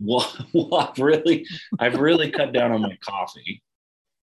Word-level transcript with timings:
Well, 0.00 0.32
well, 0.54 0.74
I've 0.74 0.98
really, 0.98 1.46
I've 1.78 1.98
really 1.98 2.30
cut 2.30 2.52
down 2.52 2.72
on 2.72 2.82
my 2.82 2.96
coffee. 3.02 3.62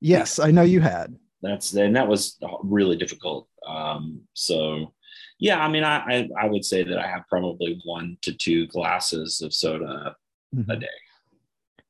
Yes, 0.01 0.39
I 0.39 0.51
know 0.51 0.61
you 0.61 0.81
had. 0.81 1.15
That's 1.41 1.73
and 1.73 1.95
that 1.95 2.07
was 2.07 2.37
really 2.63 2.97
difficult. 2.97 3.47
Um, 3.65 4.21
so, 4.33 4.93
yeah, 5.39 5.59
I 5.63 5.69
mean, 5.69 5.83
I, 5.83 5.97
I 5.99 6.29
I 6.41 6.45
would 6.47 6.65
say 6.65 6.83
that 6.83 6.97
I 6.97 7.07
have 7.07 7.23
probably 7.29 7.79
one 7.85 8.17
to 8.23 8.33
two 8.33 8.67
glasses 8.67 9.41
of 9.41 9.53
soda 9.53 10.15
a 10.53 10.57
Mhm. 10.57 10.79
day. 10.79 10.87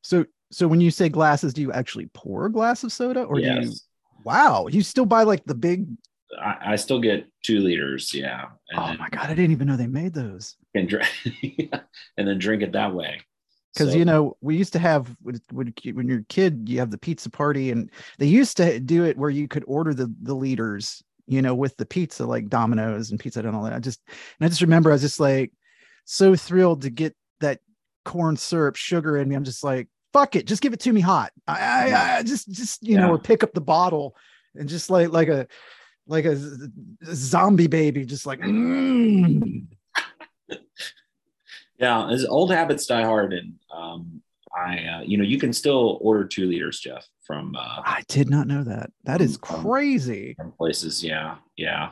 So, 0.01 0.25
so 0.51 0.67
when 0.67 0.81
you 0.81 0.91
say 0.91 1.09
glasses, 1.09 1.53
do 1.53 1.61
you 1.61 1.71
actually 1.71 2.07
pour 2.13 2.45
a 2.45 2.51
glass 2.51 2.83
of 2.83 2.91
soda, 2.91 3.23
or 3.23 3.39
do 3.39 3.47
you? 3.47 3.73
Wow, 4.23 4.67
you 4.67 4.81
still 4.83 5.05
buy 5.05 5.23
like 5.23 5.45
the 5.45 5.55
big? 5.55 5.87
I, 6.39 6.73
I 6.73 6.75
still 6.75 6.99
get 6.99 7.25
two 7.43 7.59
liters. 7.59 8.13
Yeah, 8.13 8.45
and 8.69 8.79
Oh 8.79 8.87
then, 8.87 8.97
my 8.97 9.09
god, 9.09 9.25
I 9.29 9.35
didn't 9.35 9.51
even 9.51 9.67
know 9.67 9.77
they 9.77 9.87
made 9.87 10.13
those. 10.13 10.55
and, 10.75 10.87
drink, 10.87 11.07
and 12.17 12.27
then 12.27 12.37
drink 12.37 12.61
it 12.63 12.71
that 12.73 12.93
way. 12.93 13.21
because 13.73 13.91
So- 13.93 13.97
you 13.97 14.05
know 14.05 14.37
we 14.41 14.57
used 14.57 14.73
to 14.73 14.79
have 14.79 15.15
when, 15.21 15.41
when 15.51 16.07
you're 16.07 16.19
a 16.19 16.23
kid 16.25 16.67
you 16.67 16.79
have 16.79 16.91
the 16.91 16.97
pizza 16.97 17.29
party 17.29 17.71
and 17.71 17.89
they 18.17 18.25
used 18.27 18.57
to 18.57 18.79
do 18.79 19.05
it 19.05 19.17
where 19.17 19.29
you 19.29 19.47
could 19.47 19.63
order 19.67 19.93
the 19.93 20.13
the 20.21 20.33
liters 20.35 21.01
you 21.27 21.41
know 21.41 21.53
with 21.55 21.77
the 21.77 21.85
pizza 21.85 22.25
like 22.25 22.49
domino's 22.49 23.11
and 23.11 23.19
pizza 23.19 23.39
Hut 23.39 23.45
and 23.45 23.55
all 23.55 23.63
that 23.63 23.73
i 23.73 23.79
just 23.79 24.01
and 24.07 24.45
i 24.45 24.49
just 24.49 24.61
remember 24.61 24.89
i 24.89 24.93
was 24.93 25.01
just 25.01 25.19
like 25.19 25.51
so 26.05 26.35
thrilled 26.35 26.81
to 26.81 26.89
get 26.89 27.15
that 27.39 27.59
corn 28.05 28.35
syrup 28.35 28.75
sugar 28.75 29.17
in 29.17 29.29
me 29.29 29.35
i'm 29.35 29.43
just 29.43 29.63
like 29.63 29.87
fuck 30.13 30.35
it 30.35 30.47
just 30.47 30.61
give 30.63 30.73
it 30.73 30.79
to 30.79 30.91
me 30.91 31.01
hot 31.01 31.31
i 31.47 31.91
i, 31.91 32.17
I 32.17 32.23
just 32.23 32.49
just 32.51 32.81
you 32.87 32.97
know 32.97 33.11
or 33.11 33.19
pick 33.19 33.43
up 33.43 33.53
the 33.53 33.61
bottle 33.61 34.15
and 34.55 34.67
just 34.67 34.89
like 34.89 35.09
like 35.11 35.27
a 35.27 35.47
like 36.09 36.25
a 36.25 36.35
zombie 37.13 37.67
baby 37.67 38.03
just 38.05 38.25
like 38.25 38.39
mm. 38.39 39.65
Yeah, 41.77 42.09
as 42.09 42.25
old 42.25 42.51
habits 42.51 42.85
die 42.87 43.03
hard, 43.03 43.31
and 43.31 43.53
um, 43.73 44.21
I, 44.53 44.79
uh, 44.83 45.01
you 45.01 45.17
know, 45.17 45.23
you 45.23 45.39
can 45.39 45.53
still 45.53 45.97
order 46.01 46.25
two 46.25 46.45
liters, 46.47 46.79
Jeff, 46.81 47.07
from 47.23 47.55
uh, 47.55 47.81
i 47.85 48.03
did 48.09 48.29
not 48.29 48.47
know 48.47 48.63
that 48.65 48.91
that 49.05 49.21
is 49.21 49.35
Um, 49.35 49.61
crazy 49.63 50.33
from 50.33 50.51
places. 50.51 51.01
Yeah, 51.03 51.37
yeah. 51.55 51.91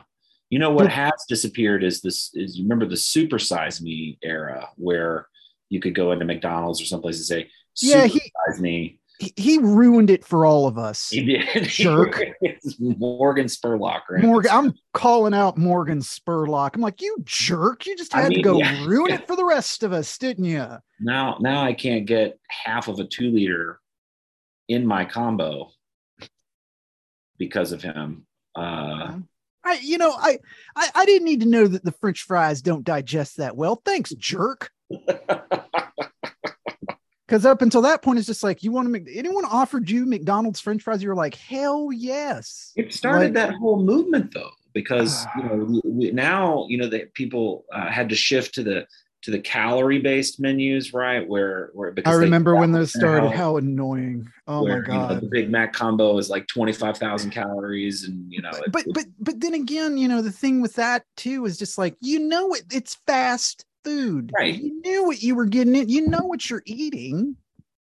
You 0.50 0.58
know 0.58 0.70
what 0.70 0.84
But- 0.84 0.92
has 0.92 1.24
disappeared 1.28 1.84
is 1.84 2.02
this. 2.02 2.30
Is 2.34 2.58
you 2.58 2.64
remember 2.64 2.84
the 2.86 2.96
super 2.98 3.38
size 3.38 3.80
me 3.80 4.18
era 4.22 4.68
where 4.76 5.26
you 5.70 5.80
could 5.80 5.94
go 5.94 6.12
into 6.12 6.24
McDonald's 6.26 6.82
or 6.82 6.84
someplace 6.84 7.16
and 7.16 7.24
say, 7.24 7.50
Yeah, 7.80 8.06
he- 8.06 8.20
me." 8.60 8.97
He, 9.18 9.32
he 9.36 9.58
ruined 9.58 10.10
it 10.10 10.24
for 10.24 10.46
all 10.46 10.66
of 10.66 10.78
us. 10.78 11.10
He 11.10 11.24
did. 11.24 11.64
Jerk. 11.68 12.22
It's 12.40 12.76
Morgan 12.78 13.46
Spurlock, 13.46 14.02
right? 14.10 14.22
Morgan, 14.22 14.50
I'm 14.52 14.74
calling 14.94 15.34
out 15.34 15.58
Morgan 15.58 16.00
Spurlock. 16.00 16.74
I'm 16.74 16.80
like, 16.80 17.02
you 17.02 17.16
jerk! 17.24 17.86
You 17.86 17.96
just 17.96 18.14
I 18.14 18.22
had 18.22 18.32
to 18.32 18.42
go 18.42 18.58
yeah. 18.58 18.84
ruin 18.86 19.12
it 19.12 19.26
for 19.26 19.36
the 19.36 19.44
rest 19.44 19.82
of 19.82 19.92
us, 19.92 20.16
didn't 20.18 20.44
you? 20.44 20.66
now, 21.00 21.36
now 21.40 21.62
I 21.62 21.72
can't 21.72 22.06
get 22.06 22.38
half 22.48 22.88
of 22.88 22.98
a 23.00 23.04
two 23.04 23.30
liter 23.30 23.80
in 24.68 24.86
my 24.86 25.04
combo 25.04 25.70
because 27.38 27.72
of 27.72 27.82
him. 27.82 28.26
Uh, 28.54 29.18
I, 29.64 29.78
you 29.82 29.98
know, 29.98 30.12
I, 30.12 30.38
I, 30.76 30.88
I 30.94 31.04
didn't 31.04 31.26
need 31.26 31.40
to 31.40 31.48
know 31.48 31.66
that 31.66 31.84
the 31.84 31.92
French 31.92 32.22
fries 32.22 32.62
don't 32.62 32.84
digest 32.84 33.36
that 33.38 33.56
well. 33.56 33.80
Thanks, 33.84 34.10
jerk. 34.10 34.70
Because 37.28 37.44
up 37.44 37.60
until 37.60 37.82
that 37.82 38.00
point, 38.00 38.18
it's 38.18 38.26
just 38.26 38.42
like 38.42 38.62
you 38.62 38.72
want 38.72 38.86
to 38.86 38.90
make 38.90 39.06
anyone 39.12 39.44
offered 39.44 39.90
you 39.90 40.06
McDonald's 40.06 40.60
French 40.60 40.82
fries, 40.82 41.02
you 41.02 41.10
were 41.10 41.14
like, 41.14 41.34
hell 41.34 41.90
yes. 41.92 42.72
It 42.74 42.94
started 42.94 43.26
Like- 43.26 43.32
that 43.34 43.54
whole 43.56 43.82
movement 43.82 44.32
though, 44.32 44.48
because 44.72 45.26
you 45.36 45.42
know 45.44 45.80
we, 45.84 46.10
now 46.10 46.64
you 46.70 46.78
know 46.78 46.88
that 46.88 47.12
people 47.12 47.66
uh, 47.72 47.90
had 47.90 48.08
to 48.08 48.14
shift 48.16 48.54
to 48.54 48.62
the 48.62 48.86
to 49.20 49.30
the 49.32 49.40
calorie 49.40 49.98
based 50.00 50.40
menus, 50.40 50.94
right? 50.94 51.28
Where 51.28 51.70
where 51.74 51.90
I 51.90 51.92
because 51.92 52.18
they- 52.18 52.24
remember 52.24 52.54
when 52.56 52.72
those 52.72 52.94
started. 52.94 53.32
how- 53.32 53.58
annoying! 53.58 54.26
Oh 54.46 54.62
where, 54.62 54.80
my 54.82 54.94
you 54.94 54.98
know, 55.00 55.08
god! 55.08 55.20
the 55.20 55.28
Big 55.28 55.50
Mac 55.50 55.74
combo 55.74 56.16
is 56.16 56.30
like 56.30 56.46
twenty 56.46 56.72
five 56.72 56.96
thousand 56.96 57.32
calories, 57.32 58.04
and 58.04 58.24
you 58.32 58.40
know, 58.40 58.50
it- 58.52 58.72
but 58.72 58.86
but 58.94 59.04
but 59.20 59.38
then 59.40 59.52
again, 59.52 59.98
you 59.98 60.08
know, 60.08 60.22
the 60.22 60.32
thing 60.32 60.62
with 60.62 60.74
that 60.76 61.04
too 61.18 61.44
is 61.44 61.58
just 61.58 61.76
like 61.76 61.94
you 62.00 62.20
know 62.20 62.54
it, 62.54 62.62
it's 62.72 62.96
fast 63.06 63.66
food. 63.88 64.32
Right. 64.36 64.54
You 64.54 64.80
knew 64.80 65.04
what 65.04 65.22
you 65.22 65.34
were 65.34 65.46
getting 65.46 65.74
in. 65.74 65.88
You 65.88 66.08
know 66.08 66.22
what 66.22 66.48
you're 66.48 66.62
eating. 66.66 67.36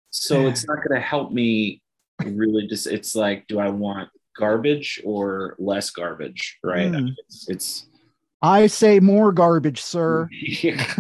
so 0.10 0.48
it's 0.48 0.68
not 0.68 0.78
going 0.78 1.00
to 1.00 1.06
help 1.06 1.32
me 1.32 1.82
really. 2.24 2.68
Just 2.68 2.88
it's 2.88 3.16
like, 3.16 3.48
do 3.48 3.60
I 3.60 3.70
want 3.70 4.10
garbage 4.38 5.02
or 5.06 5.56
less 5.60 5.90
garbage? 5.90 6.58
Right? 6.64 6.90
Hmm. 6.90 7.10
It's, 7.18 7.50
it's 7.50 7.88
I 8.42 8.68
say 8.68 9.00
more 9.00 9.32
garbage, 9.32 9.82
sir. 9.82 10.28
yeah. 10.42 10.94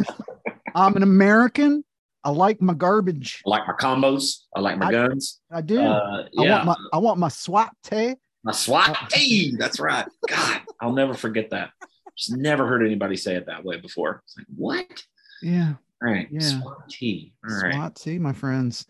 I'm 0.74 0.96
an 0.96 1.04
American. 1.04 1.84
I 2.24 2.32
like 2.32 2.60
my 2.60 2.74
garbage. 2.74 3.44
I 3.46 3.50
like 3.50 3.68
my 3.68 3.74
combos. 3.74 4.40
I 4.56 4.60
like 4.62 4.78
my 4.78 4.88
I- 4.88 4.92
guns. 4.92 5.42
I 5.52 5.62
do. 5.62 5.80
Uh, 5.80 6.24
I 6.40 6.44
yeah. 6.44 6.52
want 6.52 6.66
my 6.66 6.76
I 6.94 6.98
want 6.98 7.20
my 7.20 7.30
swat 7.30 7.72
tay. 7.84 8.16
My 8.44 8.52
SWAT. 8.52 9.12
Hey, 9.12 9.56
that's 9.58 9.80
right. 9.80 10.06
God, 10.30 10.62
I'll 10.80 10.94
never 10.94 11.16
forget 11.16 11.50
that. 11.50 11.72
Just 12.18 12.38
never 12.38 12.66
heard 12.68 12.86
anybody 12.86 13.16
say 13.16 13.36
it 13.36 13.46
that 13.48 13.64
way 13.64 13.78
before. 13.78 14.22
It's 14.26 14.38
like, 14.38 14.48
what? 14.56 15.04
Yeah. 15.42 15.74
All 16.04 16.12
right. 16.12 16.28
Yeah. 16.32 16.40
SWAT 16.40 16.90
T. 16.90 17.34
All 17.48 17.58
right. 17.58 17.74
SWAT 17.74 17.96
T, 17.96 18.20
my 18.20 18.34
friends. 18.34 18.86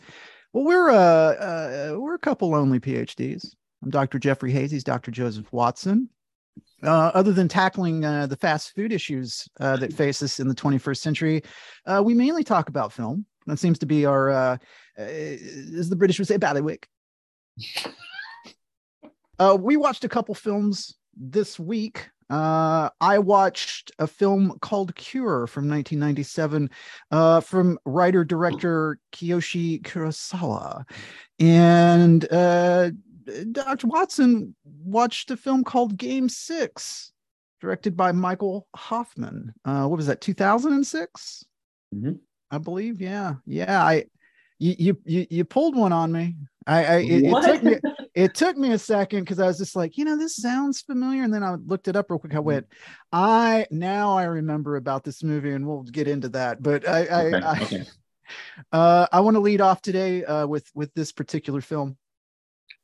Well, 0.54 0.64
we're 0.64 0.90
uh, 0.90 0.96
uh 0.96 1.96
we're 1.98 2.16
a 2.16 2.20
couple 2.20 2.50
lonely 2.50 2.80
PhDs. 2.80 3.56
I'm 3.84 3.90
Dr. 3.90 4.20
Jeffrey. 4.20 4.52
He's 4.52 4.84
Dr. 4.84 5.12
Joseph 5.12 5.52
Watson. 5.52 6.10
Uh, 6.84 7.12
other 7.14 7.34
than 7.34 7.48
tackling 7.48 8.06
uh, 8.06 8.28
the 8.28 8.36
fast 8.36 8.76
food 8.76 8.92
issues 8.92 9.48
uh, 9.60 9.78
that 9.78 9.94
face 10.02 10.22
us 10.22 10.40
in 10.40 10.48
the 10.48 10.56
21st 10.56 10.98
century, 10.98 11.44
uh, 11.86 12.02
we 12.04 12.14
mainly 12.14 12.44
talk 12.44 12.70
about 12.70 12.94
film. 12.94 13.26
That 13.48 13.60
seems 13.60 13.80
to 13.80 13.86
be 13.86 14.06
our, 14.06 14.30
uh, 14.30 14.58
uh, 14.98 15.02
as 15.02 15.90
the 15.90 15.96
British 15.96 16.20
would 16.20 16.28
say, 16.28 16.38
ballywick. 16.38 16.86
Uh, 19.38 19.58
we 19.60 19.76
watched 19.76 20.06
a 20.06 20.08
couple 20.08 20.34
films 20.34 20.96
this 21.14 21.60
week. 21.60 22.10
Uh, 22.30 22.90
I 23.00 23.20
watched 23.20 23.92
a 24.00 24.08
film 24.08 24.58
called 24.62 24.96
Cure 24.96 25.48
from 25.48 25.70
1997 25.70 26.70
uh, 27.12 27.40
from 27.42 27.78
writer 27.86 28.24
director 28.24 28.98
Kiyoshi 29.12 29.82
Kurosawa. 29.84 30.86
And 31.40 32.32
uh, 32.32 32.92
Dr. 33.52 33.88
Watson 33.88 34.56
watched 34.64 35.32
a 35.32 35.38
film 35.38 35.64
called 35.64 35.98
Game 35.98 36.30
Six, 36.30 37.12
directed 37.62 37.96
by 37.96 38.12
Michael 38.12 38.68
Hoffman. 38.76 39.54
Uh, 39.64 39.86
what 39.86 39.98
was 39.98 40.08
that, 40.08 40.22
2006? 40.22 41.46
Mhm. 41.94 42.20
I 42.52 42.58
believe. 42.58 43.02
Yeah. 43.02 43.36
Yeah. 43.46 43.84
I, 43.84 44.06
you, 44.60 44.76
you, 44.78 44.98
you, 45.06 45.28
you 45.30 45.46
pulled 45.46 45.76
one 45.76 45.92
on 45.94 46.12
me. 46.12 46.36
I, 46.68 46.86
I 46.86 46.96
it, 46.98 47.24
it 47.26 47.44
took 47.44 47.64
me, 47.64 47.76
it 48.16 48.34
took 48.34 48.56
me 48.58 48.72
a 48.72 48.80
second 48.80 49.22
because 49.22 49.40
I 49.40 49.48
was 49.48 49.58
just 49.58 49.76
like, 49.76 49.98
you 49.98 50.06
know, 50.06 50.18
this 50.18 50.38
sounds 50.38 50.80
familiar. 50.82 51.24
And 51.24 51.34
then 51.34 51.44
I 51.44 51.56
looked 51.56 51.90
it 51.90 51.98
up 51.98 52.10
real 52.10 52.18
quick. 52.18 52.34
I 52.34 52.40
went, 52.40 52.66
I 53.12 53.68
now 53.72 54.18
I 54.18 54.24
remember 54.24 54.78
about 54.78 55.04
this 55.04 55.22
movie, 55.22 55.52
and 55.52 55.68
we'll 55.68 55.84
get 55.84 56.08
into 56.08 56.30
that. 56.30 56.64
But 56.64 56.88
I, 56.88 57.06
I, 57.06 57.26
Okay, 57.26 57.42
I, 57.46 57.64
okay. 57.64 57.84
uh, 58.72 59.08
I 59.12 59.20
want 59.20 59.36
to 59.36 59.42
lead 59.42 59.60
off 59.60 59.82
today 59.82 60.24
uh, 60.24 60.48
with 60.48 60.70
with 60.74 60.94
this 60.94 61.12
particular 61.12 61.60
film. 61.62 61.98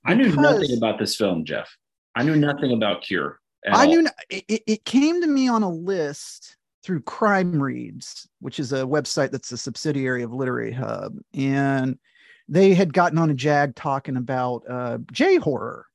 I 0.05 0.13
knew 0.15 0.35
nothing 0.35 0.75
about 0.77 0.99
this 0.99 1.15
film, 1.15 1.45
Jeff. 1.45 1.75
I 2.15 2.23
knew 2.23 2.35
nothing 2.35 2.73
about 2.73 3.01
Cure. 3.01 3.39
I 3.71 3.85
all. 3.85 3.87
knew 3.87 4.07
it- 4.29 4.63
it 4.67 4.85
came 4.85 5.21
to 5.21 5.27
me 5.27 5.47
on 5.47 5.63
a 5.63 5.69
list 5.69 6.57
through 6.83 7.01
Crime 7.03 7.61
Reads, 7.61 8.27
which 8.39 8.59
is 8.59 8.73
a 8.73 8.81
website 8.81 9.31
that's 9.31 9.51
a 9.51 9.57
subsidiary 9.57 10.23
of 10.23 10.33
Literary 10.33 10.71
Hub, 10.73 11.15
and 11.33 11.97
they 12.51 12.73
had 12.75 12.93
gotten 12.93 13.17
on 13.17 13.29
a 13.31 13.33
jag 13.33 13.75
talking 13.75 14.17
about 14.17 14.63
uh, 14.69 14.99
J 15.11 15.37
horror. 15.37 15.87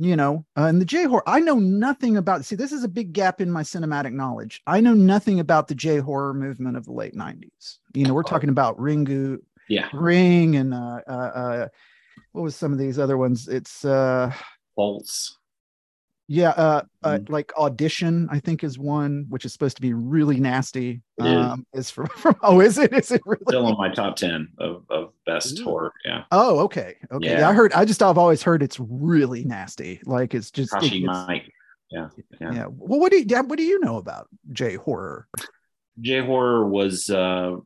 You 0.00 0.14
know, 0.14 0.46
uh, 0.56 0.66
and 0.66 0.80
the 0.80 0.84
J 0.84 1.04
horror. 1.04 1.24
I 1.28 1.40
know 1.40 1.56
nothing 1.56 2.16
about. 2.16 2.44
See, 2.44 2.54
this 2.54 2.70
is 2.70 2.84
a 2.84 2.88
big 2.88 3.12
gap 3.12 3.40
in 3.40 3.50
my 3.50 3.62
cinematic 3.64 4.12
knowledge. 4.12 4.62
I 4.64 4.80
know 4.80 4.94
nothing 4.94 5.40
about 5.40 5.66
the 5.66 5.74
J 5.74 5.98
horror 5.98 6.32
movement 6.32 6.76
of 6.76 6.84
the 6.84 6.92
late 6.92 7.16
'90s. 7.16 7.78
You 7.94 8.06
know, 8.06 8.14
we're 8.14 8.22
talking 8.22 8.48
about 8.48 8.78
Ringu, 8.78 9.38
Yeah. 9.68 9.88
Ring, 9.92 10.54
and 10.54 10.72
uh, 10.72 11.00
uh, 11.08 11.10
uh, 11.10 11.68
what 12.30 12.42
was 12.42 12.54
some 12.54 12.72
of 12.72 12.78
these 12.78 12.96
other 12.96 13.16
ones? 13.18 13.48
It's 13.48 13.84
uh, 13.84 14.32
Bolts. 14.76 15.37
Yeah, 16.28 16.50
uh, 16.50 16.82
uh 17.02 17.18
Mhm. 17.18 17.30
like 17.30 17.52
audition, 17.56 18.28
I 18.30 18.38
think 18.38 18.62
is 18.62 18.78
one 18.78 19.24
which 19.30 19.44
is 19.46 19.52
supposed 19.52 19.76
to 19.76 19.82
be 19.82 19.94
really 19.94 20.38
nasty. 20.38 21.00
It 21.18 21.24
is. 21.26 21.36
Um, 21.36 21.66
is 21.72 21.90
from, 21.90 22.06
from 22.16 22.36
oh, 22.42 22.60
is 22.60 22.76
it? 22.78 22.92
Is 22.92 23.10
it 23.10 23.22
really? 23.24 23.42
Still 23.48 23.66
on 23.66 23.78
my 23.78 23.92
top 23.92 24.16
10 24.16 24.48
of, 24.58 24.84
of 24.90 25.12
best 25.24 25.58
Ooh. 25.60 25.64
horror. 25.64 25.92
Yeah. 26.04 26.24
Oh, 26.30 26.60
okay, 26.60 26.96
okay. 27.10 27.26
Yeah. 27.30 27.38
Yeah. 27.40 27.48
I 27.48 27.54
heard. 27.54 27.72
I 27.72 27.84
just 27.86 28.02
I've 28.02 28.18
always 28.18 28.42
heard 28.42 28.62
it's 28.62 28.78
really 28.78 29.44
nasty. 29.44 30.00
Like 30.04 30.34
it's 30.34 30.50
just 30.50 30.74
it- 30.76 30.84
it's- 30.84 31.26
Mike. 31.26 31.50
Yeah. 31.90 32.08
yeah. 32.38 32.52
yeah. 32.52 32.66
Well, 32.68 33.00
what 33.00 33.10
do 33.10 33.18
you 33.18 33.42
what 33.44 33.56
do 33.56 33.64
you 33.64 33.80
know 33.80 33.96
about 33.96 34.28
J 34.52 34.74
horror? 34.76 35.26
J 36.00 36.20
horror 36.20 36.68
was 36.68 37.08
uh, 37.08 37.56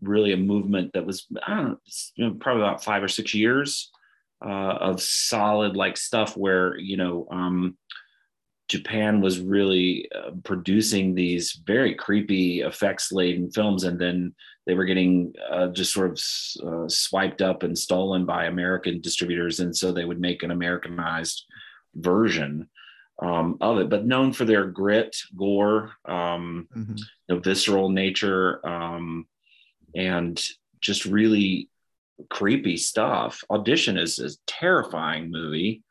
really 0.00 0.32
a 0.32 0.36
movement 0.38 0.94
that 0.94 1.04
was 1.04 1.26
I 1.46 1.54
don't 1.54 1.68
know, 1.68 1.76
it's, 1.86 2.12
you 2.16 2.26
know, 2.26 2.34
probably 2.40 2.62
about 2.62 2.82
five 2.82 3.02
or 3.02 3.08
six 3.08 3.34
years 3.34 3.90
uh, 4.44 4.78
of 4.80 5.00
solid 5.00 5.76
like 5.76 5.96
stuff 5.96 6.36
where 6.36 6.76
you 6.78 6.96
know 6.96 7.26
um, 7.30 7.76
Japan 8.68 9.20
was 9.20 9.40
really 9.40 10.08
uh, 10.14 10.32
producing 10.42 11.14
these 11.14 11.60
very 11.66 11.94
creepy 11.94 12.60
effects 12.60 13.12
laden 13.12 13.50
films, 13.50 13.84
and 13.84 13.98
then 13.98 14.34
they 14.66 14.74
were 14.74 14.84
getting 14.84 15.32
uh, 15.50 15.68
just 15.68 15.92
sort 15.92 16.10
of 16.10 16.66
uh, 16.66 16.88
swiped 16.88 17.40
up 17.40 17.62
and 17.62 17.78
stolen 17.78 18.26
by 18.26 18.46
American 18.46 19.00
distributors, 19.00 19.60
and 19.60 19.76
so 19.76 19.92
they 19.92 20.04
would 20.04 20.20
make 20.20 20.42
an 20.42 20.50
Americanized 20.50 21.44
version 21.94 22.68
um, 23.22 23.56
of 23.60 23.78
it. 23.78 23.88
But 23.88 24.06
known 24.06 24.32
for 24.32 24.44
their 24.44 24.66
grit, 24.66 25.16
gore, 25.36 25.92
um, 26.04 26.66
mm-hmm. 26.76 26.96
know, 27.28 27.38
visceral 27.38 27.88
nature, 27.88 28.66
um, 28.66 29.26
and 29.94 30.42
just 30.80 31.06
really 31.06 31.70
creepy 32.30 32.76
stuff. 32.76 33.42
Audition 33.50 33.98
is 33.98 34.18
a 34.18 34.30
terrifying 34.46 35.30
movie 35.30 35.82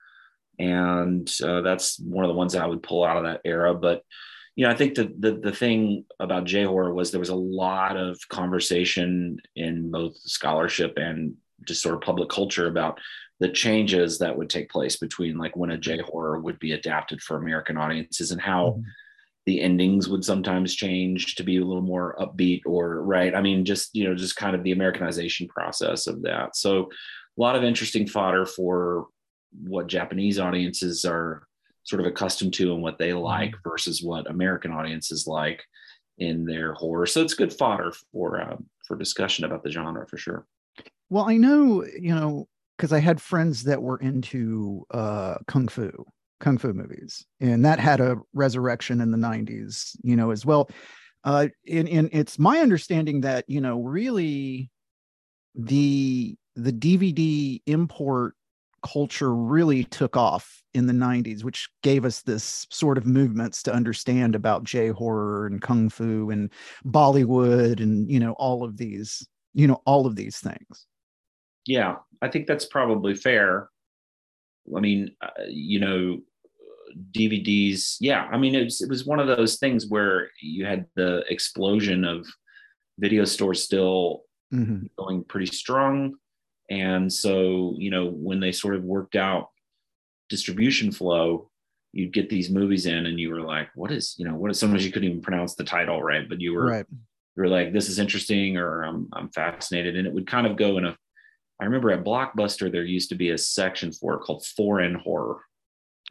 and 0.60 1.32
uh, 1.44 1.62
that's 1.62 2.00
one 2.00 2.24
of 2.24 2.30
the 2.30 2.36
ones 2.36 2.54
that 2.54 2.62
I 2.62 2.68
would 2.68 2.84
pull 2.84 3.04
out 3.04 3.18
of 3.18 3.24
that 3.24 3.42
era. 3.46 3.74
But 3.74 4.04
you 4.56 4.66
know, 4.66 4.72
I 4.72 4.76
think 4.76 4.96
the, 4.96 5.14
the 5.20 5.34
the 5.34 5.52
thing 5.52 6.06
about 6.20 6.46
J 6.46 6.64
horror 6.64 6.94
was 6.94 7.12
there 7.12 7.20
was 7.20 7.30
a 7.30 7.36
lot 7.36 7.98
of 7.98 8.18
conversation 8.30 9.38
in 9.56 9.92
both 9.92 10.16
scholarship 10.18 10.94
and 10.98 11.36
just 11.68 11.82
sort 11.82 11.96
of 11.96 12.02
public 12.02 12.30
culture 12.30 12.68
about 12.68 13.00
the 13.40 13.50
changes 13.50 14.18
that 14.20 14.38
would 14.38 14.50
take 14.50 14.70
place 14.70 14.96
between 14.96 15.38
like 15.38 15.58
when 15.58 15.72
a 15.72 15.78
J 15.78 16.00
horror 16.00 16.40
would 16.40 16.58
be 16.60 16.72
adapted 16.72 17.22
for 17.22 17.38
American 17.38 17.78
audiences 17.78 18.32
and 18.32 18.42
how. 18.42 18.78
Mm-hmm. 18.78 18.82
The 19.46 19.62
endings 19.62 20.10
would 20.10 20.26
sometimes 20.26 20.74
change 20.74 21.36
to 21.36 21.44
be 21.44 21.58
a 21.58 21.66
little 21.66 21.84
more 21.84 22.16
upbeat, 22.20 22.62
or 22.66 23.02
right. 23.04 23.36
I 23.36 23.42
mean, 23.42 23.64
just 23.64 23.96
you 23.96 24.04
know, 24.04 24.16
just 24.16 24.36
kind 24.36 24.56
of 24.56 24.64
the 24.64 24.72
Americanization 24.72 25.48
process 25.48 26.08
of 26.08 26.22
that. 26.24 26.56
So, 26.56 26.90
a 27.38 27.42
lot 27.42 27.56
of 27.56 27.64
interesting 27.64 28.08
fodder 28.08 28.46
for 28.46 29.08
what 29.64 29.88
Japanese 29.88 30.40
audiences 30.40 31.06
are 31.06 31.48
sort 31.84 32.00
of 32.00 32.08
accustomed 32.08 32.54
to 32.56 32.74
and 32.74 32.82
what 32.82 32.98
they 32.98 33.10
mm-hmm. 33.10 33.20
like 33.20 33.56
versus 33.64 34.02
what 34.02 34.30
American 34.30 34.72
audiences 34.72 35.28
like 35.28 35.64
in 36.18 36.46
their 36.46 36.74
horror. 36.74 37.06
So 37.06 37.22
it's 37.22 37.34
good 37.34 37.54
fodder 37.54 37.94
for 38.12 38.42
uh, 38.42 38.58
for 38.88 38.98
discussion 38.98 39.46
about 39.46 39.64
the 39.64 39.72
genre 39.72 40.08
for 40.08 40.18
sure. 40.18 40.46
Well, 41.10 41.30
I 41.30 41.38
know 41.38 41.86
you 41.86 42.14
know 42.16 42.48
because 42.78 42.92
I 42.92 43.00
had 43.00 43.22
friends 43.22 43.64
that 43.64 43.82
were 43.82 43.98
into 43.98 44.86
uh, 44.92 45.36
kung 45.48 45.68
fu 45.68 46.06
kung 46.40 46.58
fu 46.58 46.74
movies, 46.74 47.26
and 47.40 47.64
that 47.66 47.80
had 47.80 48.00
a 48.00 48.18
resurrection 48.34 49.02
in 49.02 49.12
the 49.12 49.18
'90s, 49.18 49.96
you 50.04 50.16
know, 50.16 50.32
as 50.32 50.46
well. 50.46 50.70
Uh, 51.24 51.48
and, 51.70 51.90
and 51.90 52.10
it's 52.14 52.38
my 52.38 52.60
understanding 52.60 53.22
that 53.22 53.46
you 53.48 53.60
know 53.60 53.82
really 53.82 54.70
the 55.56 56.36
the 56.56 56.72
DVD 56.72 57.62
import 57.66 58.36
culture 58.86 59.34
really 59.34 59.84
took 59.84 60.16
off 60.16 60.62
in 60.76 60.86
the 60.86 60.94
90s 60.94 61.44
which 61.44 61.68
gave 61.82 62.06
us 62.06 62.22
this 62.22 62.68
sort 62.70 63.00
of 63.00 63.06
movements 63.08 63.64
to 63.64 63.74
understand 63.74 64.36
about 64.36 64.64
j 64.64 64.90
horror 64.90 65.48
and 65.48 65.62
kung 65.64 65.90
fu 65.90 66.30
and 66.30 66.52
bollywood 66.86 67.82
and 67.82 68.12
you 68.12 68.20
know 68.20 68.34
all 68.34 68.64
of 68.64 68.78
these 68.78 69.28
you 69.56 69.66
know 69.66 69.82
all 69.86 70.06
of 70.06 70.16
these 70.16 70.38
things. 70.38 70.86
Yeah 71.66 71.96
i 72.22 72.28
think 72.28 72.46
that's 72.46 72.66
probably 72.66 73.16
fair 73.16 73.70
i 74.76 74.80
mean 74.80 75.16
uh, 75.22 75.44
you 75.48 75.80
know 75.80 76.20
dvds 77.12 77.98
yeah 78.00 78.28
i 78.32 78.38
mean 78.38 78.56
it 78.56 78.64
was, 78.64 78.82
it 78.82 78.90
was 78.90 79.06
one 79.06 79.20
of 79.20 79.28
those 79.28 79.58
things 79.58 79.88
where 79.88 80.30
you 80.42 80.66
had 80.66 80.86
the 80.96 81.24
explosion 81.30 82.06
of 82.06 82.26
video 83.00 83.26
stores 83.26 83.64
still 83.64 84.24
mm-hmm. 84.54 84.86
going 84.98 85.24
pretty 85.24 85.48
strong 85.48 86.16
and 86.70 87.12
so, 87.12 87.76
you 87.78 87.92
know, 87.92 88.08
when 88.08 88.40
they 88.40 88.52
sort 88.52 88.76
of 88.76 88.84
worked 88.84 89.16
out 89.16 89.50
distribution 90.30 90.92
flow, 90.92 91.50
you'd 91.94 92.14
get 92.14 92.30
these 92.30 92.50
movies 92.50 92.86
in 92.88 93.06
and 93.06 93.20
you 93.20 93.30
were 93.30 93.42
like, 93.42 93.70
what 93.76 93.92
is, 93.92 94.16
you 94.18 94.28
know, 94.28 94.36
what 94.36 94.52
is 94.52 94.60
sometimes 94.60 94.86
you 94.86 94.92
couldn't 94.92 95.10
even 95.10 95.22
pronounce 95.22 95.56
the 95.56 95.64
title, 95.64 96.02
right? 96.02 96.28
But 96.28 96.42
you 96.42 96.54
were 96.54 96.66
right. 96.66 96.86
you 96.90 97.44
were 97.44 97.48
like, 97.48 97.72
this 97.72 97.88
is 97.88 98.00
interesting 98.00 98.58
or 98.58 98.84
I'm 98.84 99.08
I'm 99.14 99.30
fascinated. 99.30 99.96
And 99.96 100.08
it 100.08 100.14
would 100.14 100.28
kind 100.28 100.48
of 100.48 100.58
go 100.58 100.78
in 100.78 100.86
a 100.86 100.98
I 101.60 101.66
remember 101.66 101.92
at 101.92 102.04
Blockbuster 102.04 102.72
there 102.72 102.84
used 102.84 103.10
to 103.10 103.16
be 103.16 103.30
a 103.30 103.38
section 103.38 103.92
for 103.92 104.16
it 104.16 104.22
called 104.22 104.46
foreign 104.46 104.96
horror. 104.96 105.42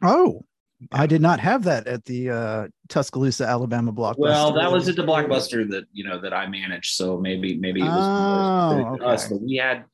Oh, 0.03 0.43
I 0.91 1.07
did 1.07 1.21
not 1.21 1.39
have 1.39 1.63
that 1.63 1.87
at 1.87 2.03
the 2.05 2.29
uh, 2.29 2.67
Tuscaloosa, 2.89 3.47
Alabama 3.47 3.93
blockbuster. 3.93 4.17
Well, 4.17 4.53
that 4.53 4.71
was 4.71 4.89
at 4.89 4.95
the 4.95 5.03
blockbuster 5.03 5.69
that 5.69 5.85
you 5.93 6.03
know 6.03 6.19
that 6.19 6.33
I 6.33 6.47
managed, 6.47 6.95
so 6.95 7.17
maybe 7.17 7.55
maybe 7.57 7.81
it 7.81 7.85
was 7.85 7.93
oh, 7.93 8.95
okay. 8.95 9.05
us. 9.05 9.29
But 9.29 9.41
we 9.41 9.55
had 9.55 9.85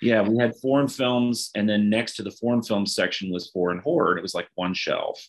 yeah, 0.00 0.22
we 0.22 0.38
had 0.38 0.56
foreign 0.56 0.88
films, 0.88 1.50
and 1.54 1.68
then 1.68 1.90
next 1.90 2.16
to 2.16 2.22
the 2.22 2.30
foreign 2.30 2.62
film 2.62 2.86
section 2.86 3.30
was 3.30 3.50
foreign 3.50 3.80
horror. 3.80 4.12
And 4.12 4.18
it 4.18 4.22
was 4.22 4.34
like 4.34 4.48
one 4.54 4.72
shelf. 4.72 5.22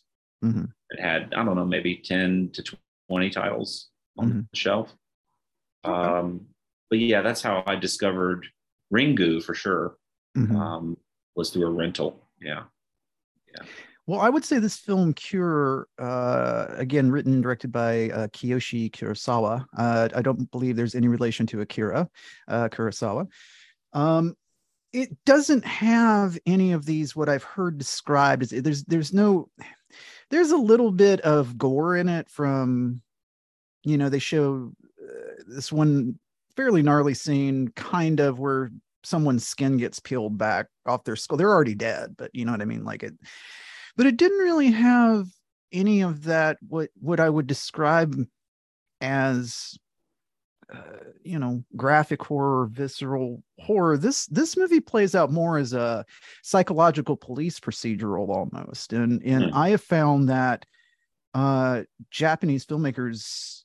Mm-hmm. 0.43 0.65
It 0.91 0.99
had 0.99 1.33
I 1.33 1.43
don't 1.43 1.55
know 1.55 1.65
maybe 1.65 1.97
ten 1.97 2.49
to 2.53 2.63
twenty 3.09 3.29
titles 3.29 3.89
on 4.17 4.29
mm-hmm. 4.29 4.39
the 4.51 4.57
shelf. 4.57 4.93
Um, 5.83 6.47
but 6.89 6.99
yeah, 6.99 7.21
that's 7.21 7.41
how 7.41 7.63
I 7.65 7.75
discovered 7.75 8.47
Ringu 8.93 9.43
for 9.43 9.53
sure. 9.53 9.97
Mm-hmm. 10.37 10.55
Um, 10.55 10.97
was 11.35 11.49
through 11.49 11.67
a 11.67 11.71
rental. 11.71 12.21
Yeah, 12.41 12.63
yeah. 13.53 13.65
Well, 14.07 14.19
I 14.19 14.29
would 14.29 14.43
say 14.43 14.59
this 14.59 14.77
film, 14.77 15.13
Cure, 15.13 15.87
uh, 15.99 16.67
again 16.71 17.11
written 17.11 17.33
and 17.33 17.43
directed 17.43 17.71
by 17.71 18.09
uh, 18.09 18.27
Kiyoshi 18.27 18.91
Kurosawa. 18.91 19.65
Uh, 19.77 20.09
I 20.15 20.21
don't 20.21 20.49
believe 20.51 20.75
there's 20.75 20.95
any 20.95 21.07
relation 21.07 21.45
to 21.47 21.61
Akira 21.61 22.09
uh, 22.47 22.69
Kurosawa. 22.69 23.27
Um, 23.93 24.35
it 24.93 25.09
doesn't 25.25 25.65
have 25.65 26.37
any 26.45 26.73
of 26.73 26.85
these 26.85 27.15
what 27.15 27.29
i've 27.29 27.43
heard 27.43 27.77
described 27.77 28.43
is 28.43 28.49
there's 28.49 28.83
there's 28.85 29.13
no 29.13 29.49
there's 30.29 30.51
a 30.51 30.57
little 30.57 30.91
bit 30.91 31.21
of 31.21 31.57
gore 31.57 31.95
in 31.95 32.09
it 32.09 32.29
from 32.29 33.01
you 33.83 33.97
know 33.97 34.09
they 34.09 34.19
show 34.19 34.71
uh, 35.01 35.43
this 35.47 35.71
one 35.71 36.19
fairly 36.55 36.81
gnarly 36.81 37.13
scene 37.13 37.69
kind 37.69 38.19
of 38.19 38.39
where 38.39 38.71
someone's 39.03 39.47
skin 39.47 39.77
gets 39.77 39.99
peeled 39.99 40.37
back 40.37 40.67
off 40.85 41.03
their 41.03 41.15
skull. 41.15 41.37
They're 41.37 41.49
already 41.49 41.75
dead 41.75 42.15
but 42.17 42.31
you 42.33 42.45
know 42.45 42.51
what 42.51 42.61
i 42.61 42.65
mean? 42.65 42.83
Like 42.83 43.03
it 43.03 43.13
but 43.97 44.05
it 44.05 44.17
didn't 44.17 44.39
really 44.39 44.71
have 44.71 45.27
any 45.71 46.01
of 46.01 46.23
that 46.23 46.57
what 46.67 46.89
what 46.99 47.19
i 47.19 47.29
would 47.29 47.47
describe 47.47 48.15
as 48.99 49.77
uh, 50.73 51.03
you 51.23 51.37
know 51.37 51.63
graphic 51.75 52.23
horror 52.23 52.67
visceral 52.71 53.43
horror. 53.59 53.97
This 53.97 54.25
this 54.27 54.55
movie 54.55 54.79
plays 54.79 55.15
out 55.15 55.31
more 55.31 55.57
as 55.57 55.73
a 55.73 56.05
psychological 56.43 57.17
police 57.17 57.59
procedural 57.59 58.29
almost. 58.29 58.93
And 58.93 59.21
and 59.23 59.45
mm. 59.45 59.53
i 59.53 59.69
have 59.69 59.81
found 59.81 60.29
that 60.29 60.65
uh 61.33 61.83
japanese 62.09 62.65
filmmakers 62.65 63.63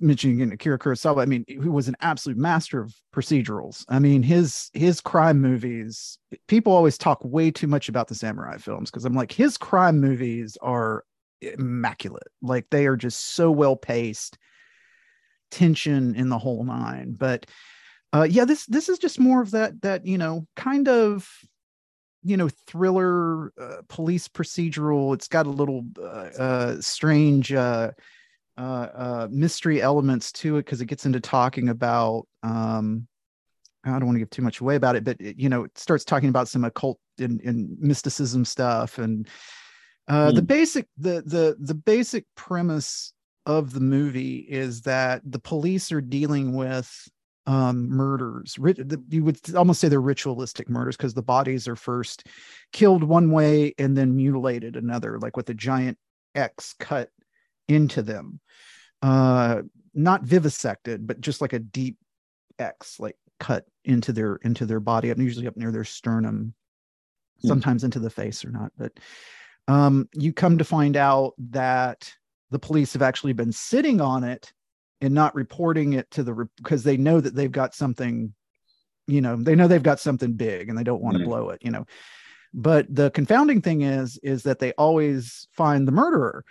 mentioning 0.00 0.52
akira 0.52 0.78
kurosawa 0.78 1.22
i 1.22 1.26
mean 1.26 1.44
who 1.60 1.72
was 1.72 1.88
an 1.88 1.96
absolute 2.00 2.38
master 2.38 2.80
of 2.80 2.94
procedurals 3.14 3.84
i 3.88 3.98
mean 3.98 4.22
his 4.22 4.70
his 4.74 5.00
crime 5.00 5.40
movies 5.40 6.18
people 6.48 6.72
always 6.72 6.98
talk 6.98 7.18
way 7.24 7.50
too 7.50 7.66
much 7.66 7.88
about 7.88 8.08
the 8.08 8.14
samurai 8.14 8.56
films 8.58 8.90
because 8.90 9.04
i'm 9.04 9.14
like 9.14 9.32
his 9.32 9.56
crime 9.56 10.00
movies 10.00 10.56
are 10.60 11.04
immaculate 11.40 12.28
like 12.42 12.66
they 12.70 12.86
are 12.86 12.96
just 12.96 13.34
so 13.34 13.50
well 13.50 13.76
paced 13.76 14.38
tension 15.50 16.14
in 16.14 16.28
the 16.28 16.38
whole 16.38 16.64
nine. 16.64 17.16
But 17.18 17.46
uh, 18.12 18.26
yeah, 18.28 18.44
this 18.44 18.66
this 18.66 18.88
is 18.88 18.98
just 18.98 19.18
more 19.18 19.42
of 19.42 19.50
that 19.52 19.82
that 19.82 20.06
you 20.06 20.18
know 20.18 20.46
kind 20.56 20.88
of 20.88 21.28
you 22.22 22.36
know 22.36 22.48
thriller 22.66 23.52
uh, 23.60 23.82
police 23.88 24.28
procedural. 24.28 25.14
It's 25.14 25.28
got 25.28 25.46
a 25.46 25.50
little 25.50 25.86
uh, 25.98 26.30
uh 26.38 26.80
strange 26.80 27.52
uh, 28.58 28.88
uh, 28.94 29.28
mystery 29.30 29.82
elements 29.82 30.32
to 30.32 30.56
it 30.56 30.64
because 30.64 30.80
it 30.80 30.86
gets 30.86 31.06
into 31.06 31.20
talking 31.20 31.68
about. 31.68 32.26
Um, 32.42 33.06
I 33.84 33.90
don't 33.90 34.06
want 34.06 34.16
to 34.16 34.20
give 34.20 34.30
too 34.30 34.42
much 34.42 34.60
away 34.60 34.74
about 34.74 34.96
it, 34.96 35.04
but 35.04 35.20
it, 35.20 35.38
you 35.38 35.48
know, 35.48 35.62
it 35.62 35.78
starts 35.78 36.04
talking 36.04 36.28
about 36.28 36.48
some 36.48 36.64
occult 36.64 36.98
and, 37.20 37.40
and 37.42 37.78
mysticism 37.78 38.44
stuff 38.44 38.98
and 38.98 39.28
uh, 40.08 40.30
mm. 40.30 40.34
the 40.34 40.40
hmm. 40.40 40.46
basic 40.46 40.86
the 40.98 41.22
the 41.22 41.56
the 41.58 41.74
basic 41.74 42.24
premise 42.34 43.12
of 43.44 43.72
the 43.72 43.80
movie 43.80 44.38
is 44.38 44.82
that 44.82 45.22
the 45.24 45.38
police 45.38 45.92
are 45.92 46.00
dealing 46.00 46.52
with 46.54 47.08
um, 47.46 47.88
murders. 47.88 48.58
You 49.08 49.24
would 49.24 49.54
almost 49.54 49.80
say 49.80 49.88
they're 49.88 50.00
ritualistic 50.00 50.68
murders 50.68 50.96
because 50.96 51.14
the 51.14 51.22
bodies 51.22 51.68
are 51.68 51.76
first 51.76 52.26
killed 52.72 53.04
one 53.04 53.30
way 53.30 53.72
and 53.78 53.96
then 53.96 54.16
mutilated 54.16 54.76
another, 54.76 55.18
like 55.20 55.36
with 55.36 55.48
a 55.48 55.54
giant 55.54 55.96
X 56.34 56.74
cut 56.78 57.08
into 57.68 58.02
them. 58.02 58.40
Uh, 59.02 59.62
not 59.94 60.22
vivisected, 60.22 61.06
but 61.06 61.20
just 61.20 61.40
like 61.40 61.52
a 61.52 61.58
deep 61.58 61.96
X, 62.58 62.98
like 63.00 63.16
cut 63.38 63.64
into 63.84 64.12
their 64.12 64.36
into 64.36 64.66
their 64.66 64.80
body, 64.80 65.10
and 65.10 65.22
usually 65.22 65.46
up 65.46 65.56
near 65.56 65.72
their 65.72 65.84
sternum, 65.84 66.54
hmm. 67.40 67.48
sometimes 67.48 67.84
into 67.84 67.98
the 67.98 68.10
face 68.10 68.44
or 68.44 68.50
not. 68.50 68.72
But 68.76 68.92
um, 69.68 70.08
you 70.14 70.32
come 70.32 70.58
to 70.58 70.64
find 70.64 70.96
out 70.96 71.34
that 71.50 72.12
the 72.50 72.58
police 72.58 72.92
have 72.92 73.02
actually 73.02 73.32
been 73.32 73.52
sitting 73.52 74.00
on 74.00 74.24
it 74.24 74.52
and 75.00 75.14
not 75.14 75.34
reporting 75.34 75.94
it 75.94 76.10
to 76.12 76.22
the 76.22 76.48
because 76.56 76.82
they 76.82 76.96
know 76.96 77.20
that 77.20 77.34
they've 77.34 77.52
got 77.52 77.74
something 77.74 78.32
you 79.06 79.20
know 79.20 79.36
they 79.36 79.54
know 79.54 79.68
they've 79.68 79.82
got 79.82 80.00
something 80.00 80.32
big 80.32 80.68
and 80.68 80.78
they 80.78 80.84
don't 80.84 81.02
want 81.02 81.14
to 81.14 81.20
mm-hmm. 81.20 81.30
blow 81.30 81.50
it 81.50 81.60
you 81.62 81.70
know 81.70 81.84
but 82.54 82.86
the 82.94 83.10
confounding 83.10 83.60
thing 83.60 83.82
is 83.82 84.18
is 84.22 84.42
that 84.44 84.58
they 84.58 84.72
always 84.72 85.48
find 85.52 85.86
the 85.86 85.92
murderer 85.92 86.44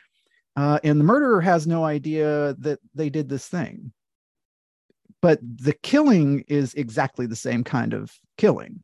uh, 0.56 0.80
and 0.84 1.00
the 1.00 1.04
murderer 1.06 1.42
has 1.42 1.68
no 1.68 1.84
idea 1.84 2.56
that 2.60 2.80
they 2.94 3.10
did 3.10 3.30
this 3.30 3.48
thing. 3.48 3.92
But 5.22 5.40
the 5.42 5.74
killing 5.74 6.44
is 6.48 6.74
exactly 6.76 7.26
the 7.26 7.36
same 7.36 7.64
kind 7.64 7.94
of 7.94 8.14
killing 8.38 8.84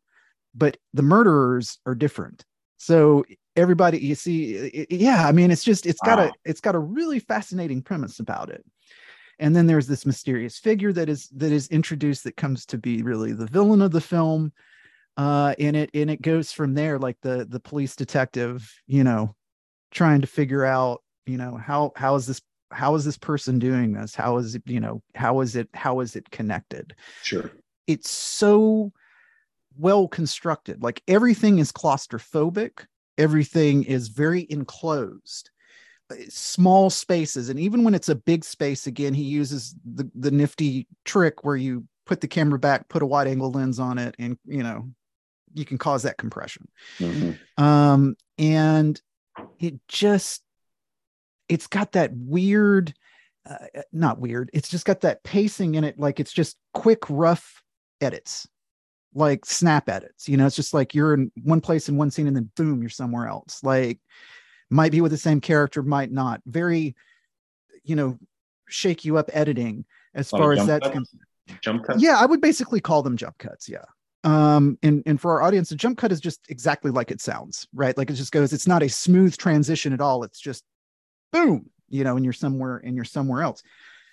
but 0.53 0.77
the 0.93 1.01
murderers 1.01 1.79
are 1.85 1.95
different. 1.95 2.45
So 2.77 3.23
everybody 3.57 3.99
you 3.99 4.15
see 4.15 4.53
it, 4.53 4.89
yeah 4.89 5.27
i 5.27 5.31
mean 5.33 5.51
it's 5.51 5.65
just 5.65 5.85
it's 5.85 5.99
got 6.05 6.17
a 6.17 6.31
it's 6.45 6.61
got 6.61 6.73
a 6.73 6.79
really 6.79 7.19
fascinating 7.19 7.81
premise 7.81 8.19
about 8.19 8.49
it. 8.49 8.65
And 9.39 9.55
then 9.55 9.65
there's 9.67 9.87
this 9.87 10.05
mysterious 10.05 10.57
figure 10.57 10.93
that 10.93 11.09
is 11.09 11.27
that 11.29 11.51
is 11.51 11.67
introduced 11.67 12.23
that 12.23 12.37
comes 12.37 12.65
to 12.67 12.77
be 12.77 13.01
really 13.01 13.33
the 13.33 13.47
villain 13.47 13.81
of 13.81 13.91
the 13.91 14.01
film. 14.01 14.53
Uh 15.17 15.53
and 15.59 15.75
it 15.75 15.89
and 15.93 16.09
it 16.09 16.21
goes 16.21 16.51
from 16.51 16.73
there 16.73 16.97
like 16.97 17.17
the 17.21 17.45
the 17.47 17.59
police 17.59 17.95
detective 17.95 18.73
you 18.87 19.03
know 19.03 19.35
trying 19.91 20.21
to 20.21 20.27
figure 20.27 20.65
out 20.65 21.03
you 21.31 21.37
know 21.37 21.55
how 21.55 21.93
how 21.95 22.15
is 22.15 22.27
this 22.27 22.41
how 22.71 22.95
is 22.95 23.05
this 23.05 23.17
person 23.17 23.59
doing 23.59 23.93
this? 23.93 24.15
How 24.15 24.37
is 24.37 24.55
it 24.55 24.63
you 24.65 24.79
know 24.79 25.01
how 25.15 25.41
is 25.41 25.55
it 25.55 25.69
how 25.73 25.99
is 26.01 26.15
it 26.15 26.29
connected? 26.31 26.95
Sure. 27.23 27.51
It's 27.87 28.09
so 28.09 28.91
well 29.77 30.07
constructed. 30.07 30.83
Like 30.83 31.01
everything 31.07 31.59
is 31.59 31.71
claustrophobic. 31.71 32.85
Everything 33.17 33.83
is 33.83 34.09
very 34.09 34.45
enclosed. 34.49 35.49
Uh, 36.11 36.15
small 36.29 36.89
spaces. 36.89 37.49
And 37.49 37.59
even 37.59 37.83
when 37.83 37.95
it's 37.95 38.09
a 38.09 38.15
big 38.15 38.43
space 38.43 38.87
again 38.87 39.13
he 39.13 39.23
uses 39.23 39.75
the 39.85 40.09
the 40.15 40.31
nifty 40.31 40.87
trick 41.05 41.43
where 41.43 41.55
you 41.55 41.85
put 42.05 42.21
the 42.21 42.27
camera 42.27 42.59
back 42.59 42.89
put 42.89 43.03
a 43.03 43.05
wide 43.05 43.27
angle 43.27 43.51
lens 43.51 43.79
on 43.79 43.97
it 43.97 44.15
and 44.19 44.37
you 44.45 44.63
know 44.63 44.89
you 45.53 45.65
can 45.65 45.77
cause 45.77 46.03
that 46.03 46.17
compression. 46.17 46.67
Mm-hmm. 46.99 47.63
um 47.63 48.15
and 48.37 49.01
it 49.59 49.79
just 49.87 50.43
it's 51.51 51.67
got 51.67 51.91
that 51.91 52.11
weird 52.15 52.93
uh, 53.47 53.81
not 53.91 54.19
weird 54.19 54.49
it's 54.53 54.69
just 54.69 54.85
got 54.85 55.01
that 55.01 55.21
pacing 55.23 55.75
in 55.75 55.83
it 55.83 55.99
like 55.99 56.19
it's 56.19 56.31
just 56.31 56.57
quick 56.73 57.09
rough 57.09 57.61
edits 57.99 58.47
like 59.13 59.45
snap 59.45 59.89
edits 59.89 60.29
you 60.29 60.37
know 60.37 60.45
it's 60.45 60.55
just 60.55 60.73
like 60.73 60.95
you're 60.95 61.13
in 61.13 61.31
one 61.43 61.59
place 61.59 61.89
in 61.89 61.97
one 61.97 62.09
scene 62.09 62.27
and 62.27 62.35
then 62.35 62.49
boom 62.55 62.81
you're 62.81 62.89
somewhere 62.89 63.27
else 63.27 63.59
like 63.63 63.99
might 64.69 64.91
be 64.91 65.01
with 65.01 65.11
the 65.11 65.17
same 65.17 65.41
character 65.41 65.83
might 65.83 66.11
not 66.11 66.39
very 66.45 66.95
you 67.83 67.95
know 67.95 68.17
shake 68.69 69.03
you 69.03 69.17
up 69.17 69.29
editing 69.33 69.83
as 70.13 70.29
far 70.29 70.53
as 70.53 70.65
that's 70.65 70.87
concerned. 70.87 71.21
Jump 71.61 71.83
cuts 71.83 72.01
yeah 72.01 72.17
i 72.17 72.25
would 72.25 72.39
basically 72.39 72.79
call 72.79 73.03
them 73.03 73.17
jump 73.17 73.37
cuts 73.37 73.67
yeah. 73.67 73.83
Um 74.23 74.77
and 74.83 75.03
and 75.07 75.19
for 75.19 75.31
our 75.31 75.41
audience 75.41 75.71
a 75.71 75.75
jump 75.75 75.97
cut 75.97 76.11
is 76.11 76.21
just 76.21 76.39
exactly 76.47 76.91
like 76.91 77.11
it 77.11 77.19
sounds 77.19 77.67
right? 77.73 77.97
Like 77.97 78.09
it 78.09 78.13
just 78.13 78.31
goes 78.31 78.53
it's 78.53 78.67
not 78.67 78.83
a 78.83 78.87
smooth 78.87 79.35
transition 79.35 79.91
at 79.91 79.99
all 79.99 80.23
it's 80.23 80.39
just 80.39 80.63
boom 81.31 81.71
you 81.91 82.03
know 82.03 82.15
and 82.15 82.25
you're 82.25 82.33
somewhere 82.33 82.77
and 82.77 82.95
you're 82.95 83.05
somewhere 83.05 83.43
else. 83.43 83.61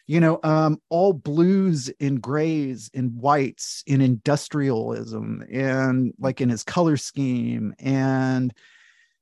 You 0.06 0.20
know 0.20 0.40
um 0.42 0.80
all 0.88 1.12
blues 1.12 1.90
and 2.00 2.20
grays 2.20 2.90
and 2.94 3.14
whites 3.14 3.82
in 3.87 4.00
industrialism 4.00 5.44
and 5.50 6.12
like 6.18 6.40
in 6.40 6.48
his 6.48 6.64
color 6.64 6.96
scheme 6.96 7.75
and 7.78 8.52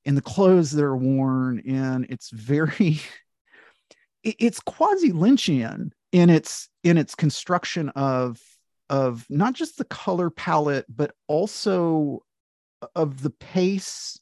in 0.04 0.14
the 0.14 0.22
clothes 0.22 0.70
that 0.70 0.84
are 0.84 0.96
worn 0.96 1.60
and 1.66 2.06
it's 2.08 2.30
very 2.30 3.00
it's 4.22 4.60
quasi 4.60 5.12
lynchian 5.12 5.90
in 6.12 6.30
its 6.30 6.68
in 6.84 6.98
its 6.98 7.16
construction 7.16 7.88
of 7.90 8.40
of 8.88 9.26
not 9.28 9.54
just 9.54 9.78
the 9.78 9.84
color 9.86 10.30
palette 10.30 10.86
but 10.88 11.10
also 11.26 12.22
of 12.94 13.22
the 13.22 13.30
pace 13.30 14.20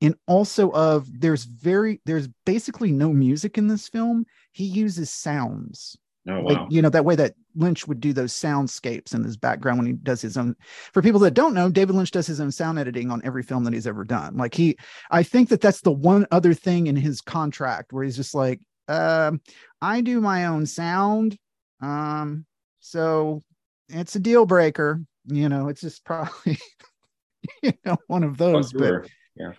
and 0.00 0.14
also 0.26 0.70
of 0.70 1.06
there's 1.20 1.44
very 1.44 2.00
there's 2.06 2.28
basically 2.46 2.92
no 2.92 3.12
music 3.12 3.58
in 3.58 3.68
this 3.68 3.88
film. 3.88 4.26
He 4.52 4.64
uses 4.64 5.10
sounds. 5.10 5.96
Oh, 6.28 6.40
wow. 6.40 6.52
like 6.52 6.66
you 6.70 6.82
know 6.82 6.90
that 6.90 7.06
way 7.06 7.16
that 7.16 7.34
lynch 7.56 7.88
would 7.88 7.98
do 7.98 8.12
those 8.12 8.34
soundscapes 8.34 9.14
in 9.14 9.24
his 9.24 9.38
background 9.38 9.78
when 9.78 9.86
he 9.86 9.94
does 9.94 10.20
his 10.20 10.36
own 10.36 10.54
for 10.92 11.00
people 11.00 11.18
that 11.20 11.32
don't 11.32 11.54
know 11.54 11.70
david 11.70 11.96
lynch 11.96 12.10
does 12.10 12.26
his 12.26 12.42
own 12.42 12.52
sound 12.52 12.78
editing 12.78 13.10
on 13.10 13.22
every 13.24 13.42
film 13.42 13.64
that 13.64 13.72
he's 13.72 13.86
ever 13.86 14.04
done. 14.04 14.36
Like 14.36 14.54
he 14.54 14.76
i 15.10 15.22
think 15.22 15.48
that 15.48 15.62
that's 15.62 15.80
the 15.80 15.90
one 15.90 16.26
other 16.30 16.52
thing 16.52 16.88
in 16.88 16.94
his 16.96 17.22
contract 17.22 17.94
where 17.94 18.04
he's 18.04 18.16
just 18.16 18.34
like 18.34 18.60
um 18.88 19.40
i 19.80 20.02
do 20.02 20.20
my 20.20 20.44
own 20.44 20.66
sound 20.66 21.38
um 21.80 22.44
so 22.80 23.42
it's 23.88 24.14
a 24.14 24.20
deal 24.20 24.44
breaker. 24.44 25.00
You 25.24 25.48
know 25.48 25.68
it's 25.68 25.80
just 25.80 26.04
probably 26.04 26.58
you 27.62 27.72
know 27.86 27.96
one 28.08 28.24
of 28.24 28.36
those 28.36 28.74
but 28.74 29.08
yeah 29.36 29.52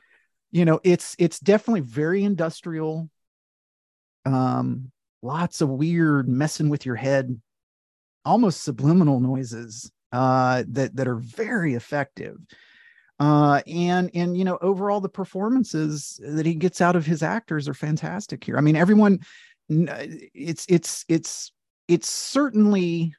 you 0.52 0.66
know 0.66 0.80
it's 0.84 1.16
it's 1.18 1.40
definitely 1.40 1.82
very 1.82 2.24
industrial. 2.24 3.10
Um 4.26 4.92
lots 5.22 5.62
of 5.62 5.70
weird 5.70 6.28
messing 6.28 6.70
with 6.70 6.86
your 6.86 6.96
head. 6.96 7.40
Almost 8.26 8.64
subliminal 8.64 9.20
noises 9.20 9.92
uh 10.12 10.64
that 10.70 10.96
that 10.96 11.08
are 11.08 11.16
very 11.16 11.74
effective. 11.74 12.38
Uh 13.20 13.62
and 13.68 14.12
and 14.14 14.38
you 14.38 14.44
know 14.44 14.58
overall 14.62 15.02
the 15.02 15.10
performances 15.10 16.20
that 16.24 16.46
he 16.46 16.56
gets 16.56 16.82
out 16.82 16.96
of 16.96 17.06
his 17.06 17.24
actors 17.24 17.68
are 17.68 17.74
fantastic 17.74 18.44
here. 18.44 18.58
I 18.58 18.62
mean 18.62 18.76
everyone 18.76 19.20
it's 19.70 20.66
it's 20.68 21.06
it's 21.08 21.52
it's 21.88 22.10
certainly 22.10 23.16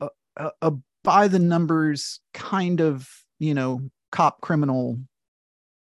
a, 0.00 0.08
a, 0.36 0.50
a 0.62 0.72
by 1.02 1.28
the 1.28 1.38
numbers 1.38 2.20
kind 2.32 2.80
of 2.80 3.08
you 3.38 3.54
know 3.54 3.80
cop 4.10 4.40
criminal 4.40 4.98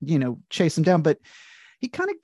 you 0.01 0.19
know 0.19 0.39
chase 0.49 0.77
him 0.77 0.83
down 0.83 1.01
but 1.01 1.17
he 1.79 1.87
kind 1.87 2.09
of 2.09 2.15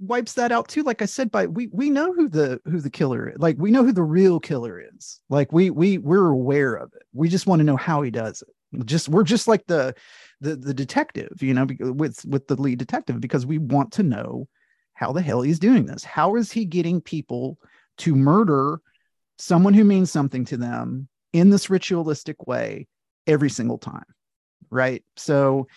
wipes 0.00 0.32
that 0.34 0.52
out 0.52 0.68
too 0.68 0.82
like 0.82 1.02
i 1.02 1.04
said 1.04 1.30
by 1.30 1.46
we 1.46 1.68
we 1.72 1.90
know 1.90 2.12
who 2.12 2.28
the 2.28 2.60
who 2.64 2.80
the 2.80 2.90
killer 2.90 3.28
is 3.30 3.36
like 3.38 3.56
we 3.58 3.70
know 3.70 3.84
who 3.84 3.92
the 3.92 4.02
real 4.02 4.40
killer 4.40 4.82
is. 4.94 5.20
Like 5.28 5.52
we 5.52 5.70
we 5.70 5.98
we're 5.98 6.28
aware 6.28 6.74
of 6.74 6.92
it. 6.94 7.02
We 7.12 7.28
just 7.28 7.46
want 7.46 7.60
to 7.60 7.64
know 7.64 7.76
how 7.76 8.02
he 8.02 8.10
does 8.10 8.42
it. 8.42 8.86
Just 8.86 9.08
we're 9.08 9.24
just 9.24 9.48
like 9.48 9.66
the 9.66 9.94
the 10.40 10.56
the 10.56 10.74
detective 10.74 11.42
you 11.42 11.54
know 11.54 11.66
with 11.80 12.24
with 12.24 12.46
the 12.46 12.60
lead 12.60 12.78
detective 12.78 13.20
because 13.20 13.46
we 13.46 13.58
want 13.58 13.92
to 13.94 14.02
know 14.02 14.48
how 14.94 15.12
the 15.12 15.22
hell 15.22 15.42
he's 15.42 15.58
doing 15.58 15.86
this. 15.86 16.04
How 16.04 16.36
is 16.36 16.52
he 16.52 16.64
getting 16.64 17.00
people 17.00 17.58
to 17.98 18.14
murder 18.14 18.80
someone 19.38 19.74
who 19.74 19.84
means 19.84 20.10
something 20.10 20.44
to 20.46 20.56
them 20.56 21.08
in 21.32 21.50
this 21.50 21.70
ritualistic 21.70 22.46
way 22.46 22.86
every 23.26 23.50
single 23.50 23.78
time 23.78 24.04
right? 24.70 25.04
So 25.16 25.68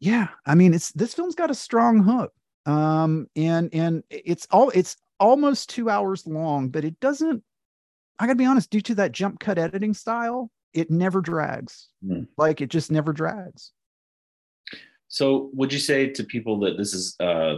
yeah 0.00 0.28
i 0.46 0.54
mean 0.54 0.74
it's 0.74 0.90
this 0.92 1.14
film's 1.14 1.34
got 1.34 1.50
a 1.50 1.54
strong 1.54 2.02
hook 2.02 2.32
um 2.66 3.26
and 3.36 3.72
and 3.72 4.02
it's 4.10 4.46
all 4.50 4.70
it's 4.70 4.96
almost 5.18 5.70
two 5.70 5.88
hours 5.88 6.26
long 6.26 6.68
but 6.68 6.84
it 6.84 6.98
doesn't 7.00 7.42
i 8.18 8.26
gotta 8.26 8.36
be 8.36 8.46
honest 8.46 8.70
due 8.70 8.80
to 8.80 8.94
that 8.94 9.12
jump 9.12 9.38
cut 9.38 9.58
editing 9.58 9.94
style 9.94 10.50
it 10.72 10.90
never 10.90 11.20
drags. 11.20 11.88
Mm. 12.04 12.28
like 12.36 12.60
it 12.60 12.70
just 12.70 12.90
never 12.90 13.12
drags. 13.12 13.72
So 15.08 15.50
would 15.54 15.72
you 15.72 15.80
say 15.80 16.06
to 16.06 16.22
people 16.22 16.60
that 16.60 16.78
this 16.78 16.94
is 16.94 17.16
uh, 17.18 17.56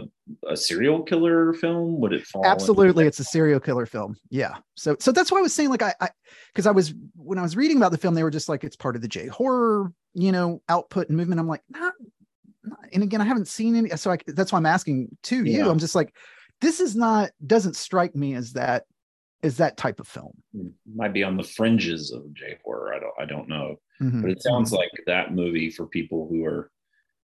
a 0.49 0.57
serial 0.57 1.03
killer 1.03 1.53
film? 1.53 1.99
Would 1.99 2.11
it 2.11 2.25
fall 2.25 2.43
absolutely 2.45 3.05
it's 3.05 3.19
a 3.19 3.23
serial 3.23 3.59
killer 3.59 3.85
film. 3.85 4.17
Yeah. 4.29 4.55
So 4.75 4.95
so 4.99 5.11
that's 5.11 5.31
why 5.31 5.37
i 5.37 5.41
was 5.41 5.53
saying 5.53 5.69
like 5.69 5.83
i 5.83 5.93
i 6.01 6.09
because 6.51 6.65
i 6.65 6.71
was 6.71 6.95
when 7.15 7.37
i 7.37 7.43
was 7.43 7.55
reading 7.55 7.77
about 7.77 7.91
the 7.91 7.97
film 7.97 8.15
they 8.15 8.23
were 8.23 8.31
just 8.31 8.49
like 8.49 8.63
it's 8.63 8.75
part 8.75 8.95
of 8.95 9.03
the 9.03 9.07
j 9.07 9.27
horror 9.27 9.93
you 10.15 10.31
know 10.31 10.61
output 10.67 11.09
and 11.09 11.17
movement. 11.17 11.39
I'm 11.39 11.47
like 11.47 11.63
not 11.69 11.93
and 12.93 13.03
again, 13.03 13.21
I 13.21 13.25
haven't 13.25 13.47
seen 13.47 13.75
any, 13.75 13.89
so 13.89 14.11
I, 14.11 14.17
that's 14.27 14.51
why 14.51 14.57
I'm 14.57 14.65
asking 14.65 15.15
to 15.23 15.43
yeah. 15.43 15.59
you. 15.59 15.69
I'm 15.69 15.79
just 15.79 15.95
like, 15.95 16.15
this 16.61 16.79
is 16.79 16.95
not 16.95 17.31
doesn't 17.45 17.75
strike 17.75 18.15
me 18.15 18.35
as 18.35 18.53
that 18.53 18.85
as 19.43 19.57
that 19.57 19.75
type 19.75 19.99
of 19.99 20.07
film. 20.07 20.31
Hmm. 20.55 20.67
Might 20.95 21.13
be 21.13 21.23
on 21.23 21.37
the 21.37 21.43
fringes 21.43 22.11
of 22.11 22.33
J 22.33 22.57
horror. 22.63 22.93
I 22.93 22.99
don't 22.99 23.13
I 23.19 23.25
don't 23.25 23.49
know, 23.49 23.79
mm-hmm. 24.01 24.21
but 24.21 24.31
it 24.31 24.41
sounds 24.41 24.71
like 24.71 24.91
that 25.07 25.33
movie 25.33 25.69
for 25.69 25.85
people 25.85 26.27
who 26.29 26.45
are 26.45 26.71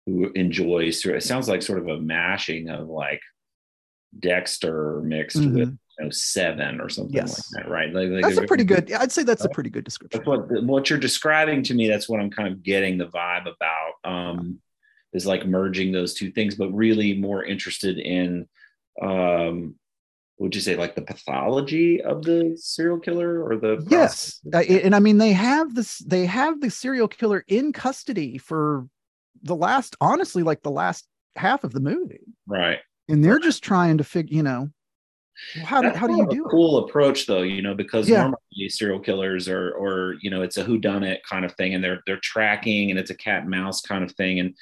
who 0.06 0.32
enjoy. 0.34 0.86
It 0.86 1.24
sounds 1.24 1.50
like 1.50 1.62
sort 1.62 1.80
of 1.80 1.88
a 1.88 2.00
mashing 2.00 2.70
of 2.70 2.88
like 2.88 3.22
Dexter 4.20 5.02
mixed 5.02 5.38
mm-hmm. 5.38 5.56
with 5.56 5.78
you 6.00 6.06
know, 6.06 6.10
seven 6.12 6.80
or 6.80 6.90
something 6.90 7.16
yes. 7.16 7.52
like 7.54 7.64
that, 7.64 7.72
right? 7.72 7.94
Like, 7.94 8.10
like 8.10 8.24
that's 8.24 8.38
a 8.38 8.44
pretty 8.44 8.64
good. 8.64 8.92
I'd 8.92 9.12
say 9.12 9.24
that's 9.24 9.46
a 9.46 9.50
pretty 9.50 9.70
good 9.70 9.84
description. 9.84 10.20
That's 10.20 10.28
what 10.28 10.64
what 10.64 10.90
you're 10.90 11.00
describing 11.00 11.64
to 11.64 11.74
me. 11.74 11.88
That's 11.88 12.08
what 12.08 12.20
I'm 12.20 12.30
kind 12.30 12.48
of 12.48 12.64
getting 12.64 12.98
the 12.98 13.08
vibe 13.08 13.48
about. 13.48 13.94
Um, 14.04 14.60
is 15.16 15.26
like 15.26 15.46
merging 15.46 15.92
those 15.92 16.14
two 16.14 16.32
things, 16.32 16.56
but 16.56 16.72
really 16.72 17.14
more 17.14 17.44
interested 17.44 17.98
in 17.98 18.48
um 19.02 19.76
would 20.38 20.54
you 20.54 20.62
say 20.62 20.76
like 20.76 20.96
the 20.96 21.02
pathology 21.02 22.02
of 22.02 22.24
the 22.24 22.58
serial 22.58 23.00
killer 23.00 23.44
or 23.44 23.58
the 23.58 23.86
yes. 23.90 24.40
uh, 24.54 24.60
and 24.60 24.96
i 24.96 25.00
mean 25.00 25.18
they 25.18 25.34
have 25.34 25.76
this 25.76 25.98
they 26.00 26.26
have 26.26 26.62
the 26.62 26.70
serial 26.70 27.08
killer 27.08 27.44
in 27.48 27.74
custody 27.74 28.38
for 28.38 28.88
the 29.44 29.56
last 29.56 29.96
honestly 30.00 30.44
like 30.44 30.62
the 30.64 30.72
last 30.72 31.06
half 31.36 31.64
of 31.64 31.74
the 31.74 31.80
movie. 31.80 32.22
Right. 32.48 32.80
And 33.08 33.24
they're 33.24 33.40
just 33.40 33.64
trying 33.64 33.98
to 33.98 34.04
figure 34.04 34.36
you 34.36 34.44
know 34.44 34.70
how 35.66 35.82
do, 35.82 35.90
how 35.90 36.08
do 36.08 36.16
you 36.16 36.26
do 36.30 36.46
cool 36.50 36.80
it? 36.80 36.90
approach 36.90 37.26
though 37.26 37.42
you 37.42 37.62
know 37.62 37.76
because 37.76 38.08
yeah. 38.08 38.20
normally 38.22 38.70
serial 38.70 39.02
killers 39.02 39.50
are 39.50 39.74
or 39.74 40.16
you 40.22 40.30
know 40.30 40.42
it's 40.42 40.56
a 40.56 40.64
who 40.64 40.78
done 40.78 41.04
it 41.04 41.22
kind 41.30 41.44
of 41.44 41.52
thing 41.56 41.74
and 41.74 41.84
they're 41.84 42.00
they're 42.08 42.20
tracking 42.24 42.90
and 42.90 42.98
it's 42.98 43.12
a 43.12 43.18
cat 43.18 43.42
and 43.42 43.50
mouse 43.50 43.82
kind 43.82 44.04
of 44.04 44.12
thing 44.14 44.40
and 44.40 44.56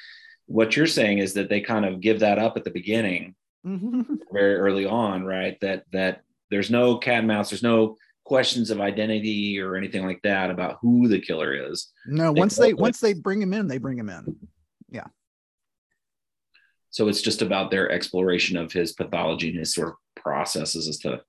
what 0.48 0.76
you're 0.76 0.88
saying 0.88 1.20
is 1.20 1.34
that 1.34 1.50
they 1.50 1.62
kind 1.62 1.86
of 1.86 2.02
give 2.02 2.20
that 2.20 2.40
up 2.40 2.58
at 2.58 2.64
the 2.64 2.72
beginning, 2.72 3.36
Mhm. 3.66 4.06
very 4.32 4.56
early 4.56 4.86
on, 4.86 5.24
right? 5.24 5.60
That 5.62 5.86
that 5.92 6.24
there's 6.52 6.70
no 6.70 6.98
cat 6.98 7.20
and 7.20 7.28
mouse, 7.28 7.50
there's 7.50 7.64
no 7.64 7.96
questions 8.26 8.70
of 8.70 8.80
identity 8.80 9.60
or 9.60 9.76
anything 9.76 10.06
like 10.06 10.22
that 10.24 10.50
about 10.50 10.78
who 10.82 11.08
the 11.08 11.20
killer 11.20 11.54
is. 11.72 11.92
no 12.06 12.34
They 12.34 12.40
once 12.40 12.56
they 12.56 12.74
with- 12.74 12.82
once 12.82 13.00
they 13.00 13.14
bring 13.14 13.42
him 13.42 13.54
in 13.54 13.68
they 13.68 13.78
bring 13.78 13.98
him 13.98 14.10
in 14.10 14.36
Yeah. 14.90 15.08
So 16.90 17.08
it's 17.08 17.22
just 17.22 17.42
about 17.42 17.72
their 17.72 17.92
exploration 17.92 18.56
of 18.56 18.72
his 18.72 18.94
pathology 18.94 19.50
and 19.50 19.58
his 19.60 19.74
sort 19.74 19.90
of 19.90 19.96
processes 20.16 20.88
as 20.88 20.98
to 21.00 21.22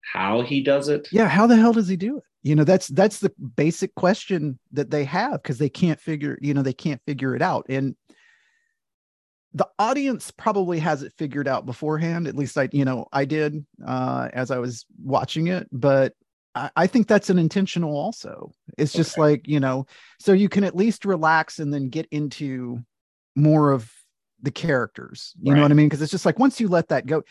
how 0.00 0.40
he 0.40 0.62
does 0.62 0.88
it. 0.88 1.08
yeah 1.12 1.28
how 1.28 1.46
the 1.46 1.56
hell 1.56 1.72
does 1.72 1.88
he 1.88 1.96
do 1.96 2.16
it 2.18 2.22
you 2.42 2.54
know 2.54 2.64
that's 2.64 2.88
that's 2.88 3.18
the 3.20 3.30
basic 3.56 3.94
question 3.94 4.58
that 4.72 4.90
they 4.90 5.04
have 5.04 5.42
because 5.42 5.58
they 5.58 5.68
can't 5.68 6.00
figure 6.00 6.38
you 6.40 6.54
know 6.54 6.62
they 6.62 6.72
can't 6.72 7.02
figure 7.06 7.34
it 7.36 7.42
out 7.42 7.66
and 7.68 7.94
the 9.56 9.68
audience 9.78 10.30
probably 10.30 10.78
has 10.78 11.02
it 11.02 11.14
figured 11.16 11.48
out 11.48 11.64
beforehand 11.64 12.28
at 12.28 12.36
least 12.36 12.58
i 12.58 12.68
you 12.72 12.84
know 12.84 13.06
i 13.12 13.24
did 13.24 13.64
uh 13.86 14.28
as 14.34 14.50
i 14.50 14.58
was 14.58 14.84
watching 15.02 15.46
it 15.46 15.66
but 15.72 16.12
i, 16.54 16.70
I 16.76 16.86
think 16.86 17.08
that's 17.08 17.30
an 17.30 17.38
intentional 17.38 17.96
also. 17.96 18.52
It's 18.76 18.92
just 18.92 19.12
Okay. 19.12 19.20
like 19.22 19.48
you 19.48 19.58
know 19.60 19.86
so 20.20 20.32
you 20.32 20.50
can 20.50 20.62
at 20.62 20.76
least 20.76 21.06
relax 21.06 21.58
and 21.58 21.72
then 21.72 21.88
get 21.88 22.06
into 22.10 22.80
more 23.34 23.72
of 23.72 23.90
the 24.42 24.50
characters 24.50 25.32
you 25.40 25.54
know 25.54 25.62
what 25.62 25.70
i 25.70 25.74
mean? 25.74 25.88
Because 25.88 26.02
it's 26.02 26.12
just 26.12 26.26
like 26.26 26.38
once 26.38 26.60
you 26.60 26.68
let 26.68 26.88
that 26.88 27.06
go 27.06 27.22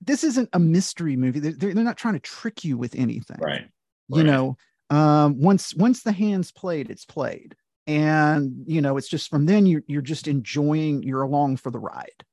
this 0.00 0.22
isn't 0.22 0.50
a 0.52 0.58
mystery 0.58 1.16
movie. 1.16 1.40
They're, 1.40 1.52
they're 1.52 1.74
they're 1.74 1.82
not 1.84 1.96
trying 1.96 2.14
to 2.14 2.20
trick 2.20 2.64
you 2.64 2.78
with 2.78 2.94
anything. 2.94 3.38
Right. 3.40 3.66
you 4.08 4.22
know 4.22 4.56
um 4.90 5.40
once 5.40 5.74
once 5.74 6.02
the 6.02 6.12
hands 6.12 6.52
played 6.52 6.90
it's 6.90 7.04
played 7.06 7.56
and 7.86 8.64
you 8.66 8.80
know 8.80 8.96
it's 8.96 9.08
just 9.08 9.28
from 9.28 9.46
then 9.46 9.66
you're, 9.66 9.82
you're 9.86 10.02
just 10.02 10.26
enjoying 10.26 11.02
you're 11.02 11.22
along 11.22 11.56
for 11.56 11.70
the 11.70 11.78
ride 11.78 12.24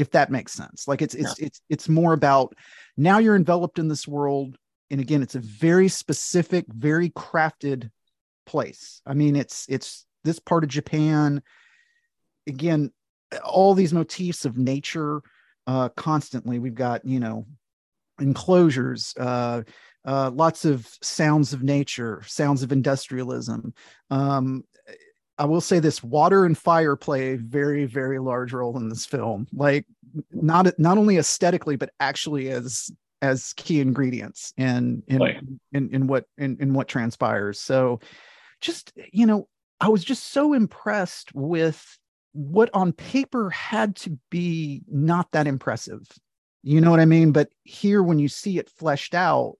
if 0.00 0.10
that 0.12 0.30
makes 0.30 0.54
sense. 0.54 0.88
Like 0.88 1.02
it's 1.02 1.14
it's 1.14 1.38
it's 1.38 1.60
it's 1.68 1.88
more 1.88 2.14
about 2.14 2.54
now 2.96 3.18
you're 3.18 3.36
enveloped 3.36 3.78
in 3.78 3.88
this 3.88 4.08
world 4.08 4.56
and 4.90 4.98
again 4.98 5.22
it's 5.22 5.34
a 5.34 5.40
very 5.40 5.88
specific 5.88 6.64
very 6.68 7.10
crafted 7.10 7.90
place. 8.46 9.02
I 9.04 9.12
mean 9.12 9.36
it's 9.36 9.66
it's 9.68 10.06
this 10.24 10.38
part 10.38 10.64
of 10.64 10.70
japan. 10.70 11.42
Again 12.48 12.92
all 13.44 13.74
these 13.74 13.92
motifs 13.92 14.46
of 14.46 14.56
nature 14.56 15.20
uh 15.66 15.90
constantly 15.90 16.58
we've 16.58 16.74
got 16.74 17.04
you 17.04 17.20
know 17.20 17.46
enclosures 18.18 19.14
uh 19.20 19.62
uh, 20.04 20.30
lots 20.32 20.64
of 20.64 20.88
sounds 21.02 21.52
of 21.52 21.62
nature, 21.62 22.22
sounds 22.26 22.62
of 22.62 22.72
industrialism. 22.72 23.74
Um, 24.10 24.64
I 25.38 25.44
will 25.44 25.60
say 25.60 25.78
this: 25.78 26.02
water 26.02 26.44
and 26.44 26.56
fire 26.56 26.96
play 26.96 27.32
a 27.32 27.38
very, 27.38 27.86
very 27.86 28.18
large 28.18 28.52
role 28.52 28.76
in 28.76 28.88
this 28.88 29.06
film. 29.06 29.46
Like, 29.52 29.86
not 30.32 30.78
not 30.78 30.98
only 30.98 31.16
aesthetically, 31.16 31.76
but 31.76 31.90
actually 32.00 32.50
as 32.50 32.90
as 33.22 33.52
key 33.54 33.80
ingredients 33.80 34.52
in 34.56 35.02
in 35.06 35.60
in, 35.72 35.94
in 35.94 36.06
what 36.06 36.24
in, 36.38 36.56
in 36.60 36.72
what 36.72 36.88
transpires. 36.88 37.60
So, 37.60 38.00
just 38.60 38.92
you 39.12 39.26
know, 39.26 39.48
I 39.80 39.88
was 39.88 40.04
just 40.04 40.28
so 40.28 40.52
impressed 40.52 41.34
with 41.34 41.98
what 42.32 42.70
on 42.74 42.92
paper 42.92 43.50
had 43.50 43.96
to 43.96 44.18
be 44.30 44.82
not 44.88 45.30
that 45.32 45.46
impressive. 45.46 46.06
You 46.62 46.80
know 46.80 46.90
what 46.90 47.00
I 47.00 47.06
mean? 47.06 47.32
But 47.32 47.48
here, 47.64 48.02
when 48.02 48.18
you 48.18 48.28
see 48.28 48.58
it 48.58 48.68
fleshed 48.68 49.14
out, 49.14 49.56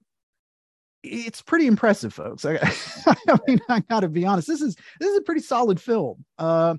it's 1.03 1.41
pretty 1.41 1.67
impressive, 1.67 2.13
folks. 2.13 2.45
I, 2.45 2.55
I 3.07 3.39
mean, 3.47 3.59
I 3.69 3.79
got 3.81 4.01
to 4.01 4.09
be 4.09 4.25
honest. 4.25 4.47
This 4.47 4.61
is 4.61 4.75
this 4.99 5.09
is 5.09 5.17
a 5.17 5.21
pretty 5.21 5.41
solid 5.41 5.79
film. 5.79 6.25
Uh, 6.37 6.75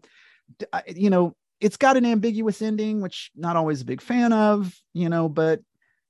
you 0.95 1.11
know, 1.11 1.35
it's 1.61 1.77
got 1.77 1.97
an 1.97 2.05
ambiguous 2.05 2.63
ending, 2.63 3.01
which 3.01 3.31
not 3.35 3.57
always 3.57 3.81
a 3.81 3.87
big 3.87 4.01
fan 4.01 4.33
of. 4.33 4.75
You 4.93 5.09
know, 5.09 5.29
but 5.29 5.61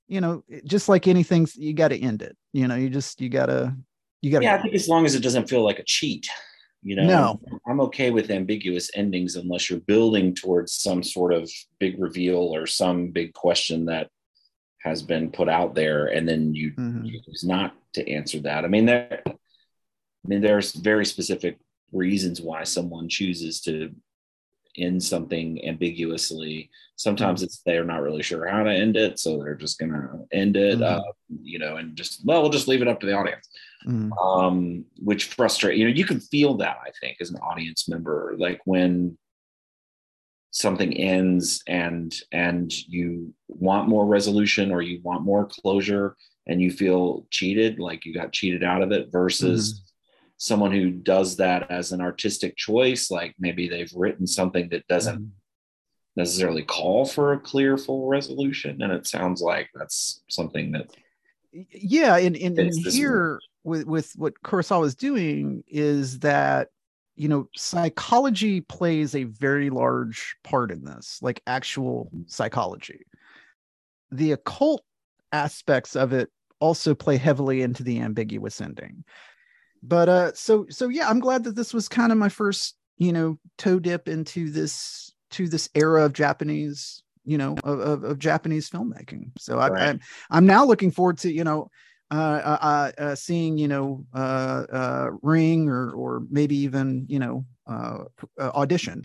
you 0.09 0.21
know, 0.21 0.45
just 0.65 0.89
like 0.89 1.09
anything, 1.09 1.49
you 1.55 1.73
got 1.73 1.89
to 1.89 1.99
end 1.99 2.23
it. 2.23 2.37
You 2.53 2.69
know, 2.69 2.75
you 2.75 2.91
just 2.91 3.21
you 3.21 3.29
gotta 3.29 3.75
you 4.21 4.31
gotta. 4.31 4.45
Yeah, 4.45 4.57
I 4.57 4.63
think 4.63 4.75
as 4.75 4.89
long 4.89 5.07
as 5.07 5.15
it 5.15 5.23
doesn't 5.23 5.49
feel 5.49 5.63
like 5.65 5.79
a 5.79 5.85
cheat, 5.85 6.29
you 6.83 6.97
know. 6.97 7.05
No. 7.05 7.41
I'm 7.67 7.81
okay 7.81 8.11
with 8.11 8.31
ambiguous 8.31 8.91
endings 8.95 9.37
unless 9.37 9.71
you're 9.71 9.81
building 9.81 10.35
towards 10.35 10.73
some 10.75 11.03
sort 11.03 11.33
of 11.33 11.51
big 11.79 12.01
reveal 12.01 12.55
or 12.55 12.67
some 12.67 13.09
big 13.09 13.33
question 13.33 13.87
that 13.87 14.11
has 14.83 15.03
been 15.03 15.31
put 15.31 15.49
out 15.49 15.75
there, 15.75 16.07
and 16.07 16.29
then 16.29 16.55
you 16.55 16.73
Mhm. 16.73 17.25
choose 17.25 17.45
not 17.45 17.75
to 17.95 18.09
answer 18.11 18.41
that. 18.41 18.65
I 18.65 18.69
mean, 18.69 18.87
there, 18.87 19.23
I 19.27 20.29
mean, 20.29 20.41
there's 20.41 20.73
very 20.73 21.05
specific 21.07 21.59
reasons 21.93 22.41
why 22.41 22.65
someone 22.65 23.09
chooses 23.09 23.61
to 23.63 23.95
end 24.77 25.03
something 25.03 25.63
ambiguously. 25.67 26.71
Sometimes 26.97 27.43
it's 27.43 27.61
they're 27.67 27.85
not 27.85 28.01
really 28.03 28.23
sure 28.23 28.47
how 28.47 28.63
to 28.63 28.71
end 28.73 28.97
it, 28.97 29.19
so 29.19 29.39
they're 29.39 29.55
just 29.55 29.79
gonna 29.79 30.25
end 30.33 30.57
it, 30.57 30.79
Mhm. 30.79 30.83
uh, 30.83 31.13
you 31.43 31.59
know, 31.59 31.77
and 31.77 31.95
just 31.97 32.25
well, 32.25 32.41
we'll 32.43 32.51
just 32.51 32.69
leave 32.69 32.83
it 32.83 32.89
up 32.89 33.01
to 33.01 33.07
the 33.07 33.13
audience 33.13 33.49
Mhm. 33.87 34.11
um, 34.25 34.85
which 35.03 35.25
frustrate 35.25 35.77
you 35.77 35.85
know 35.85 35.93
you 35.93 36.05
can 36.05 36.21
feel 36.21 36.55
that 36.55 36.77
i 36.87 36.91
think 37.01 37.17
as 37.21 37.31
an 37.31 37.37
audience 37.39 37.89
member 37.89 38.35
like 38.39 38.61
when 38.65 39.19
something 40.53 40.93
ends 40.95 41.63
and 41.67 42.15
and 42.31 42.73
you 42.87 43.33
want 43.49 43.89
more 43.89 44.07
resolution 44.07 44.71
or 44.71 44.83
you 44.83 45.01
want 45.03 45.25
more 45.25 45.47
closure 45.47 46.15
and 46.47 46.61
you 46.61 46.71
feel 46.71 47.27
cheated 47.31 47.79
like 47.81 48.05
you 48.05 48.13
got 48.13 48.33
cheated 48.33 48.63
out 48.63 48.83
of 48.83 48.93
it 48.93 49.11
versus 49.11 49.83
someone 50.37 50.71
who 50.71 50.91
does 50.91 51.37
that 51.37 51.71
as 51.71 51.91
an 51.93 52.01
artistic 52.03 52.55
choice 52.57 53.11
like 53.11 53.35
maybe 53.39 53.67
they've 53.67 53.93
written 53.97 54.27
something 54.27 54.69
that 54.69 54.87
doesn't 54.89 55.21
Mhm. 55.23 55.31
necessarily 56.17 56.63
call 56.63 57.07
for 57.07 57.33
a 57.33 57.41
clear 57.41 57.79
full 57.79 58.07
resolution. 58.07 58.83
And 58.83 58.93
it 58.93 59.07
sounds 59.07 59.41
like 59.41 59.71
that's 59.75 60.23
something 60.29 60.73
that 60.73 60.91
yeah 61.71 62.17
and, 62.19 62.37
and, 62.37 62.59
and 62.59 62.75
here 62.87 63.41
with 63.65 63.87
with 63.87 64.13
what 64.17 64.35
kurosawa 64.45 64.85
is 64.85 64.95
doing 64.95 65.65
is 65.69 66.19
that 66.19 66.69
you 67.17 67.29
know 67.29 67.49
psychology 67.55 68.61
plays 68.63 69.15
a 69.15 69.25
very 69.25 69.71
large 69.71 70.37
part 70.45 70.71
in 70.71 70.85
this 70.85 71.19
like 71.23 71.43
actual 71.47 72.11
psychology. 72.27 73.01
The 74.11 74.33
occult 74.33 74.83
aspects 75.33 75.97
of 75.97 76.13
it 76.13 76.31
also 76.61 76.95
play 76.95 77.17
heavily 77.17 77.63
into 77.63 77.83
the 77.83 78.01
ambiguous 78.01 78.61
ending. 78.61 79.05
But 79.83 80.09
uh 80.09 80.33
so 80.35 80.67
so 80.71 80.89
yeah 80.89 81.09
i'm 81.09 81.19
glad 81.19 81.43
that 81.45 81.57
this 81.57 81.75
was 81.75 81.89
kind 81.89 82.13
of 82.13 82.19
my 82.19 82.29
first 82.29 82.77
you 82.99 83.13
know 83.13 83.39
toe 83.59 83.81
dip 83.81 84.09
into 84.09 84.51
this 84.51 85.13
to 85.31 85.49
this 85.49 85.69
era 85.75 86.05
of 86.05 86.13
japanese 86.13 87.03
you 87.25 87.37
know 87.37 87.57
of, 87.65 87.81
of, 87.81 88.05
of 88.05 88.19
japanese 88.19 88.71
filmmaking. 88.71 89.31
So 89.39 89.59
I, 89.59 89.69
Right. 89.71 89.89
i'm 89.89 90.01
i'm 90.31 90.47
now 90.47 90.65
looking 90.65 90.93
forward 90.93 91.19
to 91.19 91.33
you 91.33 91.43
know 91.43 91.69
uh, 92.13 92.15
uh, 92.15 92.59
uh, 92.61 93.03
uh, 93.03 93.15
seeing 93.15 93.57
you 93.57 93.69
know 93.69 94.05
uh, 94.13 95.09
ring 95.23 95.69
or 95.69 95.93
or 95.93 96.23
maybe 96.31 96.57
even 96.57 97.07
you 97.09 97.19
know 97.19 97.45
audition 98.39 99.03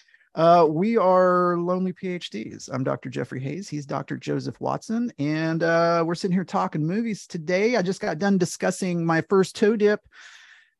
we 0.68 0.98
are 0.98 1.58
lonely 1.58 1.94
phds 1.94 2.70
i'm 2.74 2.84
dr 2.84 3.10
jeffrey 3.10 3.40
hayes 3.40 3.70
he's 3.70 3.86
dr 3.86 4.18
joseph 4.18 4.60
watson 4.60 5.12
and 5.20 5.62
we're 6.06 6.16
sitting 6.16 6.36
here 6.36 6.44
talking 6.44 6.86
movies 6.86 7.26
today 7.28 7.78
i 7.78 7.82
just 7.82 8.02
got 8.02 8.20
done 8.20 8.38
discussing 8.38 9.06
my 9.06 9.22
first 9.30 9.56
toe 9.56 9.78
dip 9.78 10.02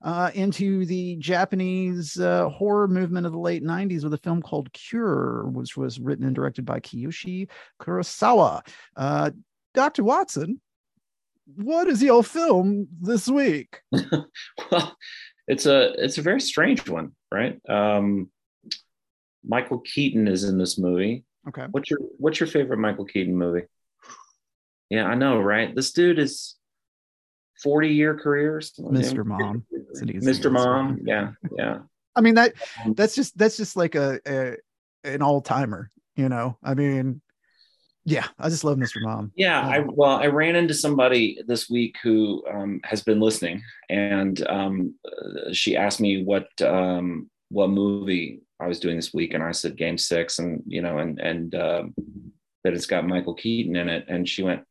uh, 0.04 0.30
into 0.36 0.86
the 0.86 1.16
Japanese 1.16 2.20
uh, 2.20 2.48
horror 2.50 2.88
movement 2.88 3.26
of 3.26 3.32
the 3.32 3.40
late 3.40 3.64
90s 3.64 4.04
with 4.04 4.14
a 4.14 4.20
film 4.20 4.44
called 4.44 4.72
Cure, 4.72 5.48
which 5.48 5.76
was 5.76 6.00
written 6.00 6.24
and 6.24 6.36
directed 6.36 6.66
by 6.66 6.80
Kiyoshi 6.80 7.50
Kurosawa. 7.82 8.62
Uh, 8.96 9.32
Dr. 9.74 10.04
Watson, 10.04 10.62
what 11.56 11.88
is 11.88 12.04
your 12.04 12.24
film 12.24 12.88
this 13.02 13.28
week? 13.28 13.82
well 14.72 14.96
it's 15.48 15.66
a 15.66 15.94
it's 16.04 16.18
a 16.18 16.22
very 16.22 16.42
strange 16.42 16.88
one 16.90 17.12
right 17.32 17.60
um 17.70 18.30
michael 19.46 19.80
keaton 19.80 20.28
is 20.28 20.44
in 20.44 20.58
this 20.58 20.78
movie 20.78 21.24
Okay. 21.48 21.66
what's 21.72 21.90
your 21.90 22.00
what's 22.18 22.40
your 22.40 22.48
favorite 22.48 22.78
michael 22.78 23.06
keaton 23.06 23.36
movie 23.38 23.64
yeah 24.90 25.06
i 25.06 25.16
know 25.16 25.40
right 25.40 25.74
this 25.74 25.94
dude 25.94 26.20
is 26.20 26.56
40 27.64 27.88
year 27.90 28.18
career 28.18 28.60
Mr. 28.60 29.26
Mom. 29.26 29.66
Mr 30.06 30.52
mom 30.52 31.00
yeah 31.06 31.32
yeah 31.58 31.80
I 32.16 32.22
mean 32.22 32.36
that 32.36 32.54
Um, 32.84 32.94
that's 32.94 33.16
just 33.16 33.38
that's 33.38 33.56
just 33.58 33.78
like 33.78 33.96
a, 33.96 34.20
a 34.28 34.58
an 35.04 35.22
all 35.22 35.40
timer, 35.40 35.92
you 36.16 36.28
know. 36.30 36.58
I 36.64 36.74
mean, 36.74 37.22
yeah, 38.08 38.26
I 38.40 38.48
just 38.48 38.64
love 38.64 38.78
Mr. 38.78 39.02
Mom. 39.02 39.34
Yeah, 39.36 39.60
I 39.60 39.80
well, 39.80 40.16
I 40.16 40.28
ran 40.28 40.56
into 40.56 40.74
somebody 40.74 41.42
this 41.46 41.70
week 41.70 41.98
who 42.02 42.42
um, 42.50 42.80
has 42.86 43.04
been 43.04 43.20
listening, 43.20 43.62
and 43.90 44.48
um, 44.48 44.96
uh, 45.06 45.52
she 45.52 45.76
asked 45.76 46.00
me 46.00 46.24
what 46.24 46.48
um, 46.62 47.30
what 47.50 47.70
movie 47.70 48.44
I 48.62 48.68
was 48.68 48.80
doing 48.80 48.96
this 48.96 49.14
week, 49.14 49.34
and 49.34 49.44
I 49.44 49.52
said 49.52 49.76
Game 49.76 49.98
Six, 49.98 50.40
and 50.40 50.64
you 50.66 50.82
know, 50.82 51.00
and 51.00 51.20
and 51.20 51.54
um, 51.56 51.94
that 52.64 52.74
it's 52.74 52.86
got 52.86 53.06
Michael 53.06 53.34
Keaton 53.34 53.76
in 53.76 53.90
it, 53.90 54.06
and 54.08 54.28
she 54.28 54.42
went, 54.42 54.64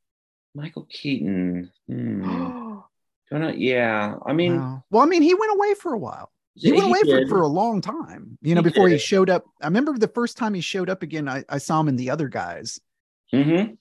Michael 0.54 0.86
Keaton. 0.88 1.70
Hmm, 1.88 2.22
don't 3.30 3.40
know. 3.42 3.52
Yeah, 3.54 4.14
I 4.24 4.32
mean, 4.32 4.56
Wow. 4.56 4.84
Well, 4.90 5.02
I 5.02 5.06
mean, 5.06 5.20
he 5.20 5.34
went 5.34 5.52
away 5.52 5.74
for 5.74 5.92
a 5.92 5.98
while. 5.98 6.32
he 6.54 6.72
went 6.72 6.86
away 6.86 7.02
for, 7.02 7.26
for 7.26 7.42
a 7.42 7.48
long 7.48 7.82
time, 7.82 8.38
you 8.40 8.54
know, 8.54 8.62
He 8.62 8.70
before 8.70 8.88
he 8.88 8.96
showed 8.96 9.28
up. 9.28 9.44
I 9.60 9.66
remember 9.66 9.98
the 9.98 10.08
first 10.08 10.38
time 10.38 10.54
he 10.54 10.62
showed 10.62 10.88
up 10.88 11.02
again, 11.02 11.28
I, 11.28 11.44
I 11.50 11.58
saw 11.58 11.78
him 11.80 11.88
in 11.88 11.96
the 11.96 12.08
other 12.08 12.28
guys 12.28 12.80
Mhm. 13.32 13.76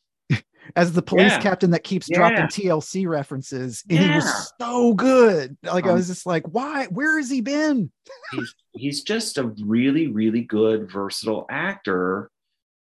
as 0.75 0.93
the 0.93 1.01
police 1.03 1.31
Yeah. 1.33 1.41
captain 1.41 1.69
that 1.71 1.83
keeps 1.83 2.09
Yeah. 2.09 2.17
dropping 2.17 2.47
TLC 2.47 3.05
references. 3.05 3.83
And 3.89 3.99
he 3.99 4.09
was 4.09 4.51
so 4.59 4.93
good. 4.95 5.55
Like 5.63 5.85
I 5.85 5.89
Um, 5.89 5.95
was 5.95 6.07
just 6.07 6.25
like, 6.25 6.43
why? 6.51 6.87
Where 6.87 7.17
has 7.17 7.29
he 7.29 7.41
been? 7.41 7.91
he's 8.31 8.55
he's 8.73 9.03
just 9.03 9.37
a 9.37 9.53
really 9.63 10.07
really 10.07 10.41
good 10.41 10.91
versatile 10.91 11.45
actor 11.49 12.29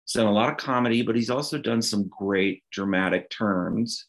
he's 0.05 0.13
done 0.13 0.25
a 0.27 0.31
lot 0.31 0.49
of 0.49 0.57
comedy 0.57 1.01
but 1.03 1.15
he's 1.15 1.29
also 1.29 1.57
done 1.57 1.81
some 1.81 2.07
great 2.09 2.63
dramatic 2.71 3.29
turns 3.29 4.07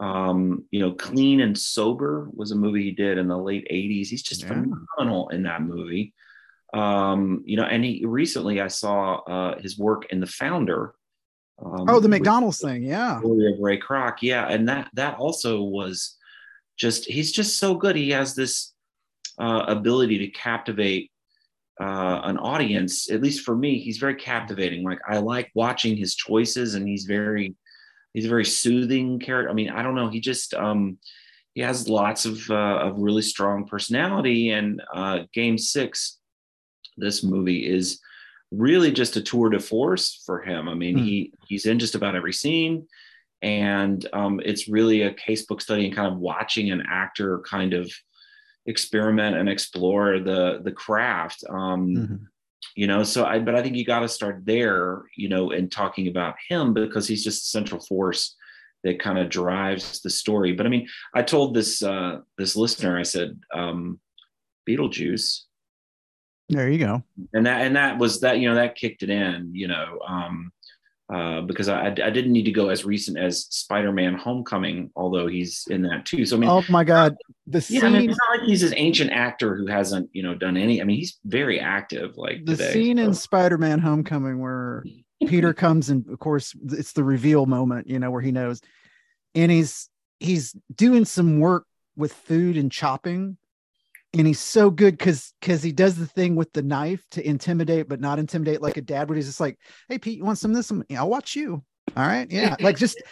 um 0.00 0.64
you 0.70 0.80
know 0.80 0.92
clean 0.92 1.40
and 1.40 1.56
sober 1.58 2.28
was 2.32 2.50
a 2.52 2.56
movie 2.56 2.84
he 2.84 2.90
did 2.92 3.18
in 3.18 3.28
the 3.28 3.36
late 3.36 3.66
80s 3.70 4.08
he's 4.08 4.22
just 4.22 4.42
Yeah. 4.42 4.48
phenomenal 4.48 5.28
in 5.28 5.42
that 5.42 5.62
movie 5.62 6.14
um 6.74 7.42
you 7.44 7.56
know 7.56 7.64
and 7.64 7.84
he 7.84 8.04
recently 8.06 8.60
i 8.60 8.68
saw 8.68 9.16
uh 9.16 9.58
his 9.60 9.78
work 9.78 10.06
in 10.10 10.20
the 10.20 10.26
founder 10.26 10.94
um, 11.64 11.88
Oh, 11.88 12.00
the 12.00 12.08
with 12.08 12.20
McDonald's 12.20 12.60
thing. 12.60 12.82
Yeah. 12.82 13.20
Ray 13.22 13.78
Kroc. 13.78 14.18
Yeah, 14.22 14.46
and 14.48 14.68
that 14.68 14.90
that 14.94 15.18
also 15.18 15.62
was 15.62 16.16
just 16.76 17.04
he's 17.06 17.32
just 17.32 17.58
so 17.58 17.74
good. 17.74 17.96
He 17.96 18.10
has 18.10 18.34
this 18.34 18.72
uh, 19.38 19.64
ability 19.66 20.18
to 20.18 20.28
captivate 20.28 21.10
uh, 21.80 22.20
an 22.24 22.38
audience. 22.38 23.10
At 23.10 23.22
least 23.22 23.44
for 23.44 23.56
me, 23.56 23.78
he's 23.78 23.98
very 23.98 24.14
captivating. 24.14 24.84
Like 24.84 25.00
I 25.08 25.18
like 25.18 25.50
watching 25.54 25.96
his 25.96 26.14
choices, 26.14 26.74
and 26.74 26.86
he's 26.86 27.04
very 27.04 27.54
he's 28.14 28.26
a 28.26 28.30
very 28.30 28.44
soothing 28.44 29.18
character. 29.18 29.50
I 29.50 29.54
mean, 29.54 29.70
I 29.70 29.82
don't 29.82 29.94
know. 29.94 30.08
He 30.08 30.20
just 30.20 30.54
um, 30.54 30.98
he 31.54 31.60
has 31.62 31.88
lots 31.88 32.24
of 32.24 32.38
uh, 32.50 32.54
of 32.54 32.98
really 32.98 33.22
strong 33.22 33.66
personality. 33.66 34.50
And 34.50 34.80
uh, 34.94 35.20
Game 35.32 35.58
Six, 35.58 36.18
this 36.96 37.24
movie 37.24 37.66
is 37.66 38.00
really 38.50 38.90
just 38.92 39.16
a 39.16 39.22
tour 39.22 39.50
de 39.50 39.60
force 39.60 40.22
for 40.24 40.40
him. 40.40 40.68
I 40.68 40.74
mean, 40.74 40.98
Hmm. 40.98 41.04
he 41.04 41.32
he's 41.48 41.66
in 41.66 41.78
just 41.78 41.94
about 41.94 42.14
every 42.16 42.32
scene, 42.32 42.86
and 43.42 44.04
um, 44.12 44.40
it's 44.44 44.68
really 44.68 45.02
a 45.02 45.14
casebook 45.14 45.60
study 45.62 45.86
and 45.86 45.94
kind 45.94 46.12
of 46.12 46.18
watching 46.18 46.70
an 46.70 46.82
actor 46.88 47.40
kind 47.40 47.74
of 47.74 47.90
experiment 48.66 49.36
and 49.36 49.48
explore 49.48 50.18
the 50.20 50.60
the 50.62 50.72
craft. 50.72 51.44
Um, 51.48 51.88
Mhm. 51.94 52.20
You 52.74 52.86
know, 52.86 53.02
so 53.02 53.24
I 53.24 53.38
but 53.40 53.54
I 53.54 53.62
think 53.62 53.76
you 53.76 53.84
got 53.84 54.00
to 54.00 54.08
start 54.08 54.42
there, 54.44 55.02
you 55.16 55.28
know, 55.28 55.50
in 55.50 55.68
talking 55.68 56.08
about 56.08 56.34
him 56.48 56.74
because 56.74 57.08
he's 57.08 57.24
just 57.24 57.42
the 57.42 57.58
central 57.58 57.80
force 57.80 58.36
that 58.84 59.00
kind 59.00 59.18
of 59.18 59.28
drives 59.30 60.00
the 60.02 60.10
story. 60.10 60.52
But 60.52 60.66
I 60.66 60.68
mean, 60.68 60.86
I 61.14 61.22
told 61.22 61.54
this 61.54 61.82
uh, 61.82 62.20
this 62.36 62.54
listener, 62.56 62.96
I 62.98 63.02
said, 63.02 63.38
um, 63.52 63.98
Beetlejuice 64.68 65.42
There 66.48 66.68
you 66.70 66.78
go. 66.78 67.02
and 67.34 67.46
that 67.46 67.62
and 67.62 67.76
that 67.76 67.98
was 67.98 68.20
that 68.20 68.38
you 68.38 68.48
know 68.48 68.54
that 68.54 68.74
kicked 68.74 69.02
it 69.02 69.10
in 69.10 69.50
you 69.54 69.68
know 69.68 69.98
um 70.06 70.50
uh 71.12 71.40
because 71.42 71.68
I, 71.68 71.86
I 71.88 71.90
didn't 72.10 72.32
need 72.32 72.44
to 72.44 72.52
go 72.52 72.68
as 72.68 72.84
recent 72.84 73.18
as 73.18 73.46
spider-man 73.50 74.14
homecoming 74.14 74.90
although 74.96 75.26
he's 75.26 75.66
in 75.70 75.82
that 75.82 76.04
too 76.04 76.26
so 76.26 76.36
i 76.36 76.38
mean 76.38 76.50
Oh 76.50 76.64
my 76.68 76.84
God. 76.84 77.16
The 77.46 77.58
yeah, 77.58 77.80
scene, 77.80 77.84
I 77.84 77.98
mean, 77.98 78.10
it's 78.10 78.18
not 78.18 78.38
like 78.38 78.46
he's 78.48 78.60
this 78.60 78.74
ancient 78.76 79.10
actor 79.10 79.56
who 79.56 79.66
hasn't 79.66 80.10
you 80.12 80.22
know 80.22 80.34
done 80.34 80.56
any 80.56 80.80
i 80.80 80.84
mean 80.84 80.96
he's 80.98 81.18
very 81.24 81.60
active 81.60 82.16
like 82.16 82.44
the 82.44 82.56
today 82.56 82.72
scene 82.72 82.98
in. 82.98 83.14
Spider-Man 83.14 83.78
Homecoming 83.78 84.38
where 84.40 84.84
Peter 85.26 85.52
comes 85.64 85.88
and 85.90 86.06
of 86.10 86.18
course 86.18 86.54
it's 86.72 86.92
the 86.92 87.04
reveal 87.04 87.46
moment, 87.46 87.88
you 87.88 87.98
know, 87.98 88.10
where 88.10 88.22
he 88.22 88.32
knows 88.32 88.60
and 89.34 89.50
he's 89.52 89.88
he's 90.20 90.54
doing 90.74 91.04
some 91.04 91.40
work 91.40 91.64
with 91.96 92.12
food 92.12 92.56
and 92.56 92.70
chopping 92.72 93.36
and 94.14 94.26
he's 94.26 94.40
so 94.40 94.70
good 94.70 94.96
because 94.96 95.32
because 95.40 95.62
he 95.62 95.72
does 95.72 95.96
the 95.96 96.06
thing 96.06 96.34
with 96.34 96.52
the 96.52 96.62
knife 96.62 97.04
to 97.10 97.26
intimidate 97.26 97.88
but 97.88 98.00
not 98.00 98.18
intimidate 98.18 98.62
like 98.62 98.76
a 98.76 98.82
dad 98.82 99.08
would 99.08 99.16
he's 99.16 99.26
just 99.26 99.40
like 99.40 99.58
hey 99.88 99.98
pete 99.98 100.18
you 100.18 100.24
want 100.24 100.38
some 100.38 100.50
of 100.50 100.56
this? 100.56 100.72
"Yeah, 100.88 101.00
i'll 101.00 101.10
watch 101.10 101.36
you. 101.36 101.62
All 101.96 102.06
right? 102.06 102.30
Yeah 102.30 102.56
like 102.60 102.76
just 102.76 103.00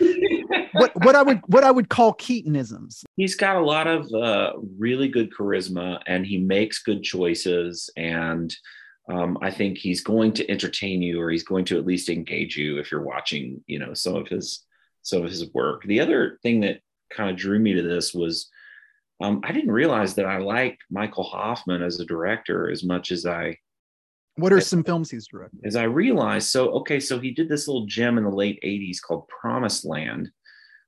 what 0.72 0.92
what 1.04 1.14
i 1.14 1.22
would 1.22 1.40
what 1.46 1.64
i 1.64 1.70
would 1.70 1.88
call 1.88 2.14
keatonisms. 2.14 3.04
He's 3.16 3.35
got 3.35 3.56
a 3.56 3.64
lot 3.64 3.87
of 3.87 4.12
uh, 4.12 4.52
really 4.78 5.09
good 5.09 5.30
charisma 5.32 6.00
and 6.06 6.26
he 6.26 6.38
makes 6.38 6.82
good 6.82 7.02
choices 7.02 7.90
and 7.96 8.54
um, 9.09 9.38
i 9.40 9.50
think 9.50 9.78
he's 9.78 10.02
going 10.02 10.32
to 10.32 10.50
entertain 10.50 11.00
you 11.00 11.20
or 11.20 11.30
he's 11.30 11.44
going 11.44 11.64
to 11.66 11.78
at 11.78 11.87
least 11.87 12.09
engage 12.09 12.56
you 12.56 12.78
if 12.78 12.90
you're 12.90 13.02
watching 13.02 13.62
you 13.66 13.78
know 13.78 13.94
some 13.94 14.16
of 14.16 14.28
his 14.28 14.66
some 15.06 15.22
of 15.22 15.30
his 15.30 15.52
work. 15.54 15.85
The 15.85 16.00
other 16.00 16.38
thing 16.42 16.61
that 16.61 16.80
kind 17.11 17.30
of 17.30 17.37
drew 17.37 17.61
me 17.61 17.74
to 17.74 17.82
this 17.82 18.12
was 18.12 18.50
um, 19.20 19.40
i 19.44 19.52
didn't 19.52 19.70
realize 19.72 20.14
that 20.14 20.26
i 20.26 20.38
like 20.38 20.79
michael 20.90 21.24
hoffman 21.24 21.83
as 21.83 22.00
a 22.00 22.05
director 22.07 22.70
as 22.70 22.85
much 22.85 23.11
as 23.12 23.24
i 23.26 23.57
what 24.38 24.52
are 24.52 24.61
some 24.61 24.85
films 24.85 25.11
he's 25.11 25.26
directed? 25.29 25.61
as 25.64 25.76
I 25.76 25.85
realized, 25.85 26.48
so 26.50 26.68
okay, 26.81 27.00
so 27.00 27.18
he 27.18 27.31
did 27.31 27.48
this 27.48 27.66
little 27.66 27.87
gem 27.87 28.18
in 28.18 28.24
the 28.24 28.29
late 28.31 28.59
'80s 28.62 29.00
called 29.00 29.26
Promised 29.29 29.87
Land, 29.87 30.29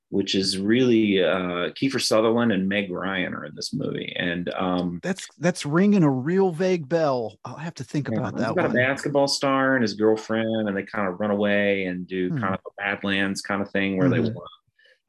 which 0.09 0.35
is 0.35 0.59
really 0.59 1.23
uh, 1.23 1.71
Kiefer 1.73 1.99
Sutherland 1.99 2.51
and 2.51 2.69
Meg 2.69 2.91
Ryan 2.91 3.33
are 3.33 3.45
in 3.45 3.55
this 3.55 3.73
movie, 3.73 4.13
and 4.15 4.53
um, 4.53 4.99
that's 5.01 5.25
that's 5.39 5.65
ringing 5.65 6.03
a 6.03 6.11
real 6.11 6.51
vague 6.51 6.87
bell. 6.87 7.39
I'll 7.43 7.55
have 7.55 7.73
to 7.75 7.83
think 7.83 8.07
about 8.09 8.33
he's 8.35 8.41
that 8.43 8.55
got 8.55 8.67
one. 8.67 8.71
a 8.71 8.73
basketball 8.75 9.27
star 9.27 9.73
and 9.73 9.81
his 9.81 9.95
girlfriend, 9.95 10.67
and 10.67 10.77
they 10.77 10.83
kind 10.83 11.07
of 11.07 11.19
run 11.19 11.31
away 11.31 11.85
and 11.85 12.05
do 12.05 12.29
Hmm. 12.29 12.39
kind 12.41 12.53
of 12.53 12.59
a 12.67 12.71
Badlands 12.77 13.41
kind 13.41 13.63
of 13.63 13.71
thing 13.71 13.97
where 13.97 14.09
they 14.09 14.17
Mhm. 14.19 14.35
want 14.35 14.47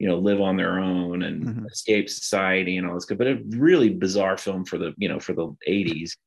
you 0.01 0.07
know, 0.07 0.17
live 0.17 0.41
on 0.41 0.57
their 0.57 0.79
own 0.79 1.21
and 1.23 1.43
Mhm. 1.45 1.71
escape 1.71 2.09
society 2.09 2.77
and 2.77 2.87
all 2.87 2.95
this 2.95 3.05
good. 3.05 3.17
But 3.19 3.27
a 3.27 3.41
really 3.49 3.89
bizarre 3.89 4.37
film 4.37 4.65
for 4.65 4.77
the 4.79 4.93
you 4.97 5.07
know 5.09 5.19
for 5.19 5.33
the 5.33 5.47
'80s. 5.67 6.17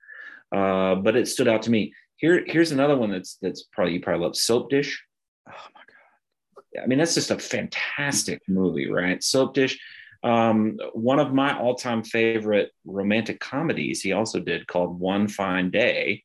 Uh, 0.55 0.95
but 0.95 1.17
it 1.17 1.27
stood 1.29 1.49
out 1.49 1.63
to 1.63 1.71
me. 1.71 1.93
Here, 2.17 2.45
here's 2.47 2.71
another 2.73 2.97
one 2.97 3.11
that's 3.11 3.37
that's 3.43 3.65
probably 3.73 3.95
you 3.95 4.01
probably 4.01 4.25
love 4.25 4.37
Soap 4.37 4.71
Dish. 4.71 5.03
oh 5.49 5.69
my 5.75 5.81
god 5.81 6.83
I 6.83 6.87
mean, 6.87 6.99
that's 6.99 7.15
just 7.15 7.31
a 7.31 7.39
fantastic 7.39 8.41
movie, 8.49 8.91
right? 8.91 9.23
Soap 9.23 9.55
Dish. 9.55 9.79
Um, 10.25 10.79
one 10.95 11.21
of 11.21 11.33
my 11.35 11.57
all-time 11.57 12.03
favorite 12.03 12.71
romantic 12.85 13.39
comedies 13.41 14.01
he 14.01 14.13
also 14.13 14.41
did 14.41 14.67
called 14.67 14.99
One 14.99 15.29
Fine 15.29 15.71
Day. 15.71 16.24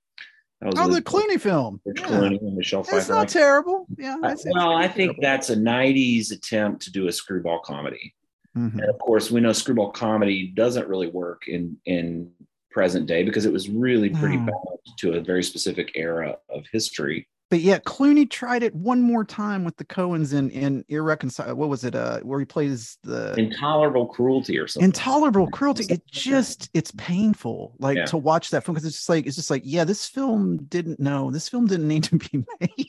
Oh 0.62 0.88
the 0.88 0.96
with 0.96 1.04
clooney 1.06 1.40
film 1.40 1.80
yeah. 1.86 1.94
Clooney 1.94 2.40
and 2.42 2.56
Michelle 2.56 2.82
it's 2.82 2.90
Pfeiffer. 2.90 3.14
not 3.14 3.30
terrible 3.30 3.88
yeah 3.98 4.18
it's- 4.18 4.46
it's 4.46 4.54
well, 4.54 4.76
I 4.76 4.88
think 4.88 5.12
terrible. 5.12 5.22
that's 5.22 5.50
a 5.50 5.56
'90s 5.56 6.32
attempt 6.32 6.82
to 6.84 6.92
do 6.92 7.08
a 7.08 7.12
screwball 7.12 7.60
comedy, 7.60 8.14
Mhm. 8.58 8.74
and 8.74 8.84
of 8.90 9.00
course, 9.00 9.32
we 9.32 9.40
know 9.40 9.54
screwball 9.54 9.92
comedy 9.92 10.48
doesn't 10.48 10.88
really 10.90 11.08
work 11.08 11.48
in 11.48 11.78
in 11.86 12.32
present 12.72 13.08
day 13.08 13.24
because 13.24 13.46
it 13.46 13.54
was 13.54 13.70
really 13.70 14.10
pretty 14.10 14.38
No. 14.38 14.46
bound 14.48 14.98
to 15.00 15.14
a 15.14 15.22
very 15.22 15.44
specific 15.44 15.92
era 15.96 16.38
of 16.50 16.66
history. 16.72 17.28
But 17.50 17.62
yeah, 17.62 17.80
Clooney 17.80 18.30
tried 18.30 18.62
it 18.64 18.76
one 18.76 19.02
more 19.02 19.24
time 19.26 19.64
with 19.64 19.76
the 19.78 19.86
Coens 19.86 20.34
in 20.34 20.50
in 20.52 20.86
irreconcilable. 20.90 21.56
What 21.56 21.70
was 21.70 21.84
it? 21.84 21.96
Uh, 21.96 22.20
where 22.20 22.40
he 22.40 22.46
plays 22.46 22.98
the 23.04 23.34
Intolerable 23.40 24.06
cruelty 24.06 24.58
or 24.60 24.68
something. 24.68 24.86
intolerable 24.86 25.48
cruelty. 25.48 25.86
It 25.92 26.06
just 26.08 26.70
it's 26.74 26.92
painful, 26.98 27.76
like 27.80 27.98
Yeah. 27.98 28.06
to 28.06 28.18
watch 28.18 28.52
that 28.52 28.64
film 28.64 28.76
because 28.76 28.86
it's 28.86 28.98
just 28.98 29.10
like 29.10 29.26
it's 29.26 29.36
just 29.36 29.50
like 29.50 29.64
yeah, 29.66 29.84
this 29.84 30.08
film 30.08 30.58
didn't 30.66 31.00
know 31.00 31.32
this 31.32 31.50
film 31.50 31.66
didn't 31.68 31.88
need 31.88 32.04
to 32.06 32.18
be 32.18 32.44
made. 32.60 32.88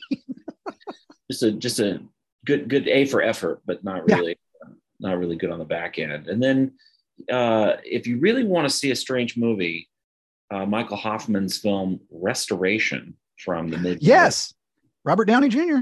just 1.31 1.43
a 1.43 1.51
just 1.53 1.79
a 1.79 1.99
good 2.45 2.69
good 2.69 2.87
A 2.87 3.05
for 3.05 3.21
effort, 3.21 3.61
but 3.65 3.83
not 3.83 4.03
Yeah. 4.07 4.17
really 4.17 4.37
not 4.99 5.17
really 5.17 5.35
good 5.35 5.49
on 5.51 5.57
the 5.59 5.65
back 5.65 5.97
end. 5.97 6.27
And 6.27 6.41
then 6.41 6.73
uh, 7.31 7.77
if 7.83 8.05
you 8.05 8.19
really 8.19 8.43
want 8.43 8.67
to 8.69 8.73
see 8.75 8.91
a 8.91 8.95
strange 8.95 9.35
movie, 9.37 9.89
uh, 10.51 10.65
Michael 10.65 10.97
Hoffman's 10.97 11.57
film 11.57 11.99
Restoration 12.11 13.15
from 13.43 13.69
the 13.69 13.77
mid 13.77 14.01
yes, 14.01 14.53
Robert 15.03 15.25
Downey 15.25 15.49
Jr. 15.49 15.79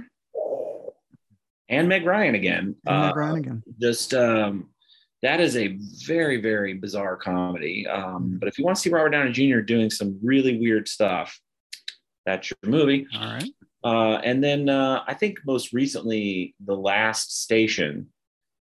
and 1.70 1.88
Meg 1.88 2.06
Ryan 2.06 2.36
again. 2.36 2.76
and 2.86 3.00
Meg 3.02 3.12
Uh, 3.12 3.14
Ryan 3.16 3.38
again. 3.38 3.64
just 3.82 4.14
um, 4.14 4.70
that 5.22 5.40
is 5.40 5.56
a 5.58 5.78
very 6.06 6.38
very 6.42 6.74
bizarre 6.74 7.18
comedy. 7.18 7.86
Um, 7.88 8.38
but 8.40 8.48
if 8.48 8.58
you 8.58 8.66
want 8.66 8.78
to 8.78 8.82
see 8.82 8.90
Robert 8.90 9.10
Downey 9.10 9.32
Jr. 9.32 9.60
doing 9.60 9.90
some 9.90 10.18
really 10.24 10.58
weird 10.60 10.88
stuff, 10.88 11.40
that's 12.26 12.50
your 12.50 12.72
movie. 12.72 13.08
All 13.16 13.22
right. 13.34 13.50
Uh, 13.84 14.16
and 14.26 14.44
then 14.44 14.68
uh, 14.68 15.04
I 15.08 15.14
think 15.14 15.40
most 15.46 15.72
recently, 15.72 16.54
The 16.66 16.76
Last 16.76 17.42
Station 17.44 18.08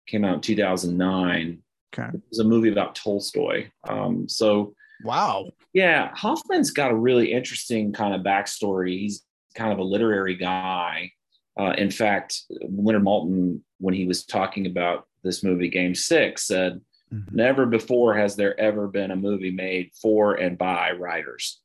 came 0.07 0.23
out 0.23 0.35
in 0.35 0.41
2009. 0.41 1.59
Okay. 1.97 2.09
It 2.13 2.21
was 2.29 2.39
a 2.39 2.43
movie 2.43 2.71
about 2.71 2.93
Tolstoy. 2.93 3.69
Um, 3.87 4.29
so, 4.29 4.75
Wow. 5.03 5.49
Yeah, 5.73 6.09
Hoffman's 6.15 6.71
got 6.71 6.91
a 6.91 6.95
really 6.95 7.31
interesting 7.31 7.93
kind 7.93 8.13
of 8.15 8.21
backstory. 8.21 8.99
He's 8.99 9.23
kind 9.55 9.71
of 9.71 9.79
a 9.79 9.83
literary 9.83 10.35
guy. 10.35 11.11
Uh, 11.59 11.73
in 11.77 11.91
fact, 11.91 12.43
Leonard 12.61 13.03
Maltin, 13.03 13.59
when 13.79 13.93
he 13.93 14.05
was 14.05 14.25
talking 14.25 14.65
about 14.65 15.07
this 15.23 15.43
movie, 15.43 15.69
Game 15.69 15.93
Six, 15.95 16.47
said, 16.47 16.81
Mhm. 17.13 17.31
Never 17.33 17.65
before 17.65 18.15
has 18.15 18.35
there 18.35 18.59
ever 18.59 18.87
been 18.87 19.09
a 19.09 19.15
movie 19.15 19.49
made 19.49 19.89
for 19.99 20.35
and 20.35 20.57
by 20.59 20.91
writers. 20.91 21.59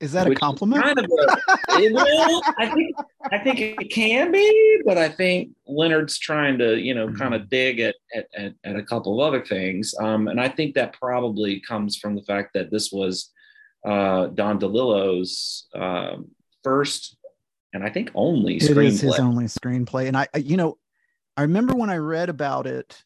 Is 0.00 0.12
that 0.12 0.26
a 0.26 0.28
Which 0.28 0.36
is 0.36 0.40
compliment? 0.40 0.82
Kind 0.82 0.98
of 0.98 1.04
a, 1.06 1.08
it- 1.80 2.44
I 2.58 2.70
think 2.74 2.96
I 3.32 3.38
think 3.38 3.60
it 3.60 3.90
can 3.90 4.30
be, 4.30 4.82
but 4.84 4.98
I 4.98 5.08
think 5.08 5.50
Leonard's 5.66 6.18
trying 6.18 6.58
to, 6.58 6.78
you 6.78 6.94
know, 6.94 7.10
kind 7.12 7.34
of 7.34 7.48
dig 7.48 7.80
at, 7.80 7.94
at 8.14 8.26
at 8.36 8.54
at 8.64 8.76
a 8.76 8.82
couple 8.82 9.20
of 9.20 9.26
other 9.26 9.44
things, 9.44 9.94
um, 10.00 10.28
and 10.28 10.40
I 10.40 10.48
think 10.48 10.74
that 10.74 10.92
probably 10.92 11.60
comes 11.60 11.96
from 11.96 12.14
the 12.14 12.22
fact 12.22 12.50
that 12.54 12.70
this 12.70 12.92
was 12.92 13.32
uh, 13.86 14.26
Don 14.26 14.58
DeLillo's 14.60 15.66
um, 15.74 16.28
first 16.62 17.16
and 17.72 17.84
I 17.84 17.90
think 17.90 18.10
only 18.14 18.56
It 18.56 18.62
screenplay. 18.62 18.86
is 18.86 19.00
his 19.00 19.18
only 19.18 19.44
screenplay. 19.44 20.06
And 20.08 20.16
I, 20.16 20.26
you 20.36 20.56
know, 20.56 20.78
I 21.36 21.42
remember 21.42 21.74
when 21.74 21.90
I 21.90 21.96
read 21.98 22.28
about 22.30 22.66
it 22.66 23.02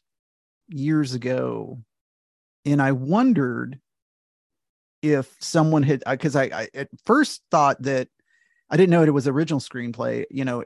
years 0.69 1.13
ago, 1.13 1.79
and 2.65 2.81
I 2.81 2.93
wondered 2.93 3.79
if 5.01 5.35
someone 5.39 5.83
had, 5.83 6.03
because 6.09 6.35
I, 6.35 6.43
I 6.45 6.67
at 6.73 6.89
first 7.05 7.41
thought 7.51 7.81
that 7.83 8.07
I 8.69 8.77
didn't 8.77 8.91
know 8.91 9.03
it 9.03 9.09
was 9.13 9.27
original 9.27 9.59
screenplay. 9.59 10.25
You 10.29 10.45
know, 10.45 10.63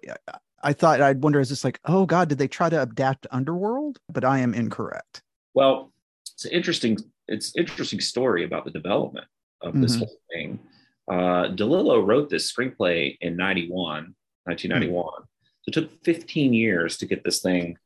I, 0.61 0.73
thought 0.73 1.01
I'd 1.01 1.23
wonder, 1.23 1.39
is 1.39 1.49
this 1.49 1.63
like, 1.63 1.79
oh 1.85 2.05
God, 2.05 2.29
did 2.29 2.37
they 2.37 2.47
try 2.47 2.69
to 2.69 2.81
adapt 2.81 3.27
Underworld? 3.31 3.99
But 4.11 4.23
I 4.23 4.39
am 4.39 4.53
incorrect. 4.53 5.21
Well, 5.53 5.91
it's 6.33 6.45
an 6.45 6.51
interesting. 6.51 6.97
It's 7.27 7.55
interesting 7.55 8.01
story 8.01 8.43
about 8.43 8.65
the 8.65 8.71
development 8.71 9.25
of 9.61 9.79
this 9.81 9.95
Mhm. 9.95 9.99
whole 9.99 10.17
thing. 10.31 10.59
Uh, 11.07 11.49
DeLillo 11.55 12.05
wrote 12.05 12.29
this 12.29 12.51
screenplay 12.51 13.17
in 13.21 13.35
91, 13.35 14.15
1991. 14.45 15.23
So 15.61 15.69
it 15.69 15.73
took 15.73 16.03
15 16.03 16.53
years 16.53 16.97
to 16.97 17.07
get 17.07 17.23
this 17.23 17.41
thing 17.41 17.77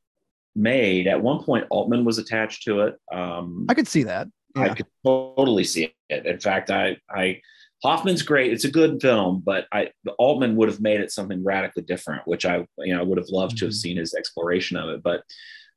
made. 0.55 1.07
At 1.07 1.21
one 1.21 1.41
point, 1.43 1.65
Altman 1.69 2.03
was 2.03 2.17
attached 2.17 2.63
to 2.63 2.81
it. 2.81 2.97
Um, 3.11 3.65
I 3.69 3.73
could 3.73 3.87
see 3.87 4.03
that. 4.03 4.27
I 4.55 4.67
Yeah. 4.67 4.73
could 4.75 4.85
totally 5.05 5.63
see 5.63 5.93
it. 6.09 6.25
In 6.25 6.39
fact, 6.39 6.69
I, 6.71 6.97
I 7.09 7.41
Hoffman's 7.83 8.23
great. 8.23 8.51
It's 8.51 8.65
a 8.65 8.71
good 8.71 9.01
film, 9.01 9.41
but 9.45 9.65
I 9.71 9.91
Altman 10.17 10.55
would 10.57 10.67
have 10.67 10.81
made 10.81 10.99
it 10.99 11.11
something 11.11 11.41
radically 11.43 11.83
different, 11.83 12.27
which 12.27 12.45
I 12.45 12.65
you 12.79 12.95
know 12.95 13.03
would 13.05 13.17
have 13.17 13.29
loved 13.29 13.57
to 13.59 13.65
have 13.65 13.73
Mhm. 13.73 13.77
seen 13.77 13.97
his 13.97 14.13
exploration 14.13 14.75
of 14.75 14.89
it. 14.89 15.01
But 15.03 15.23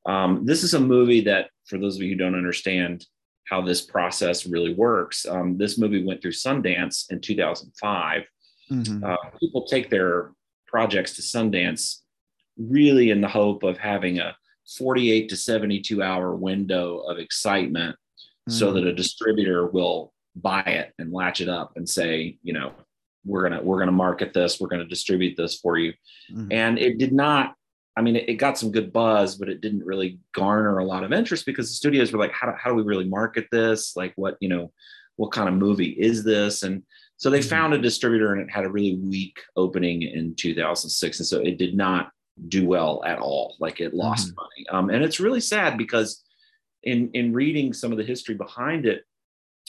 um, 0.04 0.44
this 0.44 0.64
is 0.64 0.74
a 0.74 0.80
movie 0.80 1.20
that, 1.22 1.50
for 1.66 1.78
those 1.78 1.94
of 1.96 2.02
you 2.02 2.08
who 2.10 2.16
don't 2.16 2.34
understand 2.34 3.06
how 3.48 3.60
this 3.60 3.82
process 3.82 4.46
really 4.46 4.74
works, 4.74 5.26
um, 5.26 5.58
this 5.58 5.78
movie 5.78 6.02
went 6.02 6.20
through 6.20 6.32
Sundance 6.32 7.04
in 7.10 7.20
2005. 7.20 8.22
Mhm. 8.70 9.04
Uh, 9.04 9.16
people 9.38 9.64
take 9.66 9.88
their 9.90 10.32
projects 10.66 11.14
to 11.16 11.22
Sundance 11.22 11.98
really 12.58 13.10
in 13.10 13.20
the 13.20 13.28
hope 13.28 13.62
of 13.62 13.78
having 13.78 14.18
a 14.18 14.36
48 14.76 15.28
to 15.28 15.36
72 15.36 16.02
hour 16.02 16.34
window 16.34 16.98
of 16.98 17.18
excitement 17.18 17.94
so 18.48 18.72
that 18.72 18.84
a 18.84 18.92
distributor 18.92 19.66
will 19.66 20.12
buy 20.36 20.62
it 20.62 20.92
and 20.98 21.12
latch 21.12 21.40
it 21.40 21.48
up 21.48 21.72
and 21.76 21.88
say, 21.88 22.38
you 22.42 22.52
know, 22.52 22.72
we're 23.24 23.42
gonna 23.48 23.62
we're 23.62 23.78
gonna 23.78 23.92
market 23.92 24.32
this, 24.32 24.58
we're 24.60 24.68
gonna 24.68 24.84
distribute 24.84 25.36
this 25.36 25.60
for 25.60 25.78
you. 25.78 25.92
Mhm. 26.32 26.48
And 26.52 26.78
it 26.78 26.98
did 26.98 27.12
not. 27.12 27.54
I 27.96 28.00
mean, 28.02 28.16
it, 28.16 28.28
it 28.28 28.34
got 28.36 28.58
some 28.58 28.72
good 28.72 28.92
buzz, 28.92 29.36
but 29.36 29.48
it 29.50 29.60
didn't 29.60 29.84
really 29.84 30.18
garner 30.34 30.78
a 30.78 30.84
lot 30.84 31.04
of 31.04 31.12
interest 31.12 31.44
because 31.46 31.68
the 31.68 31.74
studios 31.74 32.10
were 32.10 32.18
like, 32.18 32.32
how 32.32 32.50
do, 32.50 32.56
how 32.58 32.70
do 32.70 32.74
we 32.76 32.82
really 32.82 33.04
market 33.08 33.46
this? 33.52 33.94
Like, 33.96 34.12
what 34.16 34.36
you 34.40 34.48
know, 34.48 34.72
what 35.16 35.30
kind 35.30 35.48
of 35.48 35.54
movie 35.54 35.90
is 35.90 36.24
this? 36.24 36.62
And 36.64 36.82
so 37.18 37.30
they 37.30 37.40
Mhm. 37.40 37.48
found 37.50 37.74
a 37.74 37.78
distributor, 37.78 38.32
and 38.32 38.42
it 38.42 38.50
had 38.50 38.64
a 38.64 38.70
really 38.70 38.96
weak 38.96 39.38
opening 39.56 40.02
in 40.02 40.34
2006, 40.34 41.20
and 41.20 41.26
so 41.26 41.38
it 41.40 41.58
did 41.58 41.76
not 41.76 42.10
do 42.48 42.66
well 42.66 43.04
at 43.06 43.18
all. 43.20 43.54
Like 43.60 43.80
it 43.80 43.94
lost 43.94 44.32
money, 44.34 44.66
um, 44.72 44.90
and 44.90 45.04
it's 45.04 45.20
really 45.20 45.40
sad 45.40 45.78
because 45.78 46.24
in 46.82 47.10
in 47.12 47.32
reading 47.32 47.72
some 47.72 47.92
of 47.92 47.98
the 47.98 48.04
history 48.04 48.34
behind 48.34 48.86
it, 48.86 49.04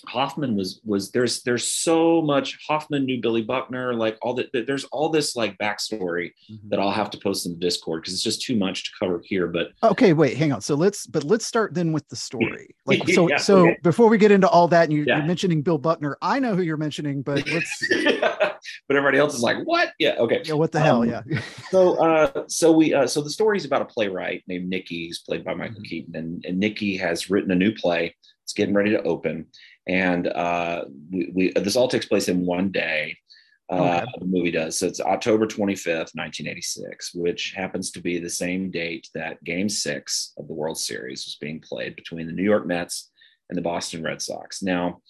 Hoffman 0.08 0.56
was 0.58 0.82
was 0.84 1.12
there's 1.12 1.44
there's 1.44 1.66
so 1.72 2.22
much 2.22 2.60
Hoffman 2.68 3.06
knew 3.06 3.22
Billy 3.22 3.42
Buckner, 3.42 3.94
like 3.94 4.18
all 4.22 4.34
that. 4.34 4.50
There's 4.52 4.84
all 4.86 5.08
this 5.10 5.36
like 5.36 5.58
backstory 5.58 6.32
Mhm. 6.52 6.70
that 6.70 6.80
I'll 6.80 6.92
have 6.92 7.10
to 7.12 7.18
post 7.18 7.46
in 7.46 7.54
the 7.54 7.58
Discord 7.60 8.02
because 8.02 8.14
it's 8.14 8.24
just 8.24 8.42
too 8.42 8.58
much 8.58 8.84
to 8.84 8.90
cover 9.00 9.22
here. 9.24 9.48
But 9.48 9.70
Okay, 9.82 10.12
wait, 10.12 10.36
hang 10.36 10.52
on. 10.52 10.60
So 10.62 10.76
let's, 10.76 11.08
but 11.08 11.24
let's 11.24 11.46
start 11.46 11.74
then 11.74 11.94
with 11.94 12.08
the 12.10 12.16
story. 12.18 12.76
Like, 12.86 13.08
so, 13.08 13.30
Yeah, 13.30 13.38
so 13.38 13.60
okay. 13.70 13.78
before 13.82 14.10
we 14.10 14.18
get 14.18 14.30
into 14.32 14.48
all 14.50 14.68
that, 14.68 14.84
and 14.90 14.94
you, 14.94 15.06
Yeah. 15.08 15.18
you're 15.20 15.26
mentioning 15.26 15.62
Bill 15.62 15.78
Buckner, 15.78 16.18
I 16.22 16.38
know 16.40 16.54
who 16.54 16.64
you're 16.64 16.76
mentioning, 16.76 17.22
but 17.22 17.48
let's, 17.50 17.88
but 17.90 18.60
everybody 18.90 19.18
else 19.20 19.36
is 19.36 19.42
like, 19.42 19.58
what? 19.64 19.94
Yeah, 20.00 20.16
okay. 20.20 20.42
yeah, 20.44 20.54
what 20.56 20.74
the 20.74 20.82
hell? 20.82 21.04
Um, 21.04 21.10
Yeah. 21.10 21.22
So 21.72 21.96
uh 21.96 22.44
so 22.48 22.72
we 22.74 22.94
uh 22.94 23.08
so 23.08 23.22
the 23.22 23.30
story 23.30 23.58
is 23.58 23.64
about 23.66 23.82
a 23.82 23.86
playwright 23.86 24.44
named 24.48 24.70
Nicky, 24.70 25.08
who's 25.08 25.20
played 25.20 25.46
by 25.46 25.54
Michael 25.54 25.80
Mhm. 25.82 25.86
Keaton, 25.86 26.16
and, 26.18 26.46
and 26.46 26.60
Nicky 26.60 26.98
has 26.98 27.30
written 27.30 27.52
a 27.52 27.56
new 27.56 27.72
play. 27.74 28.14
It's 28.44 28.54
getting 28.54 28.76
ready 28.76 28.92
to 28.92 29.02
open. 29.04 29.48
And 29.88 30.28
uh 30.28 30.86
we, 31.12 31.32
we 31.34 31.52
this 31.56 31.76
all 31.76 31.88
takes 31.88 32.06
place 32.06 32.30
in 32.30 32.46
one 32.46 32.72
day. 32.72 33.18
Uh, 33.72 34.02
Okay. 34.04 34.06
the 34.20 34.26
movie 34.26 34.52
does. 34.52 34.78
So 34.78 34.88
it's 34.88 35.00
October 35.00 35.48
25th, 35.48 36.14
1986, 36.16 37.16
which 37.16 37.54
happens 37.56 37.92
to 37.92 38.02
be 38.02 38.20
the 38.20 38.30
same 38.30 38.70
date 38.72 39.08
that 39.16 39.44
game 39.44 39.70
six 39.70 40.34
of 40.38 40.48
the 40.48 40.54
World 40.54 40.78
Series 40.78 41.26
was 41.26 41.38
being 41.40 41.60
played 41.62 41.96
between 41.96 42.28
the 42.28 42.34
New 42.34 42.44
York 42.44 42.68
Mets 42.68 43.10
and 43.50 43.58
the 43.58 43.62
Boston 43.62 44.04
Red 44.04 44.22
Sox. 44.22 44.62
Now, 44.62 45.02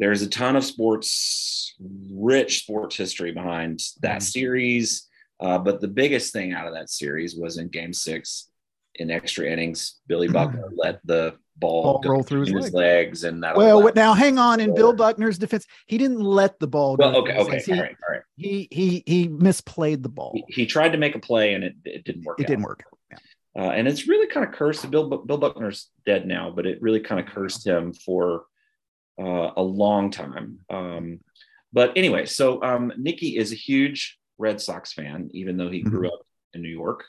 there's 0.00 0.22
a 0.22 0.28
ton 0.28 0.56
of 0.56 0.64
sports, 0.64 1.74
rich 2.10 2.60
sports 2.62 2.96
history 2.96 3.30
behind 3.32 3.80
that 4.00 4.18
Mhm. 4.20 4.22
series. 4.32 5.08
Uh, 5.40 5.58
but 5.58 5.80
the 5.80 5.88
biggest 5.88 6.32
thing 6.32 6.52
out 6.52 6.66
of 6.66 6.74
that 6.74 6.90
series 6.90 7.36
was 7.36 7.58
in 7.58 7.68
game 7.68 7.92
six 7.92 8.50
in 8.96 9.10
extra 9.10 9.46
innings, 9.46 10.00
Billy 10.06 10.28
Buckner 10.28 10.70
let 10.76 11.00
the 11.04 11.36
ball, 11.56 11.82
Ball 11.84 11.98
go 12.00 12.08
roll 12.10 12.22
through 12.22 12.40
his 12.40 12.48
between 12.50 12.62
leg. 12.64 12.74
legs. 12.74 13.24
And 13.24 13.42
that 13.42 13.56
Well, 13.56 13.90
now 13.94 14.14
hang 14.14 14.38
on. 14.38 14.60
In 14.60 14.74
Bill 14.74 14.92
Buckner's 14.92 15.38
defense, 15.38 15.66
he 15.86 15.98
didn't 15.98 16.20
let 16.20 16.58
the 16.58 16.66
ball 16.66 16.96
go. 16.96 17.10
well, 17.10 17.16
okay, 17.22 17.36
okay. 17.38 17.60
He, 17.60 17.72
all 17.72 17.80
right, 17.80 17.96
all 18.08 18.14
right. 18.14 18.22
he, 18.36 18.68
he, 18.70 19.02
he 19.06 19.28
misplayed 19.28 20.02
the 20.02 20.08
ball. 20.08 20.32
He, 20.34 20.62
he 20.62 20.66
tried 20.66 20.90
to 20.90 20.98
make 20.98 21.14
a 21.14 21.20
play 21.20 21.54
and 21.54 21.64
it, 21.64 21.74
it 21.84 22.04
didn't 22.04 22.24
work. 22.24 22.40
It 22.40 22.44
out. 22.44 22.48
didn't 22.48 22.64
work. 22.64 22.84
Yeah. 23.10 23.18
Uh, 23.56 23.70
and 23.70 23.86
it's 23.86 24.08
really 24.08 24.26
kind 24.26 24.46
of 24.46 24.52
cursed. 24.52 24.90
Bill 24.90 25.08
Bill 25.08 25.38
Buckner's 25.38 25.90
dead 26.04 26.26
now, 26.26 26.50
but 26.50 26.66
it 26.66 26.82
really 26.82 27.00
kind 27.00 27.20
of 27.20 27.32
cursed 27.32 27.64
him 27.66 27.92
for 27.92 28.46
uh, 29.20 29.50
a 29.56 29.62
long 29.62 30.10
time. 30.10 30.58
Um, 30.68 31.20
but 31.72 31.92
anyway, 31.96 32.26
so 32.26 32.62
um, 32.62 32.92
Nicky 32.98 33.36
is 33.36 33.52
a 33.52 33.56
huge 33.56 34.18
Red 34.38 34.60
Sox 34.60 34.92
fan, 34.92 35.30
even 35.32 35.56
though 35.56 35.70
he 35.70 35.82
grew 35.82 36.08
up 36.08 36.20
in 36.52 36.62
New 36.62 36.68
York. 36.68 37.04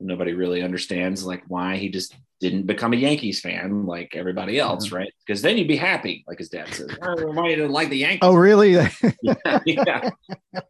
Nobody 0.00 0.32
really 0.32 0.62
understands 0.62 1.24
like 1.24 1.42
why 1.48 1.76
he 1.76 1.88
just 1.88 2.14
didn't 2.40 2.66
become 2.66 2.92
a 2.94 2.96
Yankees 2.96 3.40
fan 3.40 3.84
like 3.84 4.16
everybody 4.16 4.58
else, 4.58 4.90
right? 4.92 5.12
Because 5.26 5.42
then 5.42 5.58
you'd 5.58 5.68
be 5.68 5.76
happy, 5.76 6.24
like 6.26 6.38
his 6.38 6.48
dad 6.48 6.72
says. 6.72 6.88
"Oh, 7.02 7.32
why 7.32 7.50
you 7.50 7.56
didn't 7.56 7.72
like 7.72 7.90
the 7.90 7.98
Yankees? 7.98 8.20
Oh, 8.22 8.34
really? 8.34 8.72
yeah, 9.22 9.60
yeah. 9.66 10.10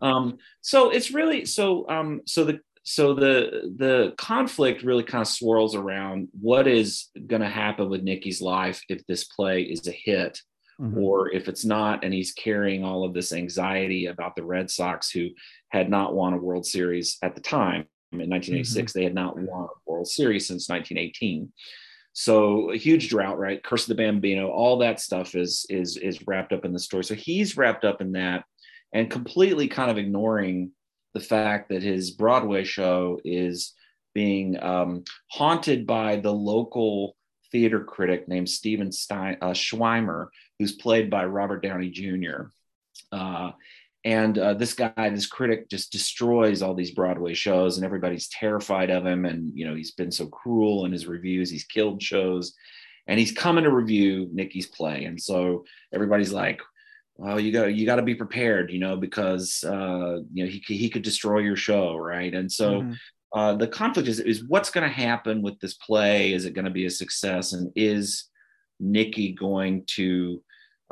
Um, 0.03 0.39
so 0.61 0.91
it's 0.91 1.13
really 1.13 1.45
so 1.45 1.89
um, 1.89 2.23
so 2.27 2.45
the 2.45 2.61
so 2.83 3.15
the 3.15 3.73
the 3.77 4.15
conflict 4.19 4.83
really 4.83 5.05
kind 5.05 5.23
of 5.23 5.29
swirls 5.29 5.75
around 5.77 6.29
what 6.41 6.67
is 6.67 7.09
going 7.27 7.43
to 7.43 7.49
happen 7.49 7.89
with 7.89 8.03
Nicky's 8.03 8.41
life 8.43 8.83
if 8.89 9.07
this 9.07 9.25
play 9.25 9.63
is 9.63 9.87
a 9.87 9.93
hit 9.93 10.41
Mhm. 10.81 10.97
or 10.97 11.31
if 11.31 11.47
it's 11.47 11.63
not 11.65 12.03
and 12.05 12.15
he's 12.15 12.33
carrying 12.33 12.85
all 12.85 13.05
of 13.05 13.13
this 13.13 13.35
anxiety 13.35 14.07
about 14.07 14.35
the 14.35 14.43
Red 14.43 14.71
Sox 14.71 15.11
who 15.11 15.29
had 15.69 15.91
not 15.91 16.15
won 16.15 16.33
a 16.33 16.39
World 16.39 16.65
Series 16.65 17.19
at 17.23 17.35
the 17.35 17.43
time 17.43 17.85
in 18.13 18.19
1986 18.19 18.93
they 18.93 19.05
had 19.05 19.15
not 19.15 19.37
won 19.37 19.65
a 19.65 19.91
World 19.91 20.09
Series 20.09 20.47
since 20.47 20.69
1918 20.69 21.53
so 22.13 22.71
a 22.71 22.77
huge 22.77 23.09
drought 23.09 23.39
right? 23.39 23.63
Curse 23.63 23.85
of 23.85 23.97
the 23.97 24.03
bambino 24.03 24.49
all 24.49 24.79
that 24.79 25.01
stuff 25.01 25.35
is 25.35 25.67
is 25.69 25.97
is 25.97 26.27
wrapped 26.27 26.53
up 26.53 26.65
in 26.65 26.73
the 26.73 26.79
story. 26.79 27.05
So 27.05 27.15
he's 27.15 27.57
wrapped 27.57 27.85
up 27.85 28.01
in 28.01 28.13
that 28.13 28.45
and 28.93 29.11
completely 29.11 29.69
kind 29.69 29.91
of 29.91 29.99
ignoring 29.99 30.73
the 31.15 31.21
fact 31.21 31.69
that 31.69 31.83
his 31.83 32.11
broadway 32.11 32.65
show 32.65 33.21
is 33.25 33.75
being 34.15 34.61
um, 34.63 35.05
haunted 35.29 35.87
by 35.87 36.17
the 36.17 36.33
local 36.33 37.17
theater 37.53 37.83
critic 37.83 38.29
named 38.29 38.49
Steven 38.49 38.91
Stein, 38.93 39.37
uh, 39.41 39.51
Schwimmer, 39.51 40.29
who's 40.59 40.73
played 40.73 41.11
by 41.11 41.25
Robert 41.25 41.63
Downey 41.63 41.91
Jr. 41.91 42.47
Uh, 43.13 43.53
and 44.05 44.39
uh, 44.39 44.55
this 44.55 44.73
guy, 44.75 45.11
this 45.11 45.27
critic, 45.27 45.69
just 45.69 45.93
destroys 45.93 46.63
all 46.63 46.75
these 46.75 46.93
Broadway 46.93 47.35
shows, 47.35 47.77
and 47.77 47.85
everybody's 47.85 48.29
terrified 48.29 48.91
of 48.91 49.05
him. 49.07 49.25
And 49.25 49.51
you 49.55 49.67
know, 49.67 49.75
he's 49.75 49.93
been 49.93 50.11
so 50.11 50.27
cruel 50.27 50.87
in 50.87 50.93
his 50.93 51.07
reviews; 51.07 51.51
he's 51.51 51.65
killed 51.65 52.03
shows, 52.03 52.55
and 53.07 53.19
he's 53.19 53.33
coming 53.33 53.65
to 53.65 53.71
review 53.71 54.29
Nicky's 54.33 54.67
play. 54.67 55.05
And 55.05 55.21
so 55.21 55.65
everybody's 55.93 56.33
like, 56.33 56.61
"Well, 57.17 57.39
you 57.39 57.53
got 57.53 57.75
you 57.75 57.85
got 57.85 57.97
to 57.97 58.03
be 58.03 58.15
prepared, 58.15 58.71
you 58.71 58.79
know, 58.79 58.97
because 58.97 59.63
uh, 59.65 60.21
you 60.33 60.45
know 60.45 60.51
he 60.51 60.61
could- 60.61 60.77
he 60.77 60.89
could 60.89 61.03
destroy 61.03 61.41
your 61.41 61.57
show, 61.57 61.97
right?" 61.97 62.35
And 62.35 62.51
so 62.51 62.83
Mhm. 62.83 62.97
uh, 63.35 63.55
the 63.57 63.69
conflict 63.69 64.09
is, 64.09 64.19
is 64.21 64.45
what's 64.49 64.71
going 64.71 64.89
to 64.89 64.95
happen 64.95 65.43
with 65.43 65.61
this 65.61 65.75
play? 65.75 66.33
Is 66.33 66.47
it 66.47 66.55
going 66.55 66.65
to 66.65 66.71
be 66.71 66.87
a 66.87 66.91
success? 66.91 67.53
And 67.53 67.71
is 67.77 68.25
Nicky 68.81 69.33
going 69.33 69.85
to 69.89 70.43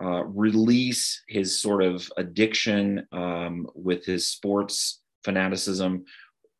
uh, 0.03 0.25
release 0.25 1.23
his 1.29 1.61
sort 1.61 1.83
of 1.83 2.11
addiction 2.17 3.07
um, 3.13 3.67
with 3.75 4.05
his 4.05 4.29
sports 4.29 5.01
fanaticism, 5.25 6.05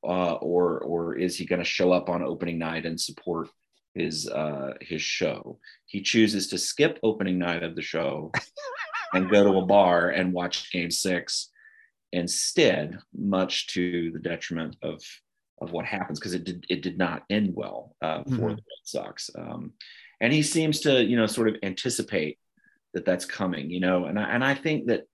uh, 0.05 0.35
or 0.35 0.81
or 0.81 1.17
is 1.17 1.37
he 1.37 1.45
going 1.47 1.61
to 1.61 1.65
show 1.65 1.93
up 1.93 2.09
on 2.09 2.23
opening 2.23 2.59
night 2.59 2.85
and 2.87 3.01
support 3.01 3.49
his 3.95 4.29
uh, 4.29 4.75
his 4.81 5.03
show? 5.03 5.59
He 5.87 6.01
chooses 6.03 6.49
to 6.49 6.59
skip 6.59 6.99
opening 7.03 7.39
night 7.39 7.63
of 7.63 7.77
the 7.77 7.83
show 7.83 8.33
and 9.13 9.31
go 9.31 9.45
to 9.45 9.59
a 9.59 9.67
bar 9.67 10.11
and 10.11 10.33
watch 10.33 10.71
Game 10.73 10.91
Six 10.91 11.51
instead, 12.13 12.99
much 13.17 13.67
to 13.69 14.11
the 14.13 14.19
detriment 14.19 14.77
of 14.83 15.03
of 15.61 15.73
what 15.73 15.85
happens 15.85 16.19
because 16.21 16.35
it 16.35 16.45
did 16.45 16.65
it 16.69 16.83
did 16.83 16.99
not 16.99 17.25
end 17.31 17.53
well 17.55 17.95
uh, 18.03 18.23
for 18.25 18.31
Mhm. 18.31 18.57
the 18.57 18.63
Red 18.71 18.85
Sox. 18.85 19.31
Um, 19.37 19.73
and 20.21 20.33
he 20.33 20.43
seems 20.43 20.81
to 20.81 21.05
you 21.05 21.17
know 21.17 21.27
sort 21.27 21.49
of 21.49 21.57
anticipate 21.63 22.39
that 22.99 23.05
that's 23.07 23.25
coming, 23.25 23.71
you 23.71 23.81
know, 23.81 24.05
and 24.07 24.19
I 24.19 24.25
and 24.35 24.45
I 24.45 24.55
think 24.55 24.87
that 24.89 25.05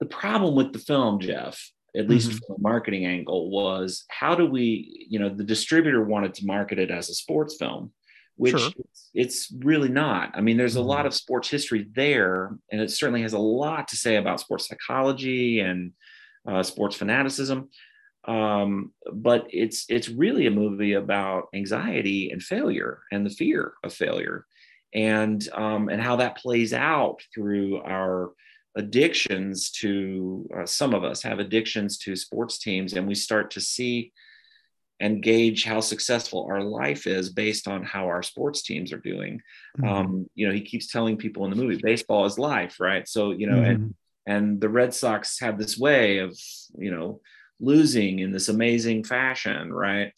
the 0.00 0.06
problem 0.06 0.54
with 0.56 0.72
the 0.72 0.78
film, 0.80 1.20
Jeff, 1.20 1.70
at 1.96 2.08
least 2.08 2.30
Mhm. 2.30 2.40
from 2.46 2.56
a 2.56 2.60
marketing 2.60 3.06
angle, 3.06 3.50
was 3.50 4.04
how 4.08 4.34
do 4.34 4.46
we, 4.46 5.06
you 5.08 5.18
know, 5.20 5.28
the 5.28 5.44
distributor 5.44 6.02
wanted 6.02 6.34
to 6.34 6.46
market 6.46 6.78
it 6.80 6.90
as 6.90 7.08
a 7.08 7.14
sports 7.14 7.56
film, 7.56 7.92
which 8.34 8.58
Sure. 8.58 8.70
it's, 8.78 9.10
it's 9.14 9.54
really 9.60 9.88
not. 9.88 10.32
I 10.34 10.40
mean, 10.40 10.56
there's 10.56 10.76
a 10.76 10.82
lot 10.82 11.06
of 11.06 11.14
sports 11.14 11.48
history 11.48 11.86
there, 11.94 12.56
and 12.72 12.80
it 12.80 12.90
certainly 12.90 13.22
has 13.22 13.34
a 13.34 13.38
lot 13.38 13.88
to 13.88 13.96
say 13.96 14.16
about 14.16 14.40
sports 14.40 14.66
psychology 14.68 15.60
and 15.60 15.92
uh, 16.48 16.62
sports 16.64 16.96
fanaticism. 16.96 17.68
Um, 18.24 18.92
but 19.12 19.46
it's 19.50 19.84
it's 19.88 20.08
really 20.08 20.46
a 20.46 20.50
movie 20.62 20.92
about 20.94 21.48
anxiety 21.54 22.30
and 22.30 22.40
failure 22.42 23.02
and 23.12 23.26
the 23.26 23.30
fear 23.30 23.74
of 23.84 23.92
failure, 23.92 24.46
and 24.94 25.48
um, 25.52 25.88
and 25.88 26.02
how 26.02 26.16
that 26.16 26.36
plays 26.36 26.72
out 26.72 27.22
through 27.34 27.80
our 27.82 28.32
addictions 28.76 29.70
to 29.70 30.48
uh, 30.56 30.66
some 30.66 30.94
of 30.94 31.04
us 31.04 31.22
have 31.22 31.38
addictions 31.38 31.98
to 31.98 32.16
sports 32.16 32.58
teams 32.58 32.94
and 32.94 33.06
we 33.06 33.14
start 33.14 33.50
to 33.50 33.60
see 33.60 34.12
and 35.00 35.22
gauge 35.22 35.64
how 35.64 35.80
successful 35.80 36.46
our 36.50 36.62
life 36.62 37.06
is 37.06 37.28
based 37.30 37.68
on 37.68 37.82
how 37.82 38.06
our 38.06 38.22
sports 38.22 38.62
teams 38.62 38.92
are 38.92 38.98
doing 38.98 39.40
Mhm. 39.78 39.88
um, 39.88 40.26
you 40.34 40.46
know 40.46 40.54
he 40.54 40.60
keeps 40.62 40.86
telling 40.86 41.16
people 41.16 41.44
in 41.44 41.50
the 41.50 41.56
movie 41.56 41.80
baseball 41.82 42.24
is 42.24 42.38
life 42.38 42.80
right 42.80 43.06
so 43.08 43.32
you 43.32 43.46
know 43.46 43.60
and 43.60 43.78
Mhm. 43.78 43.94
and 44.26 44.60
the 44.60 44.68
red 44.68 44.94
sox 44.94 45.38
have 45.40 45.58
this 45.58 45.76
way 45.78 46.18
of 46.18 46.38
you 46.78 46.90
know 46.90 47.20
losing 47.60 48.18
in 48.20 48.32
this 48.32 48.48
amazing 48.48 49.04
fashion 49.04 49.72
right 49.72 50.12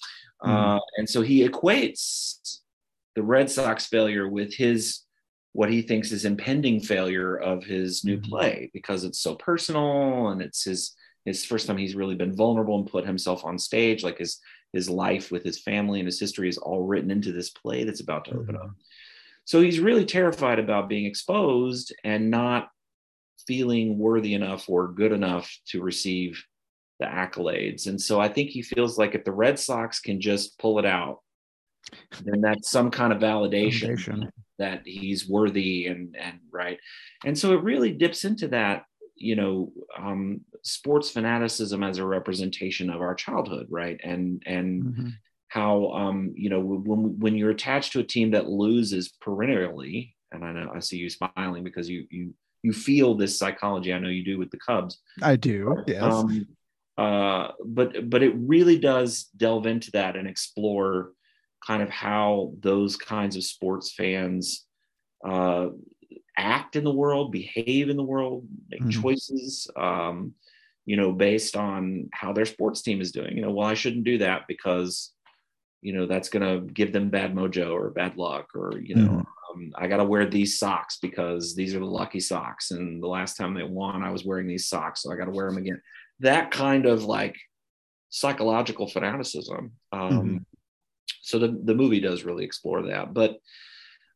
uh, 0.44 0.78
and 0.98 1.08
so 1.08 1.22
he 1.22 1.48
equates 1.48 2.60
the 3.14 3.22
red 3.22 3.50
sox 3.50 3.87
failure 3.87 4.29
with 4.29 4.55
his 4.55 5.00
what 5.53 5.70
he 5.70 5.83
thinks 5.83 6.11
is 6.11 6.24
impending 6.24 6.81
failure 6.81 7.37
of 7.37 7.62
his 7.64 8.05
new 8.05 8.18
Mhm. 8.18 8.24
play 8.29 8.70
because 8.72 9.05
it's 9.05 9.20
so 9.20 9.37
personal 9.37 10.29
and 10.29 10.42
it's 10.42 10.64
his 10.64 10.94
his 11.24 11.44
first 11.44 11.66
time 11.66 11.77
he's 11.79 11.94
really 11.94 12.16
been 12.16 12.35
vulnerable 12.35 12.79
and 12.79 12.90
put 12.90 13.07
himself 13.07 13.44
on 13.44 13.59
stage 13.59 14.03
like 14.03 14.18
his 14.18 14.40
his 14.72 14.90
life 14.90 15.31
with 15.31 15.44
his 15.44 15.61
family 15.61 16.00
and 16.00 16.07
his 16.07 16.18
history 16.18 16.48
is 16.48 16.59
all 16.59 16.83
written 16.83 17.11
into 17.11 17.31
this 17.31 17.50
play 17.50 17.85
that's 17.85 18.00
about 18.00 18.24
to 18.24 18.33
open 18.37 18.57
up. 18.57 18.70
So 19.44 19.61
he's 19.61 19.79
really 19.79 20.05
terrified 20.05 20.59
about 20.59 20.88
being 20.88 21.05
exposed 21.07 21.94
and 22.03 22.31
not 22.31 22.70
feeling 23.46 23.98
worthy 23.98 24.35
enough 24.35 24.68
or 24.68 24.88
good 24.88 25.12
enough 25.12 25.57
to 25.68 25.81
receive 25.83 26.42
the 26.98 27.07
accolades. 27.07 27.87
And 27.87 28.00
so 28.00 28.20
i 28.20 28.29
think 28.29 28.50
he 28.50 28.62
feels 28.62 28.98
like 28.98 29.14
if 29.14 29.24
the 29.24 29.33
red 29.33 29.59
sox 29.59 30.00
can 30.00 30.20
just 30.20 30.59
pull 30.59 30.79
it 30.81 30.87
out 30.87 31.20
then 32.24 32.40
that's 32.40 32.70
some 32.70 32.90
kind 32.90 33.12
of 33.12 33.18
validation 33.20 33.80
Foundation. 33.88 34.30
that 34.58 34.82
he's 34.86 35.28
worthy 35.28 35.86
and 35.86 36.16
and 36.18 36.38
right 36.50 36.78
and 37.24 37.38
so 37.38 37.52
it 37.52 37.62
really 37.62 37.92
dips 37.92 38.24
into 38.24 38.48
that 38.48 38.84
you 39.16 39.36
know 39.36 39.72
um 39.98 40.40
sports 40.62 41.10
fanaticism 41.10 41.82
as 41.82 41.98
a 41.98 42.06
representation 42.06 42.90
of 42.90 43.00
our 43.00 43.14
childhood 43.14 43.66
right 43.70 44.00
and 44.02 44.42
and 44.46 44.84
Mhm. 44.84 45.12
how 45.48 45.90
um 45.92 46.32
you 46.36 46.50
know 46.50 46.60
when 46.60 47.18
when 47.18 47.34
you're 47.36 47.50
attached 47.50 47.92
to 47.92 48.00
a 48.00 48.04
team 48.04 48.30
that 48.32 48.48
loses 48.48 49.10
perennially 49.20 50.14
and 50.32 50.44
i 50.44 50.52
know 50.52 50.70
i 50.74 50.80
see 50.80 50.96
you 50.96 51.10
smiling 51.10 51.62
because 51.62 51.88
you 51.88 52.06
you 52.10 52.34
you 52.62 52.72
feel 52.72 53.14
this 53.14 53.38
psychology 53.38 53.92
i 53.92 53.98
know 53.98 54.08
you 54.08 54.24
do 54.24 54.38
with 54.38 54.50
the 54.50 54.58
cubs 54.58 55.00
I 55.22 55.36
do. 55.36 55.84
Yes. 55.86 56.02
um, 56.02 56.46
uh, 56.98 57.52
but 57.64 58.10
but 58.10 58.22
it 58.24 58.34
really 58.36 58.78
does 58.78 59.24
delve 59.36 59.66
into 59.66 59.90
that 59.92 60.16
and 60.16 60.26
explore 60.26 61.12
kind 61.66 61.83
of 61.83 61.90
how 61.90 62.53
those 62.61 62.96
kinds 62.96 63.37
of 63.37 63.44
sports 63.44 63.92
fans 63.94 64.66
uh, 65.27 65.68
act 66.37 66.77
in 66.77 66.85
the 66.85 66.92
world, 66.92 67.33
behave 67.33 67.88
in 67.88 67.96
the 67.96 68.03
world, 68.03 68.46
make 68.68 68.83
Mhm. 68.83 68.90
choices. 68.90 69.70
Um, 69.77 70.35
you 70.87 70.96
know, 70.96 71.12
based 71.12 71.57
on 71.57 72.11
how 72.12 72.35
their 72.35 72.44
sports 72.44 72.83
team 72.83 73.00
is 73.00 73.11
doing. 73.11 73.37
You 73.37 73.42
know, 73.42 73.50
well, 73.50 73.66
I 73.66 73.72
shouldn't 73.74 74.05
do 74.05 74.18
that 74.18 74.42
because 74.46 75.14
you 75.81 75.92
know 75.92 76.07
that's 76.07 76.31
going 76.31 76.42
to 76.42 76.72
give 76.72 76.92
them 76.92 77.11
bad 77.11 77.35
mojo 77.35 77.72
or 77.72 77.90
bad 77.90 78.16
luck 78.16 78.48
or 78.55 78.81
you 78.81 78.94
know 78.96 79.20
Mhm. 79.20 79.27
um, 79.50 79.70
i 79.77 79.87
got 79.87 79.98
to 79.98 80.05
wear 80.05 80.24
these 80.24 80.59
socks 80.59 80.98
because 81.00 81.55
these 81.55 81.74
are 81.74 81.79
the 81.79 81.85
lucky 81.85 82.20
socks 82.20 82.70
and 82.70 83.03
the 83.03 83.07
last 83.07 83.37
time 83.37 83.53
they 83.53 83.62
won 83.62 84.03
i 84.03 84.11
was 84.11 84.24
wearing 84.24 84.46
these 84.46 84.66
socks 84.66 85.03
so 85.03 85.12
i 85.12 85.16
got 85.16 85.27
to 85.27 85.31
wear 85.31 85.46
them 85.46 85.59
again 85.59 85.81
that 86.20 86.50
kind 86.50 86.87
of 86.87 87.05
like 87.05 87.37
psychological 88.09 88.88
fanaticism 88.88 89.72
um, 89.92 90.11
Mhm. 90.11 90.44
So 91.24 91.38
the, 91.38 91.58
the 91.64 91.74
movie 91.74 92.00
does 92.00 92.24
really 92.24 92.44
explore 92.44 92.82
that 92.82 93.12
but 93.14 93.38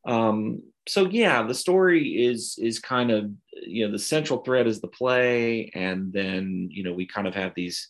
um, 0.07 0.63
so 0.87 1.07
yeah 1.09 1.43
the 1.43 1.55
story 1.55 2.25
is 2.25 2.59
is 2.61 2.79
kind 2.79 3.11
of 3.11 3.31
you 3.53 3.87
know 3.87 3.93
the 3.93 3.99
central 3.99 4.41
thread 4.41 4.67
is 4.67 4.81
the 4.81 4.89
play 4.89 5.71
and 5.75 6.13
then 6.13 6.69
you 6.71 6.85
know 6.85 6.93
we 6.93 7.07
kind 7.07 7.27
of 7.27 7.35
have 7.35 7.53
these 7.55 7.89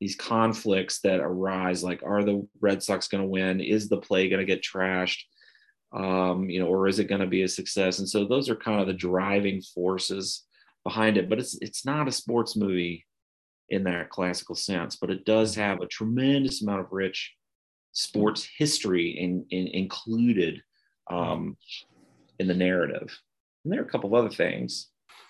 these 0.00 0.16
conflicts 0.16 1.00
that 1.00 1.20
arise 1.20 1.82
like 1.82 2.02
are 2.02 2.22
the 2.22 2.46
red 2.60 2.82
sox 2.82 3.08
going 3.08 3.22
to 3.22 3.28
win? 3.28 3.60
Is 3.60 3.88
the 3.88 3.96
play 3.96 4.28
going 4.28 4.40
to 4.40 4.44
get 4.44 4.62
trashed? 4.62 5.20
Um, 5.92 6.50
you 6.50 6.60
know 6.60 6.66
or 6.66 6.88
is 6.88 6.98
it 6.98 7.08
going 7.08 7.22
to 7.22 7.26
be 7.26 7.42
a 7.42 7.48
success? 7.48 7.98
And 7.98 8.08
so 8.08 8.26
those 8.26 8.50
are 8.50 8.56
kind 8.56 8.80
of 8.80 8.86
the 8.86 8.92
driving 8.92 9.62
forces 9.62 10.44
behind 10.84 11.16
it 11.16 11.28
but 11.28 11.40
it's 11.40 11.58
it's 11.60 11.84
not 11.84 12.06
a 12.06 12.12
sports 12.12 12.54
movie 12.54 13.04
in 13.70 13.82
that 13.82 14.08
classical 14.08 14.54
sense 14.54 14.94
but 14.94 15.10
it 15.10 15.24
does 15.24 15.56
have 15.56 15.80
a 15.80 15.86
tremendous 15.86 16.62
amount 16.62 16.80
of 16.80 16.92
rich 16.92 17.34
sports 17.96 18.46
history 18.58 19.08
in, 19.18 19.46
in, 19.48 19.68
included 19.68 20.62
um, 21.10 21.56
in 22.38 22.46
the 22.46 22.54
narrative 22.54 23.08
and 23.64 23.72
there 23.72 23.80
are 23.80 23.84
a 23.84 23.88
couple 23.88 24.10
of 24.14 24.14
other 24.24 24.34
things 24.34 24.88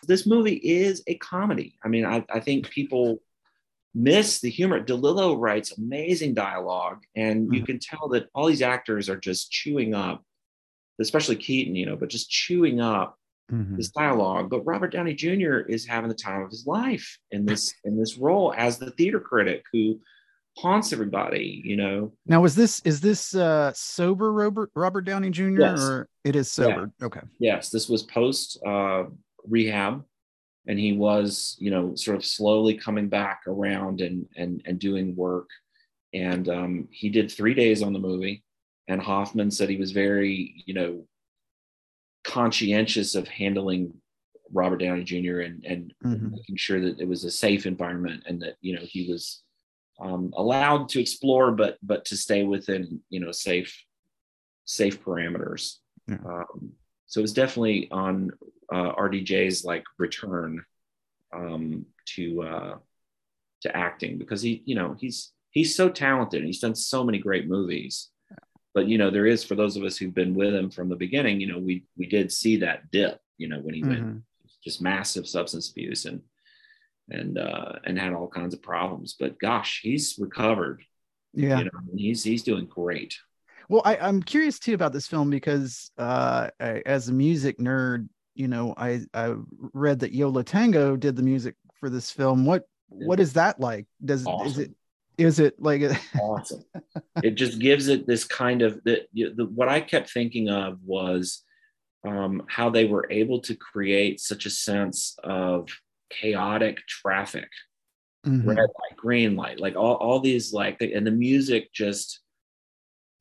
this 0.09 0.27
movie 0.27 0.57
is 0.57 1.01
a 1.07 1.15
comedy 1.19 1.79
i 1.85 1.89
mean 1.89 2.05
i, 2.05 2.25
I 2.29 2.41
think 2.41 2.69
people 2.69 3.21
miss 3.99 4.41
the 4.41 4.51
humor. 4.51 4.85
DeLillo 4.85 5.41
writes 5.41 5.79
amazing 5.79 6.35
dialogue, 6.35 7.03
and 7.15 7.51
you 7.51 7.63
Mhm. 7.63 7.67
can 7.67 7.79
tell 7.79 8.09
that 8.09 8.29
all 8.35 8.47
these 8.47 8.61
actors 8.61 9.09
are 9.09 9.17
just 9.17 9.51
chewing 9.51 9.95
up, 9.95 10.23
especially 11.01 11.37
Keaton, 11.37 11.75
you 11.75 11.87
know, 11.87 11.97
but 11.97 12.11
just 12.11 12.29
chewing 12.29 12.79
up 12.79 13.19
Mhm. 13.51 13.79
this 13.79 13.89
dialogue. 13.89 14.51
But 14.51 14.67
Robert 14.67 14.93
Downey 14.93 15.15
Jr. 15.15 15.61
is 15.61 15.87
having 15.87 16.11
the 16.11 16.15
time 16.15 16.43
of 16.43 16.51
his 16.51 16.67
life 16.67 17.19
in 17.31 17.47
this 17.47 17.73
in 17.85 17.97
this 17.99 18.19
role 18.19 18.53
as 18.55 18.77
the 18.79 18.91
theater 18.91 19.19
critic 19.19 19.65
who 19.73 19.99
haunts 20.57 20.93
everybody, 20.93 21.61
you 21.65 21.77
know. 21.77 22.13
Now, 22.27 22.45
is 22.45 22.55
this 22.55 22.81
is 22.85 23.01
this 23.01 23.35
uh 23.35 23.73
sober 23.75 24.33
Robert 24.33 24.71
Robert 24.75 25.03
Downey 25.03 25.31
Jr. 25.31 25.61
Yes. 25.61 25.81
or 25.81 26.09
it 26.25 26.35
is 26.37 26.51
sober? 26.51 26.91
Okay. 27.03 27.21
Yes, 27.39 27.71
this 27.71 27.89
was 27.89 28.03
post 28.05 28.59
uh, 28.67 29.05
rehab, 29.49 30.05
and 30.67 30.79
he 30.79 30.93
was, 30.93 31.57
you 31.61 31.71
know, 31.71 31.95
sort 31.95 32.17
of 32.17 32.25
slowly 32.25 32.75
coming 32.75 33.09
back 33.09 33.43
around 33.47 34.01
and 34.01 34.27
and 34.37 34.63
and 34.67 34.79
doing 34.79 35.15
work. 35.17 35.49
And 36.15 36.49
um, 36.49 36.89
he 36.91 37.11
did 37.11 37.31
three 37.31 37.53
days 37.55 37.83
on 37.83 37.93
the 37.93 37.99
movie, 37.99 38.43
and 38.89 39.01
Hoffman 39.03 39.51
said 39.51 39.69
he 39.69 39.77
was 39.77 39.93
very, 39.93 40.63
you 40.67 40.73
know, 40.75 41.05
conscientious 42.25 43.15
of 43.15 43.29
handling 43.29 43.93
Robert 44.53 44.79
Downey 44.79 45.05
Jr. 45.05 45.41
and 45.41 45.65
and 45.65 45.93
Mhm. 46.05 46.31
making 46.33 46.57
sure 46.57 46.81
that 46.81 47.01
it 47.01 47.09
was 47.09 47.25
a 47.25 47.31
safe 47.31 47.67
environment 47.67 48.23
and 48.27 48.41
that 48.43 48.57
you 48.61 48.75
know 48.75 48.83
he 48.85 49.11
was 49.11 49.43
um, 49.99 50.33
allowed 50.37 50.89
to 50.91 51.01
explore, 51.01 51.53
but 51.53 51.79
but 51.83 52.05
to 52.07 52.17
stay 52.17 52.45
within 52.45 53.01
you 53.11 53.21
know 53.21 53.33
safe 53.33 53.75
safe 54.65 55.03
parameters. 55.03 55.77
Yeah. 56.09 56.19
Um, 56.25 56.73
so 57.07 57.21
it 57.21 57.23
was 57.23 57.33
definitely 57.33 57.89
on 57.91 58.33
uh, 58.73 58.93
RDJ's 58.95 59.65
like 59.65 59.85
return 59.99 60.65
um, 61.33 61.87
to 62.15 62.43
uh, 62.43 62.75
to 63.63 63.77
acting 63.77 64.19
because 64.19 64.43
he 64.43 64.63
you 64.67 64.75
know 64.75 64.97
he's 64.99 65.33
he's 65.51 65.75
so 65.75 65.89
talented 65.89 66.41
and 66.41 66.47
he's 66.47 66.61
done 66.61 66.75
so 66.75 67.05
many 67.05 67.19
great 67.19 67.49
movies. 67.49 68.11
But 68.75 68.89
you 68.89 68.99
know 68.99 69.11
there 69.11 69.27
is 69.27 69.43
for 69.43 69.55
those 69.55 69.77
of 69.77 69.85
us 69.85 69.97
who've 69.97 70.13
been 70.15 70.35
with 70.35 70.55
him 70.55 70.71
from 70.71 70.89
the 70.91 70.97
beginning, 70.97 71.41
you 71.41 71.47
know 71.47 71.59
we 71.59 71.85
we 71.97 72.07
did 72.07 72.31
see 72.31 72.57
that 72.59 72.91
dip, 72.91 73.19
you 73.39 73.49
know 73.49 73.61
when 73.61 73.75
he 73.75 73.83
went 73.83 74.01
Mhm. 74.01 74.23
just 74.63 74.83
massive 74.83 75.27
substance 75.27 75.71
abuse 75.71 76.05
and 76.05 76.21
and 77.11 77.39
uh, 77.39 77.73
and 77.85 77.99
had 77.99 78.13
all 78.13 78.29
kinds 78.29 78.55
of 78.55 78.63
problems. 78.63 79.17
But 79.19 79.39
gosh, 79.39 79.81
he's 79.83 80.17
recovered. 80.19 80.83
Yeah. 81.33 81.59
You 81.59 81.65
know, 81.65 81.71
he's 81.95 82.25
he's 82.25 82.43
doing 82.43 82.67
great. 82.67 83.17
Well, 83.69 83.83
I, 83.85 83.97
I'm 83.97 84.23
curious 84.23 84.59
too 84.59 84.75
about 84.75 84.93
this 84.93 85.07
film 85.07 85.29
because 85.29 85.91
uh, 85.99 86.49
I, 86.61 86.83
as 86.87 87.09
a 87.09 87.13
music 87.13 87.59
nerd, 87.59 88.09
you 88.35 88.49
know, 88.49 88.75
I 88.77 89.03
I 89.13 89.35
read 89.73 90.01
that 90.01 90.13
Yo 90.13 90.29
La 90.29 90.43
Tengo 90.43 90.97
did 90.97 91.17
the 91.17 91.23
music 91.23 91.57
for 91.81 91.91
this 91.91 92.11
film. 92.11 92.45
What 92.45 92.65
what 92.89 93.21
is 93.21 93.33
that 93.35 93.61
like? 93.61 93.87
Does 94.05 94.27
is 94.45 94.59
it 94.59 94.73
is 95.19 95.39
it 95.41 95.61
like 95.61 95.83
awesome. 96.21 96.65
it 97.23 97.35
just 97.35 97.59
gives 97.59 97.89
it 97.89 98.07
this 98.07 98.25
kind 98.25 98.63
of 98.63 98.83
the, 98.85 99.07
the 99.15 99.47
what 99.47 99.69
I 99.69 99.81
kept 99.81 100.11
thinking 100.11 100.49
of 100.49 100.79
was 100.85 101.43
um, 102.07 102.45
how 102.49 102.71
they 102.71 102.85
were 102.85 103.09
able 103.11 103.41
to 103.41 103.57
create 103.57 104.21
such 104.21 104.47
a 104.47 104.51
sense 104.51 105.17
of 105.25 105.69
chaotic 106.11 106.79
traffic, 106.87 107.49
Mhm. 108.25 108.47
red 108.47 108.59
light, 108.59 108.97
green 108.97 109.37
light, 109.37 109.61
like 109.61 109.77
all, 109.77 109.95
all 109.95 110.21
these 110.21 110.53
like, 110.53 110.81
and 110.81 111.07
the 111.07 111.11
music 111.11 111.73
just 111.73 112.21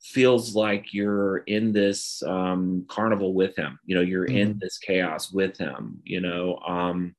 feels 0.01 0.55
like 0.55 0.93
you're 0.93 1.37
in 1.39 1.71
this 1.71 2.21
um, 2.23 2.85
carnival 2.87 3.33
with 3.33 3.55
him. 3.55 3.79
You 3.85 3.95
know, 3.95 4.01
you're 4.01 4.25
in 4.25 4.55
Mhm. 4.55 4.59
this 4.59 4.77
chaos 4.77 5.31
with 5.31 5.57
him. 5.57 6.01
You 6.03 6.21
know, 6.21 6.57
um, 6.59 7.15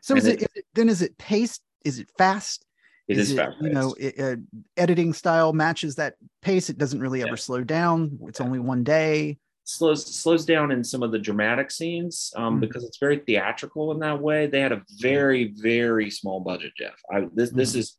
So 0.00 0.16
is 0.16 0.26
it, 0.26 0.42
is 0.42 0.48
it 0.54 0.66
then? 0.74 0.88
Is 0.88 1.02
it 1.02 1.16
paced? 1.18 1.62
Is 1.84 1.98
it 1.98 2.08
fast? 2.18 2.64
It 3.08 3.18
is, 3.18 3.30
is 3.30 3.36
fast. 3.36 3.56
You 3.60 3.70
know, 3.70 3.94
it, 3.98 4.18
uh, 4.18 4.36
editing 4.76 5.12
style 5.12 5.52
matches 5.52 5.96
that 5.96 6.14
pace. 6.42 6.68
It 6.70 6.78
doesn't 6.78 7.00
really 7.00 7.22
ever 7.22 7.36
slow 7.36 7.64
down. 7.64 8.18
It's 8.26 8.40
yeah. 8.40 8.46
only 8.46 8.58
one 8.58 8.84
day. 8.84 9.38
Slows 9.70 10.06
slows 10.06 10.46
down 10.46 10.70
in 10.70 10.82
some 10.82 11.02
of 11.02 11.12
the 11.12 11.18
dramatic 11.18 11.70
scenes 11.70 12.32
um, 12.36 12.54
mm-hmm. 12.54 12.60
because 12.60 12.84
it's 12.84 12.96
very 12.96 13.18
theatrical 13.18 13.92
in 13.92 13.98
that 13.98 14.18
way. 14.18 14.46
They 14.46 14.60
had 14.60 14.72
a 14.72 14.82
very 14.98 15.52
very 15.56 16.10
small 16.10 16.40
budget, 16.40 16.72
Jeff. 16.78 16.98
I, 17.12 17.26
this 17.34 17.50
mm-hmm. 17.50 17.58
this 17.58 17.74
is 17.74 17.98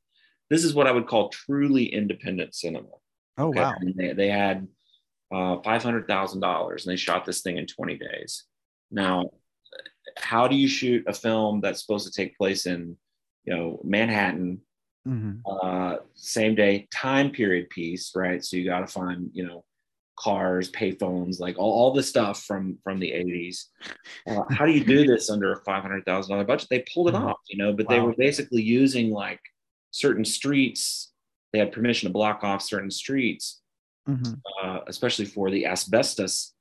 this 0.49 0.63
is 0.63 0.74
what 0.74 0.88
I 0.88 0.91
would 0.91 1.05
call 1.05 1.30
truly 1.30 1.86
independent 1.86 2.55
cinema. 2.55 2.88
Oh 3.38 3.49
okay? 3.49 3.59
wow! 3.59 3.76
They, 3.95 4.13
they 4.13 4.30
had 4.30 4.67
uh, 5.32 5.57
five 5.63 5.84
hundred 5.84 6.07
thousand 6.07 6.41
dollars, 6.41 6.88
and 6.88 6.91
they 6.91 6.97
shot 6.97 7.24
this 7.24 7.41
thing 7.41 7.57
in 7.57 7.67
twenty 7.67 7.99
days. 7.99 8.45
Now, 8.89 9.30
how 10.17 10.47
do 10.47 10.55
you 10.55 10.67
shoot 10.67 11.03
a 11.05 11.13
film 11.13 11.61
that's 11.61 11.82
supposed 11.82 12.07
to 12.07 12.11
take 12.11 12.36
place 12.36 12.65
in, 12.65 12.97
you 13.43 13.55
know, 13.55 13.80
Manhattan, 13.84 14.61
mm-hmm. 15.07 15.34
uh, 15.45 15.97
same 16.15 16.55
day 16.55 16.88
time 16.91 17.30
period 17.30 17.70
piece, 17.70 18.13
right? 18.15 18.43
So 18.43 18.57
you 18.57 18.65
got 18.65 18.80
to 18.80 18.88
find, 18.88 19.30
you 19.34 19.45
know, 19.45 19.63
cars, 20.20 20.72
payphones, 20.72 21.39
like 21.39 21.57
all, 21.57 21.72
all 21.72 21.93
the 21.93 22.03
stuff 22.03 22.43
from 22.43 22.78
from 22.84 22.99
the 22.99 23.11
80s. 23.11 23.65
Uh, 24.28 24.43
how 24.49 24.65
do 24.65 24.72
you 24.72 24.84
do 24.84 25.05
this 25.05 25.30
under 25.30 25.53
a 25.53 25.63
five 25.63 25.82
hundred 25.82 26.05
thousand 26.05 26.32
dollar 26.32 26.45
budget? 26.45 26.67
They 26.70 26.86
pulled 26.93 27.09
it 27.09 27.13
mm-hmm. 27.13 27.28
off, 27.28 27.39
you 27.47 27.57
know, 27.57 27.74
but 27.74 27.88
wow. 27.88 27.95
they 27.95 28.01
were 28.01 28.13
basically 28.13 28.61
using 28.61 29.11
like 29.11 29.39
certain 29.91 30.26
streets. 30.26 31.11
They 31.53 31.59
had 31.59 31.72
permission 31.72 32.07
to 32.09 32.13
block 32.13 32.43
off 32.43 32.61
certain 32.61 32.91
streets, 32.91 33.61
mm-hmm. 34.07 34.34
uh, 34.63 34.80
especially 34.88 35.26
for 35.26 35.49
the 35.49 35.65
asbestos 35.65 36.53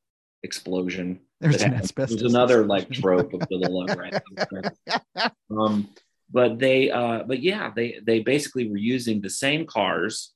explosion. 0.42 1.20
There's 1.40 1.62
an 1.62 1.74
asbestos. 1.74 2.20
There's 2.20 2.32
another 2.32 2.64
like 2.64 2.90
trope 2.90 3.34
of 3.34 3.40
the 3.40 3.68
love, 3.68 3.96
right? 3.98 5.32
um, 5.50 5.88
but 6.30 6.58
they, 6.58 6.90
uh, 6.90 7.24
but 7.26 7.42
yeah, 7.42 7.70
they 7.74 8.00
they 8.02 8.20
basically 8.20 8.68
were 8.68 8.76
using 8.76 9.20
the 9.20 9.30
same 9.30 9.66
cars 9.66 10.32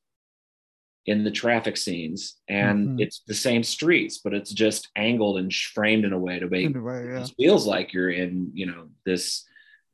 in 1.07 1.25
the 1.25 1.31
traffic 1.31 1.77
scenes, 1.77 2.37
and 2.49 2.89
mm-hmm. 2.89 3.01
it's 3.01 3.23
the 3.27 3.35
same 3.35 3.63
streets, 3.63 4.19
but 4.19 4.35
it's 4.35 4.53
just 4.53 4.89
angled 4.95 5.39
and 5.39 5.53
framed 5.53 6.05
in 6.05 6.13
a 6.13 6.19
way 6.19 6.39
to 6.39 6.49
make 6.49 6.75
way, 6.81 7.07
yeah. 7.07 7.23
it 7.23 7.33
feels 7.37 7.67
like 7.67 7.93
you're 7.93 8.11
in, 8.11 8.51
you 8.55 8.67
know, 8.67 8.89
this 9.05 9.45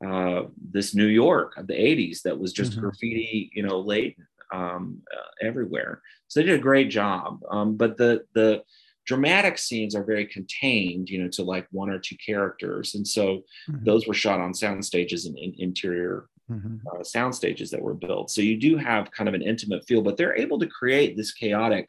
uh, 0.06 0.42
this 0.70 0.94
New 0.94 1.06
York 1.06 1.56
of 1.56 1.66
the 1.66 1.74
80s 1.74 2.22
that 2.22 2.38
was 2.38 2.52
just 2.52 2.72
mm-hmm. 2.72 2.82
graffiti, 2.82 3.50
you 3.52 3.64
know, 3.64 3.80
laden 3.80 4.26
um, 4.52 5.02
uh, 5.12 5.46
everywhere. 5.46 6.02
So 6.28 6.40
they 6.40 6.46
did 6.46 6.60
a 6.60 6.62
great 6.62 6.90
job. 6.90 7.40
Um, 7.50 7.76
but 7.76 7.96
the 7.96 8.24
the 8.34 8.62
dramatic 9.06 9.56
scenes 9.56 9.94
are 9.94 10.04
very 10.04 10.26
contained, 10.26 11.08
you 11.08 11.22
know, 11.22 11.28
to 11.30 11.42
like 11.42 11.66
one 11.70 11.88
or 11.88 11.98
two 11.98 12.16
characters, 12.24 12.94
and 12.94 13.06
so 13.06 13.42
mm-hmm. 13.68 13.84
those 13.84 14.06
were 14.06 14.14
shot 14.14 14.40
on 14.40 14.52
sound 14.52 14.84
stages 14.84 15.24
and 15.24 15.38
in, 15.38 15.54
interior 15.58 16.26
mm-hmm. 16.50 16.76
uh, 16.88 17.02
sound 17.02 17.34
stages 17.34 17.70
that 17.70 17.82
were 17.82 17.94
built. 17.94 18.30
So 18.30 18.40
you 18.40 18.58
do 18.58 18.76
have 18.76 19.10
kind 19.10 19.28
of 19.28 19.34
an 19.34 19.42
intimate 19.42 19.86
feel, 19.86 20.02
but 20.02 20.16
they're 20.16 20.36
able 20.36 20.58
to 20.58 20.66
create 20.66 21.16
this 21.16 21.32
chaotic 21.32 21.88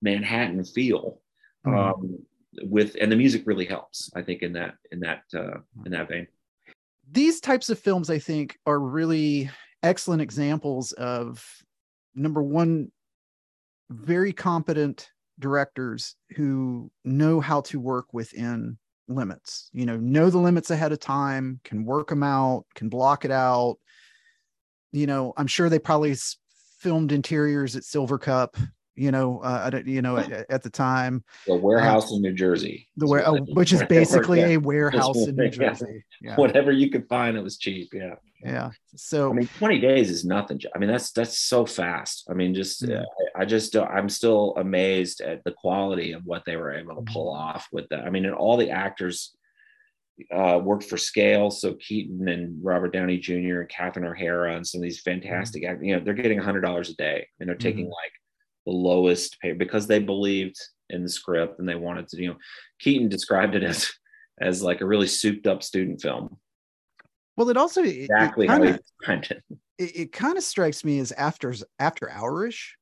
Manhattan 0.00 0.64
feel. 0.64 1.20
Mm-hmm. 1.66 1.78
Um, 1.78 2.18
with 2.62 2.96
and 3.00 3.10
the 3.10 3.16
music 3.16 3.46
really 3.46 3.64
helps 3.64 4.10
i 4.14 4.22
think 4.22 4.42
in 4.42 4.52
that 4.52 4.74
in 4.90 5.00
that 5.00 5.22
uh 5.34 5.58
in 5.86 5.92
that 5.92 6.08
vein 6.08 6.26
these 7.10 7.40
types 7.40 7.70
of 7.70 7.78
films 7.78 8.10
i 8.10 8.18
think 8.18 8.58
are 8.66 8.78
really 8.78 9.50
excellent 9.82 10.22
examples 10.22 10.92
of 10.92 11.44
number 12.14 12.42
one 12.42 12.90
very 13.90 14.32
competent 14.32 15.10
directors 15.38 16.16
who 16.36 16.90
know 17.04 17.40
how 17.40 17.60
to 17.60 17.80
work 17.80 18.12
within 18.12 18.76
limits 19.08 19.68
you 19.72 19.84
know 19.84 19.96
know 19.96 20.30
the 20.30 20.38
limits 20.38 20.70
ahead 20.70 20.92
of 20.92 21.00
time 21.00 21.60
can 21.64 21.84
work 21.84 22.08
them 22.08 22.22
out 22.22 22.64
can 22.74 22.88
block 22.88 23.24
it 23.24 23.30
out. 23.30 23.76
You 24.92 25.06
know 25.06 25.32
i'm 25.36 25.46
sure 25.46 25.68
they 25.68 25.78
probably 25.78 26.14
filmed 26.78 27.12
interiors 27.12 27.76
at 27.76 27.82
Silvercup 27.82 28.54
you 28.94 29.10
know, 29.10 29.40
uh, 29.40 29.82
you 29.86 30.02
know, 30.02 30.18
at, 30.18 30.50
at, 30.50 30.62
the 30.62 30.70
time. 30.70 31.24
The 31.46 31.56
warehouse 31.56 32.12
uh, 32.12 32.16
in 32.16 32.22
New 32.22 32.34
Jersey. 32.34 32.88
The 32.96 33.06
where, 33.06 33.26
oh, 33.26 33.38
which 33.38 33.72
is 33.72 33.82
basically 33.88 34.40
a 34.40 34.56
warehouse 34.58 35.26
in 35.26 35.36
New 35.36 35.48
Jersey. 35.50 36.04
Yeah. 36.20 36.36
Whatever 36.36 36.72
you 36.72 36.90
could 36.90 37.08
find, 37.08 37.36
it 37.36 37.42
was 37.42 37.56
cheap. 37.56 37.90
Yeah. 37.92 38.16
Yeah. 38.44 38.70
So 38.96 39.30
I 39.30 39.34
mean, 39.34 39.48
20 39.58 39.78
days 39.78 40.10
is 40.10 40.24
nothing. 40.24 40.60
I 40.74 40.78
mean, 40.78 40.90
that's 40.90 41.12
that's 41.12 41.38
so 41.38 41.64
fast. 41.64 42.26
I 42.28 42.34
mean, 42.34 42.54
just 42.54 42.86
yeah. 42.86 43.00
uh, 43.00 43.04
I 43.36 43.44
just 43.44 43.76
I'm 43.76 44.08
still 44.08 44.54
amazed 44.56 45.20
at 45.20 45.44
the 45.44 45.52
quality 45.52 46.12
of 46.12 46.24
what 46.24 46.44
they 46.44 46.56
were 46.56 46.72
able 46.72 46.96
to 46.96 47.12
pull 47.12 47.32
mm-hmm. 47.32 47.56
off 47.56 47.68
with 47.72 47.88
that. 47.90 48.04
I 48.04 48.10
mean, 48.10 48.24
and 48.24 48.34
all 48.34 48.56
the 48.56 48.70
actors 48.70 49.36
uh, 50.30 50.60
worked 50.62 50.84
for 50.84 50.96
scale. 50.96 51.50
So 51.50 51.74
Keaton 51.74 52.28
and 52.28 52.62
Robert 52.62 52.92
Downey 52.92 53.18
Jr. 53.18 53.60
and 53.60 53.68
Catherine 53.68 54.06
O'Hara 54.06 54.56
and 54.56 54.66
some 54.66 54.80
of 54.80 54.82
these 54.82 55.00
fantastic 55.00 55.62
mm-hmm. 55.62 55.72
actors, 55.72 55.86
you 55.86 55.96
know, 55.96 56.04
they're 56.04 56.14
getting 56.14 56.38
hundred 56.38 56.62
dollars 56.62 56.90
a 56.90 56.96
day 56.96 57.26
and 57.40 57.48
they're 57.48 57.56
taking 57.56 57.84
mm-hmm. 57.84 57.92
like 57.92 58.12
the 58.66 58.72
lowest 58.72 59.38
pay 59.40 59.52
because 59.52 59.86
they 59.86 59.98
believed 59.98 60.56
in 60.90 61.02
the 61.02 61.08
script 61.08 61.58
and 61.58 61.68
they 61.68 61.74
wanted 61.74 62.08
to, 62.08 62.20
you 62.20 62.28
know, 62.28 62.36
Keaton 62.78 63.08
described 63.08 63.54
it 63.54 63.62
as 63.64 63.90
as 64.40 64.62
like 64.62 64.80
a 64.80 64.86
really 64.86 65.06
souped 65.06 65.46
up 65.46 65.62
student 65.62 66.00
film. 66.00 66.36
Well, 67.36 67.48
it 67.48 67.56
also 67.56 67.82
exactly 67.82 68.46
it 68.46 68.50
kinda, 68.50 68.78
how 69.04 69.14
he 69.14 69.18
it. 69.18 69.42
It, 69.78 69.96
it 69.96 70.12
kind 70.12 70.36
of 70.36 70.44
strikes 70.44 70.84
me 70.84 70.98
as 70.98 71.12
after 71.12 71.54
after 71.78 72.08
hourish. 72.08 72.76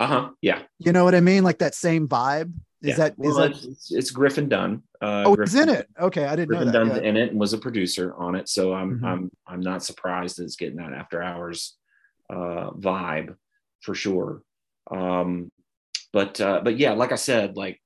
Uh 0.00 0.06
huh. 0.06 0.30
Yeah. 0.40 0.62
You 0.78 0.92
know 0.92 1.04
what 1.04 1.14
I 1.14 1.20
mean? 1.20 1.44
Like 1.44 1.58
that 1.58 1.74
same 1.74 2.08
vibe. 2.08 2.52
Is 2.82 2.90
yeah. 2.90 2.96
that 2.96 3.14
well, 3.16 3.30
is 3.30 3.36
that 3.36 3.70
it's, 3.70 3.92
it's 3.92 4.10
Griffin 4.10 4.48
Dunne. 4.48 4.82
Uh, 5.00 5.22
oh, 5.26 5.36
Griffin, 5.36 5.68
in 5.68 5.68
it. 5.68 5.88
Okay, 6.00 6.24
I 6.24 6.34
didn't 6.34 6.48
Griffin 6.48 6.66
know 6.66 6.72
that. 6.72 6.78
Dunne's 6.78 7.02
yeah. 7.02 7.08
in 7.08 7.16
it 7.16 7.30
and 7.30 7.38
was 7.38 7.52
a 7.52 7.58
producer 7.58 8.12
on 8.16 8.34
it, 8.34 8.48
so 8.48 8.74
I'm 8.74 8.96
Mm-hmm. 8.96 9.04
I'm 9.04 9.30
I'm 9.46 9.60
not 9.60 9.84
surprised 9.84 10.38
that 10.38 10.44
it's 10.44 10.56
getting 10.56 10.78
that 10.78 10.92
after 10.92 11.22
hours 11.22 11.76
uh, 12.28 12.70
vibe 12.72 13.36
for 13.82 13.94
sure. 13.94 14.42
Um, 14.90 15.50
but 16.12 16.40
uh, 16.40 16.60
but 16.62 16.78
yeah, 16.78 16.92
like 16.92 17.12
I 17.12 17.16
said, 17.16 17.56
like 17.56 17.80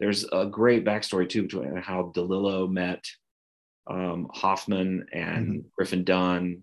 there's 0.00 0.24
a 0.32 0.46
great 0.46 0.84
backstory 0.84 1.28
too 1.28 1.42
between 1.42 1.76
how 1.76 2.12
DeLillo 2.14 2.70
met 2.70 3.04
um, 3.88 4.28
Hoffman 4.34 5.06
and 5.12 5.48
Mm-hmm. 5.48 5.68
Griffin 5.76 6.04
Dunne 6.04 6.62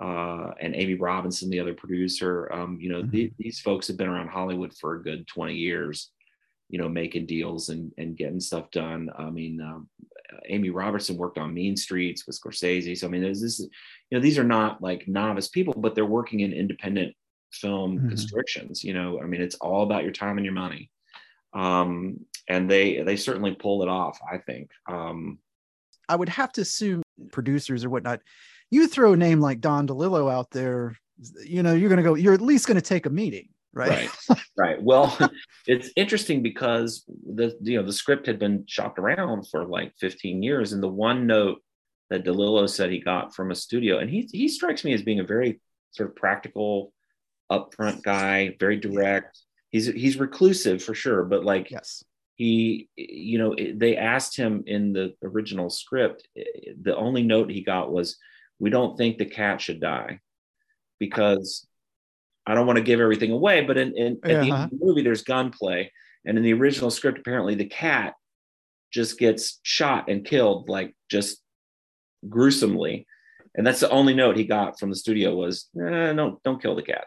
uh, 0.00 0.52
and 0.60 0.74
Amy 0.74 0.94
Robinson, 0.94 1.50
the 1.50 1.60
other 1.60 1.74
producer. 1.74 2.50
Um, 2.52 2.78
you 2.80 2.88
know, 2.88 3.02
Mhm. 3.02 3.10
the- 3.10 3.32
these 3.38 3.60
folks 3.60 3.86
have 3.88 3.96
been 3.96 4.08
around 4.08 4.28
Hollywood 4.28 4.72
for 4.78 4.94
a 4.96 5.02
good 5.02 5.26
20 5.28 5.54
years, 5.54 6.10
you 6.70 6.78
know, 6.78 6.88
making 6.88 7.26
deals 7.26 7.68
and, 7.68 7.92
and 7.98 8.16
getting 8.16 8.40
stuff 8.40 8.70
done. 8.70 9.10
I 9.16 9.30
mean, 9.30 9.60
um, 9.60 9.88
Amy 10.48 10.70
Robertson 10.70 11.16
worked 11.18 11.36
on 11.38 11.52
Mean 11.54 11.76
Streets 11.76 12.26
with 12.26 12.40
Scorsese. 12.40 12.96
So, 12.96 13.06
I 13.06 13.10
mean, 13.10 13.20
there's 13.22 13.42
this, 13.42 13.60
you 13.60 13.68
know, 14.16 14.20
these 14.20 14.38
are 14.38 14.44
not 14.44 14.80
like 14.82 15.06
novice 15.06 15.48
people, 15.48 15.74
but 15.76 15.94
they're 15.94 16.06
working 16.06 16.40
in 16.40 16.52
independent 16.54 17.14
film 17.52 17.98
Mhm. 17.98 18.08
constrictions. 18.08 18.82
You 18.82 18.94
know, 18.94 19.20
I 19.20 19.26
mean, 19.26 19.40
it's 19.40 19.56
all 19.56 19.82
about 19.82 20.02
your 20.02 20.12
time 20.12 20.38
and 20.38 20.44
your 20.44 20.54
money. 20.54 20.90
Um, 21.54 22.24
and 22.48 22.70
they, 22.70 23.02
they 23.02 23.16
certainly 23.16 23.54
pull 23.54 23.82
it 23.82 23.88
off, 23.88 24.18
I 24.30 24.38
think. 24.38 24.70
Um, 24.88 25.38
I 26.08 26.16
would 26.16 26.30
have 26.30 26.52
to 26.52 26.62
assume 26.62 27.02
producers 27.30 27.84
or 27.84 27.90
whatnot. 27.90 28.20
You 28.70 28.88
throw 28.88 29.12
a 29.12 29.16
name 29.16 29.40
like 29.40 29.60
Don 29.60 29.86
DeLillo 29.86 30.32
out 30.32 30.50
there, 30.50 30.96
you 31.44 31.62
know, 31.62 31.74
you're 31.74 31.88
going 31.90 31.98
to 31.98 32.02
go. 32.02 32.14
You're 32.14 32.34
at 32.34 32.40
least 32.40 32.66
going 32.66 32.76
to 32.76 32.80
take 32.80 33.06
a 33.06 33.10
meeting, 33.10 33.48
right? 33.74 34.10
Right. 34.28 34.40
right. 34.56 34.82
Well, 34.82 35.16
it's 35.66 35.90
interesting 35.94 36.42
because 36.42 37.04
the 37.06 37.56
you 37.60 37.78
know 37.78 37.86
the 37.86 37.92
script 37.92 38.26
had 38.26 38.38
been 38.38 38.64
shopped 38.66 38.98
around 38.98 39.46
for 39.48 39.66
like 39.66 39.92
15 40.00 40.42
years, 40.42 40.72
and 40.72 40.82
the 40.82 40.88
one 40.88 41.26
note 41.26 41.62
that 42.10 42.24
DeLillo 42.24 42.68
said 42.68 42.90
he 42.90 42.98
got 42.98 43.34
from 43.34 43.50
a 43.50 43.54
studio, 43.54 43.98
and 43.98 44.10
he 44.10 44.28
he 44.32 44.48
strikes 44.48 44.84
me 44.84 44.94
as 44.94 45.02
being 45.02 45.20
a 45.20 45.24
very 45.24 45.60
sort 45.92 46.08
of 46.08 46.16
practical, 46.16 46.92
upfront 47.56 48.02
guy, 48.02 48.56
very 48.58 48.76
direct. 48.78 49.38
He's 49.70 49.86
he's 49.86 50.18
reclusive 50.18 50.82
for 50.82 50.94
sure, 50.94 51.24
but 51.24 51.44
like 51.44 51.70
yes. 51.70 52.04
he 52.36 52.88
you 52.96 53.38
know 53.38 53.54
they 53.74 53.96
asked 53.96 54.36
him 54.36 54.64
in 54.66 54.92
the 54.92 55.14
original 55.22 55.68
script 55.70 56.20
the 56.86 56.96
only 56.96 57.22
note 57.22 57.50
he 57.50 57.62
got 57.62 57.92
was 57.92 58.16
we 58.58 58.70
don't 58.70 58.96
think 58.96 59.16
the 59.18 59.24
cat 59.40 59.60
should 59.60 59.80
die 59.80 60.18
because 60.98 61.66
i 62.46 62.54
don't 62.54 62.66
want 62.66 62.78
to 62.78 62.88
give 62.90 63.00
everything 63.00 63.32
away 63.32 63.60
but 63.68 63.76
in, 63.76 63.94
in 63.96 64.12
at 64.14 64.22
the 64.22 64.34
end 64.34 64.52
Uh-huh. 64.52 64.64
of 64.64 64.70
the 64.70 64.78
movie 64.86 65.02
there's 65.02 65.22
gunplay 65.34 65.90
and 66.24 66.38
in 66.38 66.44
the 66.44 66.54
original 66.54 66.90
script 66.90 67.18
apparently 67.18 67.54
the 67.54 67.66
cat 67.84 68.14
just 68.92 69.18
gets 69.18 69.60
shot 69.62 70.08
and 70.10 70.24
killed 70.24 70.68
like 70.68 70.94
just 71.10 71.38
gruesomely 72.28 73.06
and 73.54 73.66
that's 73.66 73.80
the 73.80 73.90
only 73.90 74.14
note 74.14 74.36
he 74.36 74.44
got 74.44 74.78
from 74.78 74.90
the 74.90 74.96
studio 74.96 75.34
was 75.34 75.68
eh, 75.80 76.12
don't 76.14 76.42
don't 76.42 76.62
kill 76.62 76.76
the 76.76 76.82
cat 76.82 77.04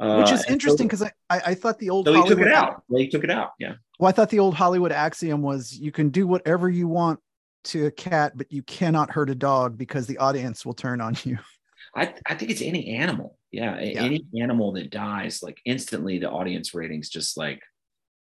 Which 0.00 0.30
Uh, 0.30 0.34
is 0.34 0.44
interesting 0.48 0.86
because 0.86 1.02
I, 1.02 1.12
I 1.28 1.40
I 1.46 1.54
thought 1.54 1.78
the 1.78 1.90
old 1.90 2.06
so 2.06 2.12
he 2.14 2.28
took 2.28 2.38
it 2.38 2.52
out 2.52 2.82
he 2.94 3.08
took 3.08 3.24
it 3.24 3.30
out 3.30 3.50
yeah 3.58 3.74
Well, 3.98 4.08
I 4.08 4.12
thought 4.12 4.30
the 4.30 4.38
old 4.38 4.54
Hollywood 4.54 4.92
axiom 4.92 5.42
was 5.42 5.72
you 5.76 5.90
can 5.92 6.10
do 6.10 6.26
whatever 6.26 6.68
you 6.68 6.86
want 6.88 7.18
to 7.64 7.86
a 7.86 7.90
cat, 7.90 8.32
but 8.36 8.50
you 8.52 8.62
cannot 8.62 9.10
hurt 9.10 9.28
a 9.30 9.34
dog 9.34 9.76
because 9.76 10.06
the 10.06 10.18
audience 10.18 10.64
will 10.64 10.74
turn 10.74 11.00
on 11.00 11.16
you. 11.24 11.38
I, 11.96 12.14
I 12.26 12.34
think 12.36 12.50
it's 12.50 12.62
any 12.62 12.94
animal. 12.96 13.36
Yeah, 13.50 13.80
Yeah. 13.80 14.02
any 14.02 14.24
animal 14.40 14.72
that 14.72 14.90
dies, 14.90 15.42
like 15.42 15.58
instantly 15.64 16.18
the 16.18 16.30
audience 16.30 16.74
ratings 16.74 17.08
just 17.08 17.36
like 17.36 17.60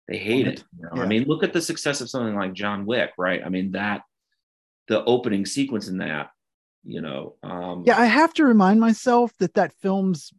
they 0.08 0.18
hate 0.18 0.48
it. 0.48 0.64
you 0.78 0.84
know? 0.84 0.90
Yeah. 0.96 1.02
I 1.02 1.06
mean, 1.08 1.26
look 1.26 1.44
at 1.44 1.52
the 1.54 1.62
success 1.62 2.00
of 2.00 2.10
something 2.10 2.36
like 2.36 2.54
John 2.54 2.86
Wick, 2.86 3.12
right? 3.18 3.42
I 3.46 3.50
mean, 3.50 3.72
that 3.74 4.04
the 4.88 5.04
opening 5.04 5.46
sequence 5.46 5.90
in 5.90 5.98
that, 5.98 6.30
you 6.86 7.02
know. 7.02 7.36
Um, 7.44 7.84
yeah, 7.86 8.00
I 8.00 8.06
have 8.06 8.34
to 8.36 8.46
remind 8.46 8.80
myself 8.80 9.34
that 9.40 9.56
that 9.56 9.74
film's 9.82 10.32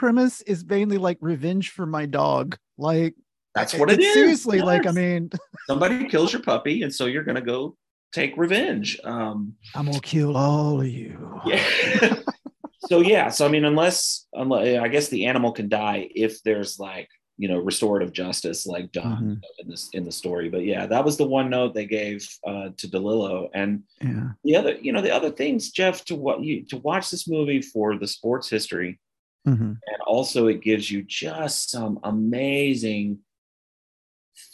premise 0.00 0.40
is 0.42 0.64
mainly 0.64 0.96
like 0.96 1.18
revenge 1.20 1.72
for 1.72 1.84
my 1.84 2.06
dog. 2.06 2.56
Like 2.78 3.14
that's 3.54 3.74
what 3.74 3.90
it 3.90 4.00
is. 4.00 4.14
Seriously, 4.14 4.56
yes. 4.56 4.64
like 4.64 4.86
I 4.86 4.92
mean, 4.92 5.30
somebody 5.66 6.08
kills 6.08 6.32
your 6.32 6.40
puppy, 6.40 6.82
and 6.82 6.92
so 6.92 7.04
you're 7.04 7.22
gonna 7.22 7.42
go 7.42 7.76
take 8.10 8.34
revenge. 8.38 8.98
Um, 9.04 9.54
I'm 9.74 9.84
gonna 9.84 10.00
kill 10.00 10.38
all 10.38 10.80
of 10.80 10.88
you. 10.88 11.42
Yeah. 11.44 12.14
so 12.88 13.00
yeah, 13.00 13.28
so 13.28 13.44
I 13.44 13.50
mean, 13.50 13.66
unless, 13.66 14.26
unless 14.32 14.80
I 14.80 14.88
guess 14.88 15.08
the 15.08 15.26
animal 15.26 15.52
can 15.52 15.68
die 15.68 16.08
if 16.14 16.42
there's 16.44 16.78
like 16.78 17.08
you 17.36 17.48
know 17.48 17.58
restorative 17.58 18.14
justice 18.14 18.66
like 18.66 18.92
done 18.92 19.04
mm-hmm. 19.04 19.34
in 19.58 19.68
this 19.68 19.90
in 19.92 20.04
the 20.06 20.12
story. 20.12 20.48
But 20.48 20.64
yeah, 20.64 20.86
that 20.86 21.04
was 21.04 21.18
the 21.18 21.26
one 21.26 21.50
note 21.50 21.74
they 21.74 21.84
gave 21.84 22.26
uh, 22.46 22.70
to 22.74 22.88
DeLillo, 22.88 23.50
and 23.52 23.82
yeah. 24.00 24.30
the 24.44 24.56
other 24.56 24.78
you 24.80 24.92
know 24.92 25.02
the 25.02 25.14
other 25.14 25.30
things, 25.30 25.70
Jeff, 25.70 26.06
to 26.06 26.16
what 26.16 26.42
you 26.42 26.64
to 26.70 26.78
watch 26.78 27.10
this 27.10 27.28
movie 27.28 27.60
for 27.60 27.98
the 27.98 28.08
sports 28.08 28.48
history. 28.48 28.98
Mm-hmm. 29.46 29.62
And 29.64 30.00
also, 30.06 30.46
it 30.46 30.62
gives 30.62 30.90
you 30.90 31.02
just 31.02 31.70
some 31.70 31.98
amazing 32.04 33.20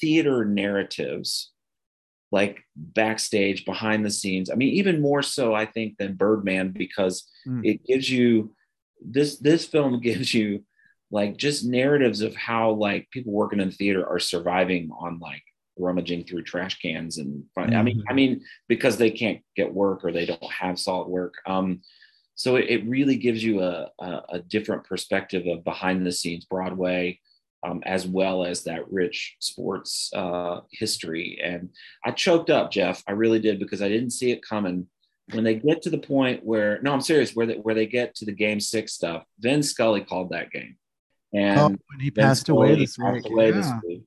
theater 0.01 0.45
narratives 0.45 1.53
like 2.33 2.63
backstage 2.75 3.65
behind 3.65 4.05
the 4.05 4.11
scenes 4.11 4.51
i 4.51 4.55
mean 4.55 4.73
even 4.75 5.01
more 5.01 5.23
so 5.23 5.55
i 5.55 5.65
think 5.65 5.97
than 5.99 6.15
birdman 6.15 6.71
because 6.71 7.29
mm. 7.47 7.65
it 7.65 7.85
gives 7.87 8.11
you 8.11 8.53
this 9.01 9.39
this 9.39 9.65
film 9.65 10.01
gives 10.09 10.35
you 10.35 10.65
like 11.11 11.37
just 11.37 11.65
narratives 11.65 12.21
of 12.21 12.35
how 12.35 12.73
like 12.73 13.09
people 13.11 13.33
working 13.33 13.61
in 13.61 13.71
theater 13.71 14.07
are 14.07 14.19
surviving 14.19 14.91
on 14.99 15.19
like 15.21 15.43
rummaging 15.79 16.25
through 16.25 16.43
trash 16.43 16.79
cans 16.81 17.19
and 17.19 17.45
mm-hmm. 17.57 17.75
i 17.75 17.83
mean 17.83 18.03
i 18.09 18.11
mm-hmm. 18.11 18.17
mean 18.17 18.45
because 18.67 18.97
they 18.97 19.11
can't 19.11 19.41
get 19.55 19.73
work 19.73 20.05
or 20.05 20.11
they 20.11 20.27
don't 20.27 20.53
have 20.53 20.79
solid 20.79 21.09
work 21.09 21.35
um 21.47 21.81
so 22.37 22.57
it, 22.57 22.67
it 22.69 22.87
really 22.87 23.17
gives 23.17 23.43
you 23.43 23.63
a, 23.63 23.91
a, 23.99 24.23
a 24.35 24.39
different 24.39 24.85
perspective 24.85 25.47
of 25.47 25.65
behind 25.65 26.07
the 26.07 26.13
scenes 26.13 26.45
broadway 26.45 27.19
um, 27.67 27.83
as 27.85 28.07
well 28.07 28.45
as 28.45 28.65
that 28.65 28.91
rich 28.91 29.37
sports 29.41 30.11
uh, 30.15 30.61
history. 30.71 31.41
And 31.43 31.71
I 32.05 32.13
choked 32.13 32.51
up, 32.51 32.71
Jeff. 32.71 33.03
I 33.09 33.13
really 33.13 33.41
did 33.41 33.59
because 33.59 33.83
I 33.83 33.89
didn't 33.89 34.11
see 34.11 34.31
it 34.31 34.47
coming. 34.47 34.87
When 35.33 35.43
they 35.43 35.55
get 35.55 35.83
to 35.83 35.91
the 35.91 35.99
point 35.99 36.45
where, 36.45 36.81
no, 36.83 36.93
I'm 36.93 37.01
serious, 37.01 37.35
where 37.35 37.47
they, 37.47 37.55
where 37.55 37.75
they 37.75 37.87
get 37.87 38.15
to 38.17 38.25
the 38.25 38.33
game 38.33 38.61
six 38.61 38.93
stuff, 38.93 39.25
Vin 39.41 39.63
Scully 39.63 40.03
called 40.03 40.31
that 40.31 40.53
game. 40.53 40.77
And 41.35 41.59
oh, 41.59 41.69
when 41.69 42.01
he 42.01 42.11
passed 42.11 42.49
away 42.49 42.77
this 42.77 42.97
passed 42.97 43.25
week. 43.25 43.33
Away 43.33 43.47
yeah. 43.47 43.53
this 43.53 43.71
week. 43.85 44.03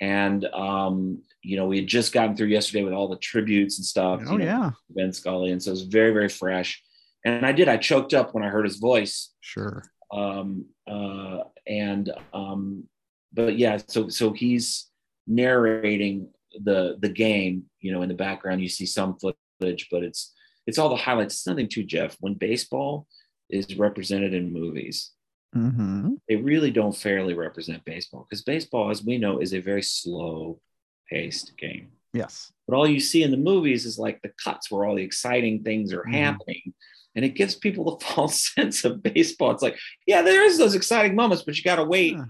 And, 0.00 0.44
um, 0.46 1.22
you 1.42 1.56
know, 1.56 1.66
we 1.66 1.78
had 1.78 1.88
just 1.88 2.12
gotten 2.12 2.36
through 2.36 2.48
yesterday 2.48 2.84
with 2.84 2.92
all 2.92 3.08
the 3.08 3.16
tributes 3.16 3.78
and 3.78 3.84
stuff. 3.84 4.20
Oh, 4.26 4.36
know, 4.36 4.44
yeah. 4.44 4.70
Vin 4.90 5.12
Scully. 5.12 5.50
And 5.50 5.60
so 5.60 5.70
it 5.70 5.72
was 5.72 5.82
very, 5.82 6.12
very 6.12 6.28
fresh. 6.28 6.82
And 7.24 7.46
I 7.46 7.52
did, 7.52 7.68
I 7.68 7.76
choked 7.76 8.14
up 8.14 8.34
when 8.34 8.44
I 8.44 8.48
heard 8.48 8.64
his 8.64 8.78
voice. 8.78 9.32
Sure. 9.40 9.84
Um, 10.12 10.66
uh, 10.86 11.38
and 11.66 12.12
um, 12.34 12.84
but 13.32 13.58
yeah, 13.58 13.78
so 13.86 14.08
so 14.08 14.32
he's 14.32 14.90
narrating 15.26 16.28
the 16.64 16.96
the 17.00 17.08
game. 17.08 17.64
You 17.80 17.92
know, 17.92 18.02
in 18.02 18.08
the 18.08 18.14
background 18.14 18.60
you 18.60 18.68
see 18.68 18.86
some 18.86 19.16
footage, 19.16 19.88
but 19.90 20.02
it's 20.02 20.32
it's 20.66 20.78
all 20.78 20.88
the 20.88 20.96
highlights. 20.96 21.34
It's 21.34 21.46
nothing 21.46 21.68
too 21.68 21.84
Jeff. 21.84 22.16
When 22.20 22.34
baseball 22.34 23.06
is 23.48 23.76
represented 23.76 24.34
in 24.34 24.52
movies, 24.52 25.12
mm-hmm. 25.56 26.14
they 26.28 26.36
really 26.36 26.70
don't 26.70 26.96
fairly 26.96 27.34
represent 27.34 27.84
baseball 27.84 28.26
because 28.28 28.42
baseball, 28.42 28.90
as 28.90 29.02
we 29.02 29.18
know, 29.18 29.38
is 29.38 29.54
a 29.54 29.60
very 29.60 29.82
slow 29.82 30.60
paced 31.08 31.56
game. 31.56 31.92
Yes. 32.12 32.52
But 32.68 32.76
all 32.76 32.86
you 32.86 33.00
see 33.00 33.22
in 33.22 33.30
the 33.30 33.36
movies 33.36 33.86
is 33.86 33.98
like 33.98 34.20
the 34.22 34.32
cuts 34.42 34.70
where 34.70 34.84
all 34.84 34.96
the 34.96 35.02
exciting 35.02 35.62
things 35.62 35.92
are 35.92 36.02
mm-hmm. 36.02 36.12
happening. 36.12 36.74
And 37.14 37.24
it 37.24 37.30
gives 37.30 37.54
people 37.54 37.98
the 37.98 38.04
false 38.04 38.52
sense 38.54 38.84
of 38.84 39.02
baseball. 39.02 39.50
It's 39.50 39.62
like, 39.62 39.78
yeah, 40.06 40.22
there 40.22 40.44
is 40.44 40.58
those 40.58 40.74
exciting 40.74 41.14
moments, 41.14 41.42
but 41.42 41.56
you 41.56 41.62
got 41.62 41.76
to 41.76 41.84
wait 41.84 42.14
yeah 42.14 42.24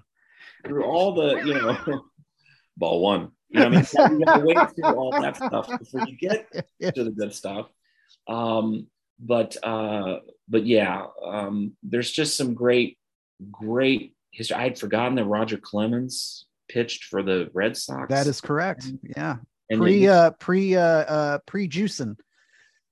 through 0.64 0.84
all 0.84 1.14
the, 1.14 1.36
you 1.44 1.54
know, 1.54 2.04
ball 2.76 3.00
one. 3.00 3.30
You 3.50 3.60
know, 3.60 3.66
I 3.66 3.68
mean, 3.68 3.84
so 3.84 4.10
you 4.10 4.24
gotta 4.24 4.44
wait 4.44 4.56
through 4.74 4.94
all 4.94 5.10
that 5.10 5.36
stuff 5.36 5.68
before 5.78 6.08
you 6.08 6.16
get 6.16 6.50
to 6.80 7.04
the 7.04 7.10
good 7.10 7.34
stuff. 7.34 7.66
Um, 8.26 8.86
but 9.20 9.56
uh, 9.62 10.20
but 10.48 10.64
yeah, 10.64 11.04
um, 11.22 11.76
there's 11.82 12.10
just 12.10 12.36
some 12.36 12.54
great, 12.54 12.98
great 13.50 14.14
history. 14.30 14.56
I 14.56 14.62
had 14.62 14.78
forgotten 14.78 15.16
that 15.16 15.26
Roger 15.26 15.58
Clemens 15.58 16.46
pitched 16.70 17.04
for 17.04 17.22
the 17.22 17.50
Red 17.52 17.76
Sox. 17.76 18.08
That 18.08 18.26
is 18.26 18.40
correct. 18.40 18.90
Yeah. 19.14 19.36
And 19.68 19.80
pre 19.80 20.08
uh 20.08 20.30
pre 20.30 20.74
uh 20.74 20.82
uh 20.82 21.38
pre 21.46 21.68
juicing. 21.68 22.16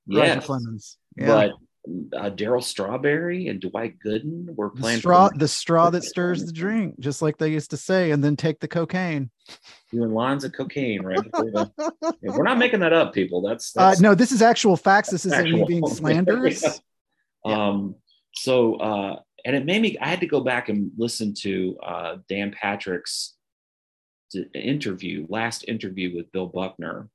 Roger 0.07 0.26
yes, 0.26 0.45
Clemens. 0.45 0.99
Yeah. 1.16 1.26
But 1.26 1.51
uh, 1.87 2.31
Darryl 2.31 2.62
Strawberry 2.62 3.49
and 3.49 3.61
Dwight 3.61 3.97
Gooden 4.05 4.55
were 4.55 4.70
playing. 4.70 4.97
The 4.97 5.01
straw, 5.01 5.31
the 5.35 5.49
straw 5.49 5.91
that 5.91 6.05
stirs 6.05 6.45
the 6.45 6.53
drink, 6.53 7.01
just 7.01 7.22
like 7.22 7.39
they 7.39 7.49
used 7.49 7.70
to 7.70 7.76
say, 7.76 8.11
and 8.11 8.22
then 8.22 8.37
take 8.37 8.61
the 8.61 8.68
cocaine. 8.68 9.31
Doing 9.91 10.12
lines 10.12 10.45
of 10.45 10.53
cocaine, 10.53 11.03
right? 11.03 11.22
The, 11.33 12.16
we're 12.22 12.43
not 12.43 12.59
making 12.59 12.81
that 12.81 12.93
up, 12.93 13.14
people. 13.14 13.41
That's, 13.43 13.76
uh, 13.76 13.89
that's 13.89 14.01
uh, 14.01 14.03
no, 14.03 14.14
this 14.14 14.31
is 14.31 14.43
actual 14.43 14.76
facts. 14.76 15.11
This 15.11 15.24
isn't 15.24 15.51
me 15.51 15.64
being 15.66 15.87
slanderous. 15.89 16.81
yeah. 17.45 17.68
Um, 17.68 17.95
so, 18.35 18.74
uh, 18.74 19.20
and 19.45 19.57
it 19.57 19.64
made 19.64 19.81
me. 19.81 19.97
I 19.99 20.09
had 20.09 20.20
to 20.20 20.26
go 20.26 20.41
back 20.41 20.68
and 20.68 20.91
listen 20.99 21.35
to 21.41 21.78
uh, 21.83 22.16
Dan 22.28 22.53
Patrick's 22.53 23.37
interview, 24.55 25.26
last 25.28 25.64
interview 25.66 26.14
with 26.14 26.31
Bill 26.31 26.47
Buckner, 26.47 27.09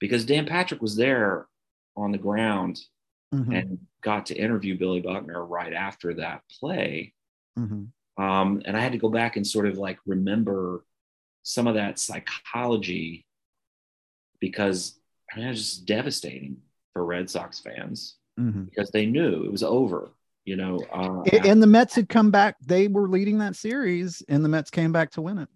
because 0.00 0.24
Dan 0.24 0.46
Patrick 0.46 0.80
was 0.80 0.96
there 0.96 1.46
on 1.96 2.12
the 2.12 2.18
ground 2.18 2.80
mm-hmm. 3.36 3.52
and 3.52 3.78
got 4.02 4.26
to 4.26 4.36
interview 4.36 4.78
Billy 4.78 5.00
Buckner 5.00 5.44
right 5.44 5.72
after 5.72 6.14
that 6.14 6.42
play. 6.60 7.12
Mm-hmm. 7.58 8.22
Um, 8.22 8.62
and 8.64 8.76
I 8.76 8.80
had 8.80 8.92
to 8.92 8.98
go 8.98 9.08
back 9.08 9.36
and 9.36 9.46
sort 9.46 9.66
of 9.66 9.76
like 9.78 9.98
remember 10.06 10.84
some 11.42 11.66
of 11.66 11.74
that 11.74 11.98
psychology 11.98 13.26
because 14.40 14.98
I 15.32 15.36
mean, 15.36 15.46
it 15.46 15.50
was 15.50 15.62
just 15.62 15.86
devastating 15.86 16.58
for 16.92 17.04
Red 17.04 17.28
Sox 17.28 17.60
fans 17.60 18.16
mm-hmm. 18.38 18.64
because 18.64 18.90
they 18.90 19.06
knew 19.06 19.44
it 19.44 19.52
was 19.52 19.62
over. 19.62 20.10
You 20.44 20.54
know, 20.54 20.78
uh, 20.92 21.24
and 21.44 21.60
the 21.60 21.66
Mets 21.66 21.96
had 21.96 22.08
come 22.08 22.30
back. 22.30 22.54
They 22.64 22.86
were 22.86 23.08
leading 23.08 23.38
that 23.38 23.56
series, 23.56 24.22
and 24.28 24.44
the 24.44 24.48
Mets 24.48 24.70
came 24.70 24.92
back 24.92 25.10
to 25.12 25.20
win 25.20 25.38
it. 25.38 25.48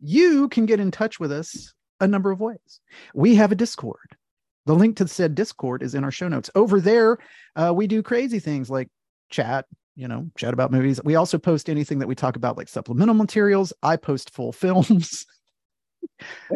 You 0.00 0.48
can 0.48 0.66
get 0.66 0.80
in 0.80 0.90
touch 0.90 1.20
with 1.20 1.30
us 1.30 1.72
a 2.00 2.08
number 2.08 2.32
of 2.32 2.40
ways. 2.40 2.80
We 3.14 3.36
have 3.36 3.52
a 3.52 3.54
Discord. 3.54 4.16
The 4.68 4.74
link 4.74 4.98
to 4.98 5.08
said 5.08 5.34
Discord 5.34 5.82
is 5.82 5.94
in 5.94 6.04
our 6.04 6.10
show 6.10 6.28
notes. 6.28 6.50
Over 6.54 6.78
there, 6.78 7.16
uh, 7.56 7.72
we 7.74 7.86
do 7.86 8.02
crazy 8.02 8.38
things 8.38 8.68
like 8.68 8.90
chat, 9.30 9.64
you 9.96 10.06
know, 10.06 10.26
chat 10.36 10.52
about 10.52 10.70
movies. 10.70 11.00
We 11.02 11.14
also 11.14 11.38
post 11.38 11.70
anything 11.70 12.00
that 12.00 12.06
we 12.06 12.14
talk 12.14 12.36
about, 12.36 12.58
like 12.58 12.68
supplemental 12.68 13.14
materials. 13.14 13.72
I 13.82 13.96
post 13.96 14.28
full 14.28 14.52
films. 14.64 15.24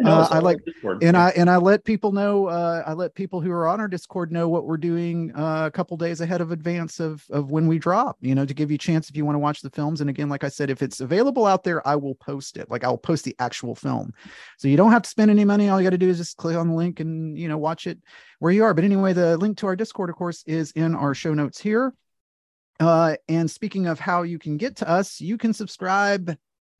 Uh, 0.05 0.27
I 0.29 0.39
like, 0.39 0.57
and 1.01 1.15
I 1.15 1.29
and 1.29 1.49
I 1.49 1.57
let 1.57 1.83
people 1.83 2.11
know. 2.11 2.47
Uh, 2.47 2.83
I 2.85 2.93
let 2.93 3.15
people 3.15 3.41
who 3.41 3.51
are 3.51 3.67
on 3.67 3.79
our 3.79 3.87
Discord 3.87 4.31
know 4.31 4.49
what 4.49 4.65
we're 4.65 4.77
doing 4.77 5.31
uh, 5.35 5.65
a 5.65 5.71
couple 5.71 5.97
days 5.97 6.21
ahead 6.21 6.41
of 6.41 6.51
advance 6.51 6.99
of 6.99 7.25
of 7.29 7.51
when 7.51 7.67
we 7.67 7.79
drop. 7.79 8.17
You 8.21 8.35
know, 8.35 8.45
to 8.45 8.53
give 8.53 8.71
you 8.71 8.75
a 8.75 8.79
chance 8.79 9.09
if 9.09 9.15
you 9.15 9.25
want 9.25 9.35
to 9.35 9.39
watch 9.39 9.61
the 9.61 9.69
films. 9.69 10.01
And 10.01 10.09
again, 10.09 10.29
like 10.29 10.43
I 10.43 10.49
said, 10.49 10.69
if 10.69 10.81
it's 10.81 10.99
available 10.99 11.45
out 11.45 11.63
there, 11.63 11.85
I 11.87 11.95
will 11.95 12.15
post 12.15 12.57
it. 12.57 12.69
Like 12.69 12.83
I 12.83 12.89
will 12.89 12.97
post 12.97 13.25
the 13.25 13.35
actual 13.39 13.75
film, 13.75 14.13
so 14.57 14.67
you 14.67 14.77
don't 14.77 14.91
have 14.91 15.03
to 15.03 15.09
spend 15.09 15.31
any 15.31 15.45
money. 15.45 15.69
All 15.69 15.79
you 15.79 15.85
got 15.85 15.91
to 15.91 15.97
do 15.97 16.09
is 16.09 16.17
just 16.17 16.37
click 16.37 16.55
on 16.55 16.69
the 16.69 16.75
link 16.75 16.99
and 16.99 17.37
you 17.37 17.47
know 17.47 17.57
watch 17.57 17.87
it 17.87 17.99
where 18.39 18.51
you 18.51 18.63
are. 18.63 18.73
But 18.73 18.83
anyway, 18.83 19.13
the 19.13 19.37
link 19.37 19.57
to 19.59 19.67
our 19.67 19.75
Discord, 19.75 20.09
of 20.09 20.15
course, 20.15 20.43
is 20.45 20.71
in 20.71 20.95
our 20.95 21.13
show 21.13 21.33
notes 21.33 21.59
here. 21.59 21.93
Uh, 22.79 23.15
and 23.29 23.49
speaking 23.49 23.87
of 23.87 23.99
how 23.99 24.23
you 24.23 24.39
can 24.39 24.57
get 24.57 24.77
to 24.77 24.89
us, 24.89 25.21
you 25.21 25.37
can 25.37 25.53
subscribe 25.53 26.35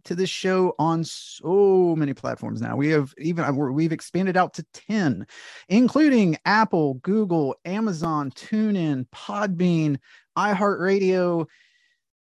to 0.05 0.15
this 0.15 0.29
show 0.29 0.75
on 0.79 1.03
so 1.03 1.95
many 1.97 2.13
platforms 2.13 2.61
now. 2.61 2.75
We 2.75 2.89
have 2.89 3.13
even 3.17 3.73
we've 3.73 3.91
expanded 3.91 4.37
out 4.37 4.53
to 4.55 4.65
10, 4.73 5.25
including 5.69 6.37
Apple, 6.45 6.95
Google, 6.95 7.55
Amazon, 7.65 8.31
TuneIn, 8.31 9.07
Podbean, 9.13 9.97
iHeartRadio, 10.37 11.47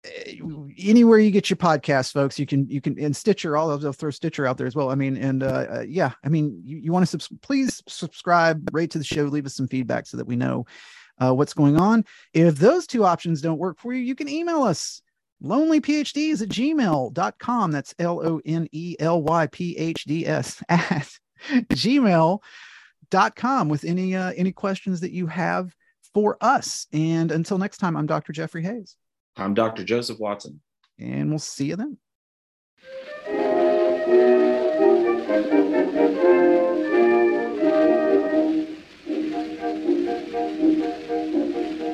eh, 0.05 0.35
anywhere 0.79 1.19
you 1.19 1.31
get 1.31 1.51
your 1.51 1.59
podcast 1.59 2.13
folks 2.13 2.39
you 2.39 2.47
can 2.47 2.69
you 2.71 2.81
can 2.81 2.99
and 2.99 3.15
stitcher 3.15 3.55
all 3.57 3.71
of 3.71 3.83
they'll 3.83 3.93
throw 3.93 4.11
stitcher 4.11 4.47
out 4.47 4.57
there 4.57 4.67
as 4.67 4.75
well 4.75 4.91
i 4.91 4.95
mean 4.95 5.15
and 5.19 5.43
uh, 5.43 5.67
uh 5.71 5.85
yeah 5.87 6.13
i 6.25 6.29
mean 6.31 6.59
you, 6.65 6.79
you 6.79 6.91
want 6.91 7.03
to 7.03 7.07
subs- 7.07 7.29
please 7.43 7.83
subscribe 7.87 8.67
rate 8.73 8.91
to 8.91 8.97
the 8.97 9.05
show 9.05 9.25
leave 9.25 9.45
us 9.45 9.55
some 9.55 9.69
feedback 9.69 10.07
so 10.07 10.17
that 10.17 10.27
we 10.27 10.37
know 10.37 10.65
uh, 11.19 11.35
what's 11.35 11.53
going 11.53 11.79
on 11.79 12.03
if 12.33 12.57
those 12.57 12.87
two 12.87 13.05
options 13.05 13.43
don't 13.43 13.59
work 13.59 13.79
for 13.79 13.93
you 13.93 14.01
you 14.01 14.15
can 14.15 14.27
email 14.27 14.63
us 14.63 15.03
lonelyphds 15.43 16.43
at 16.43 16.49
gmail.com. 16.49 17.71
That's 17.71 17.95
L 17.99 18.21
O 18.27 18.41
N 18.45 18.69
E 18.73 18.97
L 18.99 19.23
Y 19.23 19.47
P 19.49 19.77
H 19.77 20.05
D 20.05 20.27
S 20.27 20.63
at 20.69 21.09
gmail.com 21.71 22.41
with 23.69 23.85
any 23.85 24.17
uh, 24.17 24.33
any 24.37 24.53
questions 24.53 25.01
that 25.01 25.13
you 25.13 25.27
have 25.27 25.75
for 26.15 26.37
us. 26.41 26.87
And 26.93 27.33
until 27.33 27.59
next 27.59 27.79
time, 27.79 27.97
I'm 27.97 28.07
Dr. 28.07 28.33
Jeffrey 28.33 28.63
Hayes. 28.63 28.97
I'm 29.37 29.55
Dr. 29.55 29.85
Joseph 29.85 30.19
Watson. 30.19 30.61
And 30.99 31.31
we'll 31.31 31.39
see 31.39 31.67
you 31.67 31.77
then. 31.77 31.97